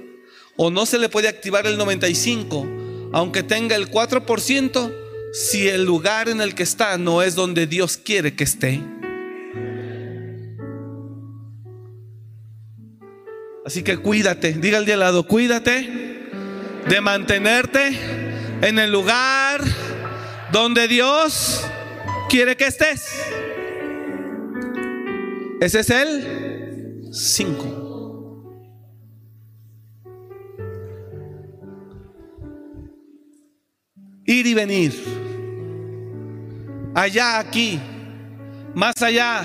o 0.57 0.71
no 0.71 0.87
se 0.87 0.99
le 0.99 1.09
puede 1.09 1.29
activar 1.29 1.67
el 1.67 1.77
95 1.77 2.67
aunque 3.13 3.43
tenga 3.43 3.77
el 3.77 3.91
4% 3.91 4.93
si 5.33 5.69
el 5.69 5.85
lugar 5.85 6.29
en 6.29 6.41
el 6.41 6.55
que 6.55 6.63
está 6.63 6.99
no 6.99 7.23
es 7.23 7.35
donde 7.35 7.67
Dios 7.67 7.97
quiere 7.97 8.35
que 8.35 8.45
esté. 8.45 8.83
Así 13.65 13.83
que 13.83 13.97
cuídate, 13.97 14.53
diga 14.53 14.79
al 14.79 14.87
de 14.87 14.93
al 14.93 15.01
lado, 15.01 15.27
cuídate 15.27 16.29
de 16.89 17.01
mantenerte 17.01 18.26
en 18.63 18.79
el 18.79 18.91
lugar 18.91 19.61
donde 20.53 20.89
Dios 20.89 21.65
quiere 22.29 22.57
que 22.57 22.67
estés. 22.67 23.25
Ese 25.61 25.81
es 25.81 25.91
el 25.91 27.09
5. 27.13 27.77
Ir 34.27 34.47
y 34.47 34.55
venir. 34.55 34.93
Allá, 36.95 37.39
aquí. 37.39 37.81
Más 38.75 39.01
allá. 39.01 39.45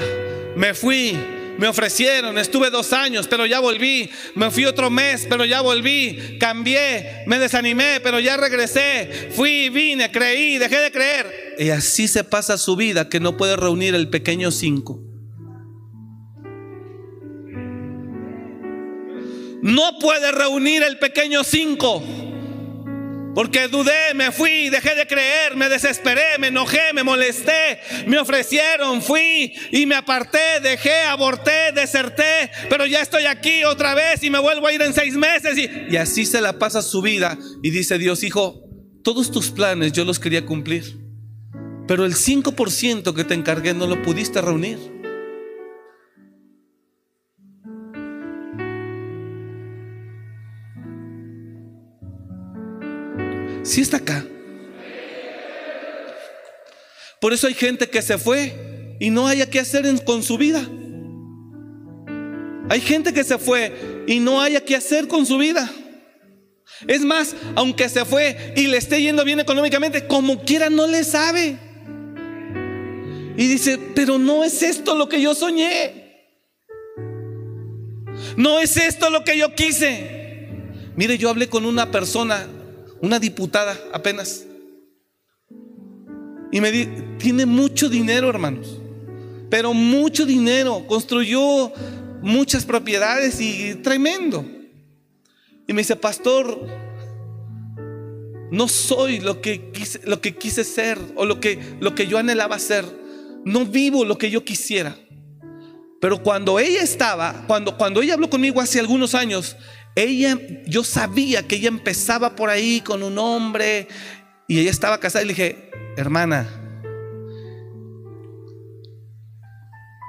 Me 0.56 0.74
fui 0.74 1.18
me 1.62 1.68
ofrecieron, 1.68 2.40
estuve 2.40 2.72
dos 2.72 2.92
años, 2.92 3.28
pero 3.28 3.46
ya 3.46 3.60
volví. 3.60 4.10
Me 4.34 4.50
fui 4.50 4.66
otro 4.66 4.90
mes, 4.90 5.28
pero 5.30 5.46
ya 5.46 5.62
volví. 5.62 6.40
Cambié, 6.40 7.22
me 7.28 7.38
desanimé, 7.38 8.00
pero 8.02 8.20
ya 8.20 8.36
regresé. 8.36 9.30
Fui, 9.36 9.70
vine, 9.70 10.12
creí, 10.12 10.58
dejé 10.58 10.78
de 10.78 10.92
creer. 10.92 11.56
Y 11.60 11.70
así 11.70 12.08
se 12.08 12.24
pasa 12.24 12.58
su 12.58 12.76
vida 12.76 13.10
que 13.10 13.20
no 13.20 13.38
puede 13.38 13.58
reunir 13.58 13.94
el 13.94 14.10
pequeño 14.10 14.50
cinco. 14.50 15.00
No 19.62 20.00
puede 20.00 20.32
reunir 20.32 20.82
el 20.82 20.98
pequeño 20.98 21.44
cinco. 21.44 22.02
Porque 23.34 23.68
dudé, 23.70 24.14
me 24.14 24.32
fui, 24.32 24.70
dejé 24.70 24.94
de 24.96 25.08
creer, 25.08 25.56
me 25.56 25.70
desesperé, 25.70 26.38
me 26.38 26.48
enojé, 26.48 26.94
me 26.94 27.04
molesté, 27.04 27.80
me 28.06 28.20
ofrecieron, 28.20 29.02
fui 29.02 29.54
y 29.72 29.86
me 29.86 29.96
aparté, 29.96 30.60
dejé, 30.62 31.04
aborté, 31.04 31.72
deserté, 31.74 32.52
pero 32.70 32.86
ya 32.86 33.02
estoy 33.02 33.26
aquí 33.26 33.64
otra 33.64 33.96
vez 33.96 34.22
y 34.24 34.30
me 34.30 34.40
vuelvo 34.40 34.68
a 34.68 34.74
ir 34.74 34.82
en 34.82 34.94
seis 34.94 35.16
meses. 35.16 35.58
Y, 35.58 35.94
y 35.94 35.98
así 35.98 36.26
se 36.26 36.42
la 36.42 36.60
pasa 36.60 36.82
su 36.82 37.02
vida. 37.02 37.38
Y 37.64 37.70
dice 37.70 37.98
Dios, 37.98 38.24
hijo, 38.24 38.66
todos 39.04 39.32
tus 39.32 39.50
planes 39.50 39.94
yo 39.94 40.04
los 40.04 40.20
quería 40.20 40.46
cumplir, 40.46 41.00
pero 41.88 42.06
el 42.06 42.16
5% 42.16 43.16
que 43.16 43.24
te 43.24 43.34
encargué 43.34 43.74
no 43.74 43.88
lo 43.88 44.02
pudiste 44.02 44.42
reunir. 44.42 45.01
Si 53.64 53.82
está 53.82 53.98
acá. 53.98 54.26
Por 57.20 57.34
eso 57.34 57.48
hay 57.48 57.54
gente 57.54 57.90
que 57.90 58.02
se 58.02 58.18
fue 58.18 58.96
y 59.00 59.10
no 59.10 59.28
haya 59.28 59.50
qué 59.50 59.60
hacer 59.60 59.86
con 60.04 60.24
su 60.24 60.38
vida. 60.38 60.68
Hay 62.70 62.82
gente 62.82 63.14
que 63.14 63.24
se 63.24 63.38
fue 63.38 64.06
y 64.08 64.20
no 64.20 64.42
haya 64.42 64.64
qué 64.64 64.76
hacer 64.76 65.08
con 65.08 65.26
su 65.26 65.38
vida. 65.38 65.70
Es 66.88 67.02
más, 67.02 67.36
aunque 67.56 67.90
se 67.90 68.06
fue 68.06 68.54
y 68.56 68.68
le 68.68 68.78
esté 68.78 69.02
yendo 69.02 69.24
bien 69.24 69.40
económicamente, 69.40 70.08
como 70.08 70.44
quiera 70.44 70.70
no 70.70 70.88
le 70.88 71.04
sabe. 71.04 71.58
Y 73.38 73.48
dice, 73.48 73.78
pero 73.94 74.18
no 74.18 74.44
es 74.44 74.64
esto 74.64 74.96
lo 74.96 75.08
que 75.08 75.22
yo 75.22 75.36
soñé. 75.36 76.02
No 78.36 78.60
es 78.60 78.78
esto 78.78 79.10
lo 79.10 79.24
que 79.24 79.38
yo 79.38 79.54
quise. 79.54 80.20
Mire, 80.96 81.18
yo 81.18 81.30
hablé 81.30 81.50
con 81.50 81.66
una 81.66 81.92
persona, 81.92 82.48
una 83.02 83.20
diputada 83.20 83.78
apenas. 83.94 84.46
Y 86.52 86.62
me 86.62 86.72
di, 86.72 86.88
tiene 87.18 87.46
mucho 87.46 87.90
dinero, 87.90 88.30
hermanos. 88.30 88.78
Pero 89.50 89.74
mucho 89.74 90.26
dinero. 90.26 90.86
Construyó 90.88 91.72
muchas 92.22 92.66
propiedades 92.66 93.40
y 93.42 93.76
tremendo. 93.76 94.46
Y 95.68 95.74
me 95.74 95.82
dice, 95.82 95.96
pastor, 95.96 96.68
no 98.52 98.68
soy 98.68 99.20
lo 99.20 99.42
que 99.42 99.72
quise, 99.72 100.02
lo 100.06 100.20
que 100.20 100.36
quise 100.36 100.64
ser 100.64 101.00
o 101.16 101.26
lo 101.26 101.40
que, 101.40 101.78
lo 101.80 101.96
que 101.96 102.08
yo 102.08 102.18
anhelaba 102.18 102.60
ser. 102.60 102.86
No 103.46 103.66
vivo 103.66 104.06
lo 104.06 104.18
que 104.18 104.30
yo 104.30 104.44
quisiera. 104.44 104.98
Pero 106.02 106.22
cuando 106.22 106.60
ella 106.60 106.82
estaba, 106.82 107.46
cuando, 107.48 107.78
cuando 107.78 108.02
ella 108.02 108.16
habló 108.16 108.30
conmigo 108.30 108.60
hace 108.60 108.80
algunos 108.80 109.16
años, 109.16 109.56
ella, 109.96 110.38
yo 110.66 110.84
sabía 110.84 111.48
que 111.48 111.56
ella 111.56 111.68
empezaba 111.68 112.36
por 112.36 112.50
ahí 112.50 112.82
con 112.82 113.04
un 113.04 113.18
hombre 113.18 113.88
y 114.48 114.60
ella 114.60 114.72
estaba 114.72 115.00
casada 115.00 115.24
y 115.24 115.28
le 115.28 115.34
dije, 115.34 115.72
hermana, 115.98 116.48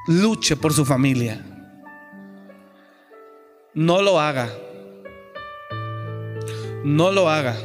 luche 0.07 0.57
por 0.57 0.73
su 0.73 0.85
familia. 0.85 1.45
No 3.75 4.03
lo 4.03 4.21
haga. 4.21 4.51
No 6.85 7.11
lo 7.11 7.29
haga. 7.29 7.57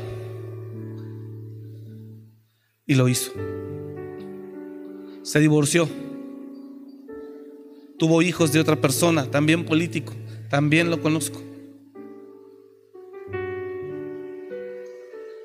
Y 2.86 2.96
lo 2.96 3.08
hizo. 3.10 3.32
Se 5.24 5.40
divorció. 5.40 5.90
Tuvo 8.00 8.22
hijos 8.22 8.52
de 8.54 8.60
otra 8.60 8.76
persona, 8.76 9.30
también 9.30 9.66
político. 9.66 10.14
También 10.50 10.90
lo 10.90 11.02
conozco. 11.02 11.47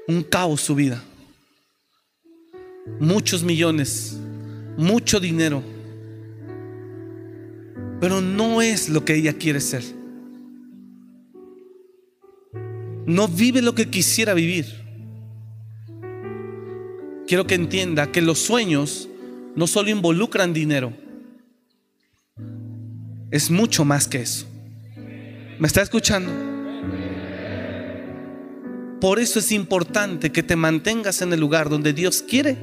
Un 0.08 0.22
caos 0.22 0.60
su 0.60 0.74
vida. 0.74 1.02
Muchos 3.00 3.42
millones. 3.42 4.18
Mucho 4.76 5.20
dinero. 5.20 5.62
Pero 8.00 8.20
no 8.20 8.62
es 8.62 8.88
lo 8.88 9.04
que 9.04 9.14
ella 9.14 9.32
quiere 9.34 9.60
ser. 9.60 9.84
No 13.06 13.28
vive 13.28 13.62
lo 13.62 13.74
que 13.74 13.90
quisiera 13.90 14.34
vivir 14.34 14.82
quiero 17.32 17.46
que 17.46 17.54
entienda 17.54 18.12
que 18.12 18.20
los 18.20 18.40
sueños 18.40 19.08
no 19.56 19.66
solo 19.66 19.88
involucran 19.88 20.52
dinero, 20.52 20.92
es 23.30 23.50
mucho 23.50 23.86
más 23.86 24.06
que 24.06 24.20
eso. 24.20 24.46
¿Me 25.58 25.66
está 25.66 25.80
escuchando? 25.80 26.51
Por 29.02 29.18
eso 29.18 29.40
es 29.40 29.50
importante 29.50 30.30
que 30.30 30.44
te 30.44 30.54
mantengas 30.54 31.22
en 31.22 31.32
el 31.32 31.40
lugar 31.40 31.68
donde 31.68 31.92
Dios 31.92 32.22
quiere 32.22 32.56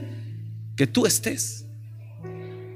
que 0.77 0.87
tú 0.87 1.05
estés. 1.05 1.65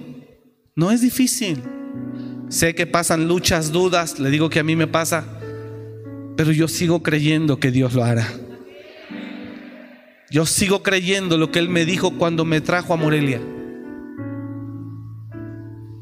no 0.76 0.92
es 0.92 1.02
difícil. 1.02 1.64
Sé 2.50 2.76
que 2.76 2.86
pasan 2.86 3.28
luchas, 3.28 3.72
dudas, 3.72 4.20
le 4.20 4.30
digo 4.30 4.48
que 4.52 4.60
a 4.60 4.64
mí 4.64 4.76
me 4.76 4.86
pasa, 4.86 5.26
pero 6.36 6.52
yo 6.52 6.68
sigo 6.68 7.02
creyendo 7.02 7.60
que 7.60 7.72
Dios 7.72 7.96
lo 7.96 8.04
hará. 8.04 8.32
Yo 10.30 10.46
sigo 10.46 10.84
creyendo 10.84 11.40
lo 11.40 11.52
que 11.52 11.58
Él 11.58 11.70
me 11.70 11.84
dijo 11.84 12.12
cuando 12.20 12.46
me 12.46 12.62
trajo 12.62 12.94
a 12.94 12.98
Morelia. 12.98 13.42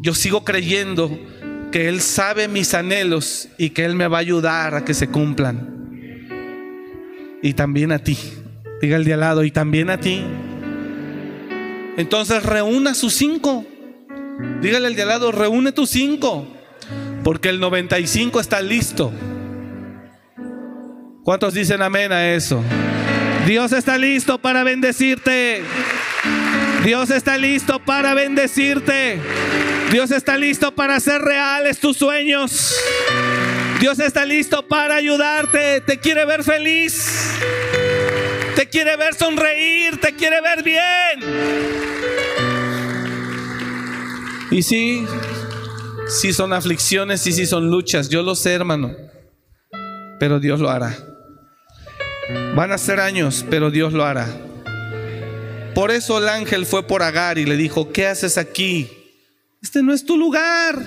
Yo 0.01 0.13
sigo 0.13 0.43
creyendo 0.43 1.17
que 1.75 1.89
Él 1.89 1.99
sabe 1.99 2.47
mis 2.47 2.73
anhelos 2.73 3.49
y 3.57 3.71
que 3.71 3.83
Él 3.83 3.95
me 3.95 4.07
va 4.07 4.19
a 4.19 4.21
ayudar 4.21 4.75
a 4.75 4.85
que 4.85 4.93
se 4.93 5.09
cumplan. 5.09 6.29
Y 7.43 7.51
también 7.51 7.91
a 7.91 7.99
ti. 7.99 8.17
Diga 8.81 8.95
el 8.95 9.03
de 9.03 9.13
al 9.15 9.19
lado, 9.19 9.43
y 9.43 9.51
también 9.51 9.89
a 9.89 9.99
ti. 9.99 10.23
Entonces 11.97 12.43
reúna 12.43 12.95
sus 12.95 13.13
cinco. 13.13 13.65
Dígale 14.61 14.87
al 14.87 14.95
de 14.95 15.01
al 15.01 15.09
lado, 15.09 15.33
reúne 15.33 15.73
tus 15.73 15.89
cinco, 15.89 16.47
porque 17.25 17.49
el 17.49 17.59
95 17.59 18.39
está 18.39 18.61
listo. 18.61 19.11
¿Cuántos 21.25 21.55
dicen 21.55 21.81
amén 21.81 22.13
a 22.13 22.35
eso? 22.35 22.63
Dios 23.45 23.73
está 23.73 23.97
listo 23.97 24.37
para 24.37 24.63
bendecirte. 24.63 25.61
Dios 26.85 27.09
está 27.09 27.37
listo 27.37 27.81
para 27.81 28.13
bendecirte. 28.13 29.19
Dios 29.91 30.11
está 30.11 30.37
listo 30.37 30.73
para 30.73 30.95
hacer 30.95 31.21
reales 31.21 31.79
tus 31.79 31.97
sueños. 31.97 32.75
Dios 33.79 33.99
está 33.99 34.25
listo 34.25 34.67
para 34.67 34.95
ayudarte. 34.95 35.81
Te 35.81 35.99
quiere 35.99 36.25
ver 36.25 36.43
feliz. 36.43 37.31
Te 38.55 38.67
quiere 38.67 38.95
ver 38.97 39.13
sonreír. 39.15 39.99
Te 39.99 40.13
quiere 40.15 40.41
ver 40.41 40.63
bien. 40.63 41.85
Y 44.55 44.63
sí, 44.63 45.05
sí 46.07 46.31
son 46.31 46.53
aflicciones 46.53 47.27
y 47.27 47.33
sí 47.33 47.45
son 47.45 47.69
luchas, 47.69 48.07
yo 48.07 48.21
lo 48.21 48.35
sé, 48.35 48.53
hermano, 48.53 48.95
pero 50.17 50.39
Dios 50.39 50.61
lo 50.61 50.69
hará. 50.69 50.95
Van 52.55 52.71
a 52.71 52.77
ser 52.77 53.01
años, 53.01 53.45
pero 53.49 53.69
Dios 53.69 53.91
lo 53.91 54.05
hará. 54.05 54.29
Por 55.73 55.91
eso 55.91 56.19
el 56.19 56.29
ángel 56.29 56.65
fue 56.65 56.87
por 56.87 57.03
Agar 57.03 57.37
y 57.37 57.43
le 57.45 57.57
dijo, 57.57 57.91
¿qué 57.91 58.07
haces 58.07 58.37
aquí? 58.37 58.89
Este 59.65 59.81
no 59.81 59.93
es 59.95 60.05
tu 60.05 60.15
lugar. 60.15 60.79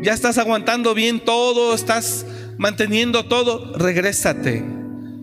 Ya 0.00 0.12
estás 0.12 0.38
aguantando 0.38 0.94
bien 0.94 1.18
todo, 1.18 1.74
estás 1.74 2.24
manteniendo 2.56 3.26
todo. 3.26 3.76
Regrésate 3.76 4.64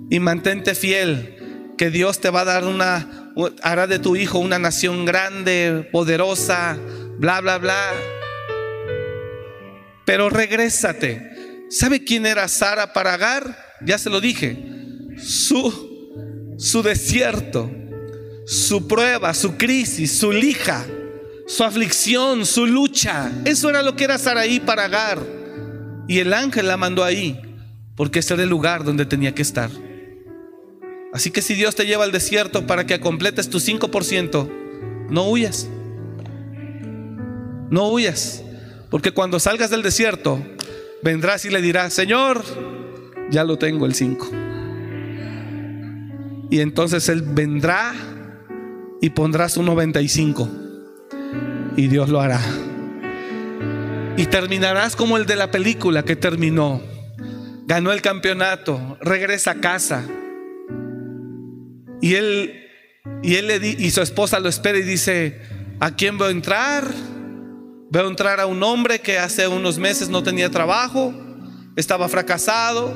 y 0.09 0.19
mantente 0.19 0.75
fiel, 0.75 1.73
que 1.77 1.89
Dios 1.89 2.19
te 2.19 2.29
va 2.29 2.41
a 2.41 2.43
dar 2.43 2.65
una 2.65 3.31
hará 3.63 3.87
de 3.87 3.99
tu 3.99 4.17
hijo 4.17 4.37
una 4.39 4.59
nación 4.59 5.05
grande, 5.05 5.87
poderosa, 5.93 6.77
bla, 7.17 7.39
bla, 7.39 7.57
bla. 7.57 7.93
Pero 10.03 10.29
regrésate. 10.29 11.31
¿Sabe 11.69 12.03
quién 12.03 12.25
era 12.25 12.49
Sara 12.49 12.91
para 12.91 13.13
Agar? 13.13 13.77
Ya 13.85 13.97
se 13.97 14.09
lo 14.09 14.19
dije. 14.19 14.57
Su, 15.17 16.53
su 16.57 16.83
desierto, 16.83 17.71
su 18.45 18.89
prueba, 18.89 19.33
su 19.33 19.55
crisis, 19.55 20.11
su 20.19 20.33
lija, 20.33 20.85
su 21.47 21.63
aflicción, 21.63 22.45
su 22.45 22.65
lucha. 22.65 23.31
Eso 23.45 23.69
era 23.69 23.81
lo 23.81 23.95
que 23.95 24.05
era 24.05 24.17
Saraí 24.17 24.59
para 24.59 24.85
Agar. 24.85 25.19
Y 26.07 26.19
el 26.19 26.33
ángel 26.33 26.67
la 26.67 26.77
mandó 26.77 27.03
ahí, 27.03 27.39
porque 27.95 28.19
ese 28.19 28.33
era 28.33 28.43
el 28.43 28.49
lugar 28.49 28.83
donde 28.83 29.05
tenía 29.05 29.33
que 29.33 29.41
estar. 29.41 29.69
Así 31.13 31.31
que 31.31 31.41
si 31.41 31.55
Dios 31.55 31.75
te 31.75 31.85
lleva 31.85 32.03
al 32.03 32.11
desierto 32.11 32.65
para 32.65 32.85
que 32.85 32.99
completes 32.99 33.49
tu 33.49 33.59
5%, 33.59 34.49
no 35.09 35.29
huyas. 35.29 35.67
No 37.69 37.89
huyas. 37.89 38.43
Porque 38.89 39.11
cuando 39.11 39.39
salgas 39.39 39.69
del 39.69 39.83
desierto, 39.83 40.41
vendrás 41.03 41.45
y 41.45 41.49
le 41.49 41.61
dirás, 41.61 41.93
Señor, 41.93 42.43
ya 43.29 43.43
lo 43.43 43.57
tengo 43.57 43.85
el 43.85 43.93
5. 43.93 44.31
Y 46.49 46.59
entonces 46.59 47.07
Él 47.07 47.21
vendrá 47.21 47.93
y 49.01 49.09
pondrás 49.11 49.55
un 49.57 49.65
95. 49.65 50.60
Y 51.77 51.87
Dios 51.87 52.09
lo 52.09 52.21
hará. 52.21 52.41
Y 54.17 54.25
terminarás 54.25 54.95
como 54.95 55.17
el 55.17 55.25
de 55.25 55.35
la 55.35 55.51
película 55.51 56.03
que 56.03 56.15
terminó. 56.15 56.81
Ganó 57.65 57.91
el 57.91 58.01
campeonato, 58.01 58.97
regresa 59.01 59.51
a 59.51 59.61
casa 59.61 60.05
y 62.01 62.15
él, 62.15 62.67
y 63.21 63.35
él 63.35 63.47
le 63.47 63.57
y 63.57 63.91
su 63.91 64.01
esposa 64.01 64.39
lo 64.39 64.49
espera 64.49 64.77
y 64.79 64.81
dice, 64.81 65.39
¿a 65.79 65.95
quién 65.95 66.17
veo 66.17 66.29
entrar? 66.29 66.83
Veo 67.91 68.07
entrar 68.07 68.39
a 68.39 68.47
un 68.47 68.63
hombre 68.63 68.99
que 68.99 69.19
hace 69.19 69.47
unos 69.47 69.77
meses 69.77 70.09
no 70.09 70.23
tenía 70.23 70.49
trabajo, 70.49 71.13
estaba 71.75 72.09
fracasado. 72.09 72.93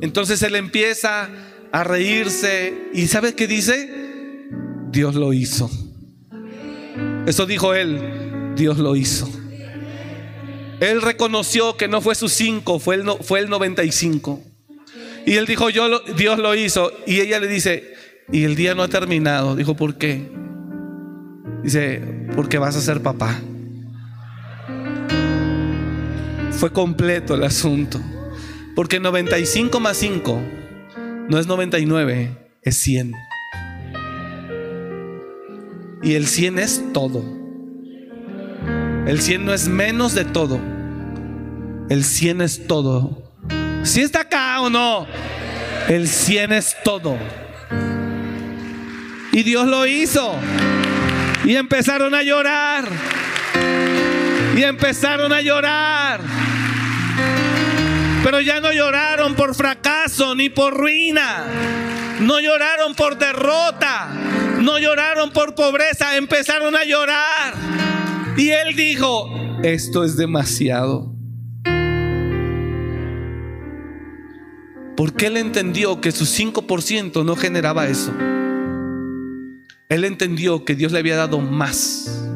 Entonces 0.00 0.42
él 0.42 0.56
empieza 0.56 1.28
a 1.72 1.84
reírse 1.84 2.88
y 2.94 3.06
¿sabe 3.08 3.34
qué 3.34 3.46
dice? 3.46 3.90
Dios 4.90 5.14
lo 5.14 5.32
hizo. 5.32 5.70
Eso 7.26 7.44
dijo 7.46 7.74
él, 7.74 8.54
Dios 8.56 8.78
lo 8.78 8.96
hizo. 8.96 9.28
Él 10.80 11.02
reconoció 11.02 11.76
que 11.76 11.88
no 11.88 12.00
fue 12.00 12.14
su 12.14 12.28
5, 12.28 12.78
fue 12.78 12.96
el, 12.96 13.04
no, 13.04 13.16
fue 13.16 13.40
el 13.40 13.48
95. 13.48 14.42
Y 15.26 15.34
él 15.34 15.46
dijo, 15.46 15.70
yo 15.70 15.88
lo, 15.88 16.00
Dios 16.00 16.38
lo 16.38 16.54
hizo. 16.54 16.92
Y 17.06 17.20
ella 17.20 17.40
le 17.40 17.48
dice, 17.48 17.94
y 18.30 18.44
el 18.44 18.54
día 18.54 18.74
no 18.74 18.82
ha 18.82 18.88
terminado. 18.88 19.56
Dijo, 19.56 19.74
¿por 19.74 19.96
qué? 19.96 20.30
Dice, 21.62 22.00
porque 22.36 22.58
vas 22.58 22.76
a 22.76 22.80
ser 22.80 23.02
papá. 23.02 23.40
Fue 26.52 26.72
completo 26.72 27.34
el 27.34 27.42
asunto. 27.42 28.00
Porque 28.76 29.00
95 29.00 29.80
más 29.80 29.96
5 29.96 30.42
no 31.28 31.38
es 31.38 31.46
99, 31.46 32.30
es 32.62 32.76
100. 32.76 33.14
Y 36.06 36.14
el 36.14 36.28
100 36.28 36.60
es 36.60 36.92
todo. 36.92 37.24
El 39.08 39.20
100 39.20 39.44
no 39.44 39.52
es 39.52 39.66
menos 39.66 40.14
de 40.14 40.24
todo. 40.24 40.60
El 41.90 42.04
100 42.04 42.42
es 42.42 42.68
todo. 42.68 43.24
Si 43.82 44.02
está 44.02 44.20
acá 44.20 44.60
o 44.60 44.70
no, 44.70 45.08
el 45.88 46.06
100 46.06 46.52
es 46.52 46.76
todo. 46.84 47.18
Y 49.32 49.42
Dios 49.42 49.66
lo 49.66 49.84
hizo. 49.84 50.36
Y 51.44 51.56
empezaron 51.56 52.14
a 52.14 52.22
llorar. 52.22 52.84
Y 54.56 54.62
empezaron 54.62 55.32
a 55.32 55.40
llorar. 55.40 56.20
Pero 58.22 58.40
ya 58.40 58.60
no 58.60 58.70
lloraron 58.70 59.34
por 59.34 59.56
fracaso 59.56 60.36
ni 60.36 60.50
por 60.50 60.72
ruina. 60.72 61.46
No 62.20 62.38
lloraron 62.38 62.94
por 62.94 63.18
derrota. 63.18 64.45
No 64.60 64.78
lloraron 64.78 65.30
por 65.30 65.54
pobreza. 65.54 66.16
Empezaron 66.16 66.74
a 66.76 66.84
llorar. 66.84 67.54
Y 68.36 68.50
él 68.50 68.76
dijo, 68.76 69.30
esto 69.62 70.04
es 70.04 70.16
demasiado. 70.16 71.14
Porque 74.96 75.26
él 75.26 75.36
entendió 75.36 76.00
que 76.00 76.12
su 76.12 76.24
5% 76.24 77.24
no 77.24 77.36
generaba 77.36 77.86
eso. 77.86 78.14
Él 79.88 80.04
entendió 80.04 80.64
que 80.64 80.74
Dios 80.74 80.92
le 80.92 80.98
había 80.98 81.16
dado 81.16 81.40
más. 81.40 82.26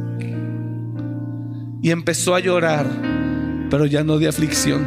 Y 1.82 1.90
empezó 1.90 2.34
a 2.34 2.40
llorar, 2.40 2.86
pero 3.70 3.86
ya 3.86 4.04
no 4.04 4.18
de 4.18 4.28
aflicción. 4.28 4.86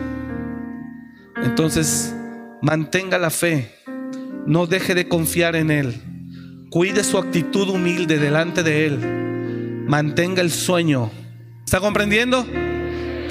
Entonces, 1.43 2.15
mantenga 2.61 3.17
la 3.17 3.31
fe. 3.31 3.75
No 4.45 4.67
deje 4.67 4.93
de 4.93 5.07
confiar 5.07 5.55
en 5.55 5.71
Él. 5.71 6.12
Cuide 6.73 7.03
su 7.03 7.19
actitud 7.19 7.69
humilde 7.69 8.17
delante 8.17 8.63
de 8.63 8.87
Él. 8.87 9.85
Mantenga 9.87 10.41
el 10.41 10.49
sueño. 10.49 11.11
¿Está 11.63 11.79
comprendiendo? 11.79 12.47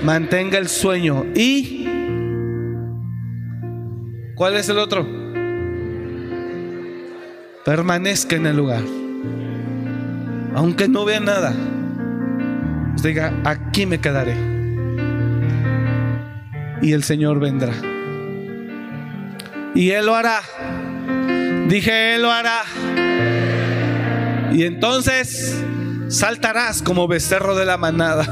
Mantenga 0.04 0.58
el 0.58 0.68
sueño. 0.68 1.26
¿Y 1.34 1.88
cuál 4.36 4.54
es 4.54 4.68
el 4.68 4.78
otro? 4.78 5.04
Permanezca 7.64 8.36
en 8.36 8.46
el 8.46 8.56
lugar. 8.56 8.84
Aunque 10.54 10.86
no 10.86 11.04
vea 11.04 11.18
nada. 11.18 11.52
Diga, 13.02 13.34
aquí 13.42 13.86
me 13.86 14.00
quedaré. 14.00 14.36
Y 16.80 16.92
el 16.92 17.02
Señor 17.02 17.40
vendrá. 17.40 17.74
Y 19.74 19.90
Él 19.90 20.06
lo 20.06 20.14
hará. 20.14 20.42
Dije, 21.68 22.14
Él 22.14 22.22
lo 22.22 22.30
hará. 22.30 22.62
Y 24.52 24.64
entonces 24.64 25.56
saltarás 26.08 26.82
como 26.82 27.08
becerro 27.08 27.56
de 27.56 27.64
la 27.64 27.78
manada. 27.78 28.26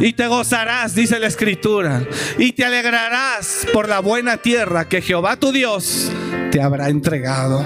Y 0.00 0.12
te 0.12 0.26
gozarás, 0.26 0.94
dice 0.94 1.18
la 1.18 1.26
escritura. 1.26 2.02
Y 2.38 2.52
te 2.52 2.64
alegrarás 2.64 3.66
por 3.72 3.88
la 3.88 4.00
buena 4.00 4.36
tierra 4.36 4.88
que 4.88 5.00
Jehová 5.00 5.36
tu 5.36 5.52
Dios 5.52 6.10
te 6.50 6.60
habrá 6.60 6.88
entregado. 6.88 7.64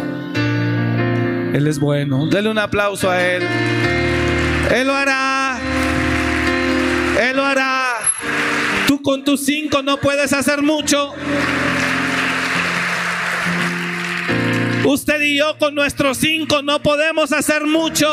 Él 1.53 1.67
es 1.67 1.81
bueno. 1.81 2.29
Dele 2.29 2.51
un 2.51 2.59
aplauso 2.59 3.11
a 3.11 3.21
Él. 3.21 3.43
Él 4.73 4.87
lo 4.87 4.95
hará. 4.95 5.59
Él 7.21 7.37
lo 7.37 7.45
hará. 7.45 7.95
Tú 8.87 9.03
con 9.03 9.25
tus 9.25 9.45
cinco 9.45 9.83
no 9.83 9.97
puedes 9.97 10.33
hacer 10.33 10.63
mucho. 10.63 11.13
Usted 14.85 15.21
y 15.21 15.39
yo 15.39 15.57
con 15.59 15.75
nuestros 15.75 16.19
cinco 16.19 16.63
no 16.63 16.83
podemos 16.83 17.33
hacer 17.33 17.67
mucho. 17.67 18.09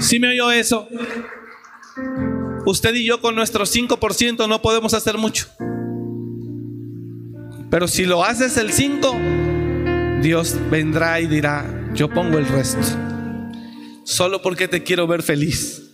¿Sí 0.00 0.18
me 0.18 0.30
oyó 0.30 0.50
eso? 0.50 0.88
Usted 2.64 2.94
y 2.94 3.04
yo 3.04 3.20
con 3.20 3.34
nuestro 3.34 3.64
5% 3.64 4.48
no 4.48 4.62
podemos 4.62 4.94
hacer 4.94 5.16
mucho. 5.18 5.46
Pero 7.70 7.88
si 7.88 8.04
lo 8.04 8.24
haces 8.24 8.56
el 8.56 8.72
5, 8.72 9.16
Dios 10.22 10.56
vendrá 10.70 11.20
y 11.20 11.26
dirá, 11.26 11.66
yo 11.94 12.08
pongo 12.08 12.38
el 12.38 12.46
resto. 12.46 12.86
Solo 14.04 14.42
porque 14.42 14.68
te 14.68 14.82
quiero 14.82 15.06
ver 15.06 15.22
feliz. 15.22 15.90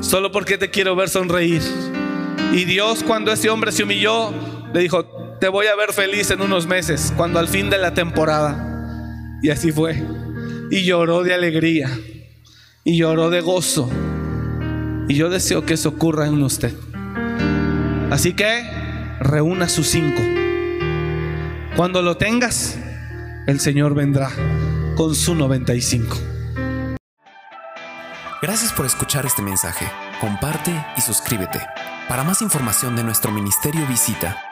Solo 0.00 0.30
porque 0.32 0.58
te 0.58 0.70
quiero 0.70 0.94
ver 0.96 1.08
sonreír. 1.08 1.62
Y 2.52 2.64
Dios 2.64 3.02
cuando 3.04 3.32
ese 3.32 3.48
hombre 3.48 3.72
se 3.72 3.84
humilló, 3.84 4.32
le 4.72 4.80
dijo, 4.80 5.06
te 5.42 5.48
voy 5.48 5.66
a 5.66 5.74
ver 5.74 5.92
feliz 5.92 6.30
en 6.30 6.40
unos 6.40 6.68
meses, 6.68 7.12
cuando 7.16 7.40
al 7.40 7.48
fin 7.48 7.68
de 7.68 7.76
la 7.76 7.94
temporada. 7.94 9.40
Y 9.42 9.50
así 9.50 9.72
fue. 9.72 10.00
Y 10.70 10.84
lloró 10.84 11.24
de 11.24 11.34
alegría. 11.34 11.90
Y 12.84 12.96
lloró 12.96 13.28
de 13.28 13.40
gozo. 13.40 13.90
Y 15.08 15.16
yo 15.16 15.30
deseo 15.30 15.66
que 15.66 15.74
eso 15.74 15.88
ocurra 15.88 16.28
en 16.28 16.40
usted. 16.44 16.72
Así 18.12 18.34
que 18.34 18.62
reúna 19.18 19.68
sus 19.68 19.88
cinco. 19.88 20.22
Cuando 21.74 22.02
lo 22.02 22.16
tengas, 22.16 22.78
el 23.48 23.58
Señor 23.58 23.96
vendrá 23.96 24.30
con 24.94 25.16
su 25.16 25.34
95. 25.34 26.18
Gracias 28.40 28.72
por 28.72 28.86
escuchar 28.86 29.26
este 29.26 29.42
mensaje. 29.42 29.90
Comparte 30.20 30.70
y 30.96 31.00
suscríbete. 31.00 31.60
Para 32.08 32.22
más 32.22 32.42
información 32.42 32.94
de 32.94 33.02
nuestro 33.02 33.32
ministerio 33.32 33.84
visita 33.88 34.51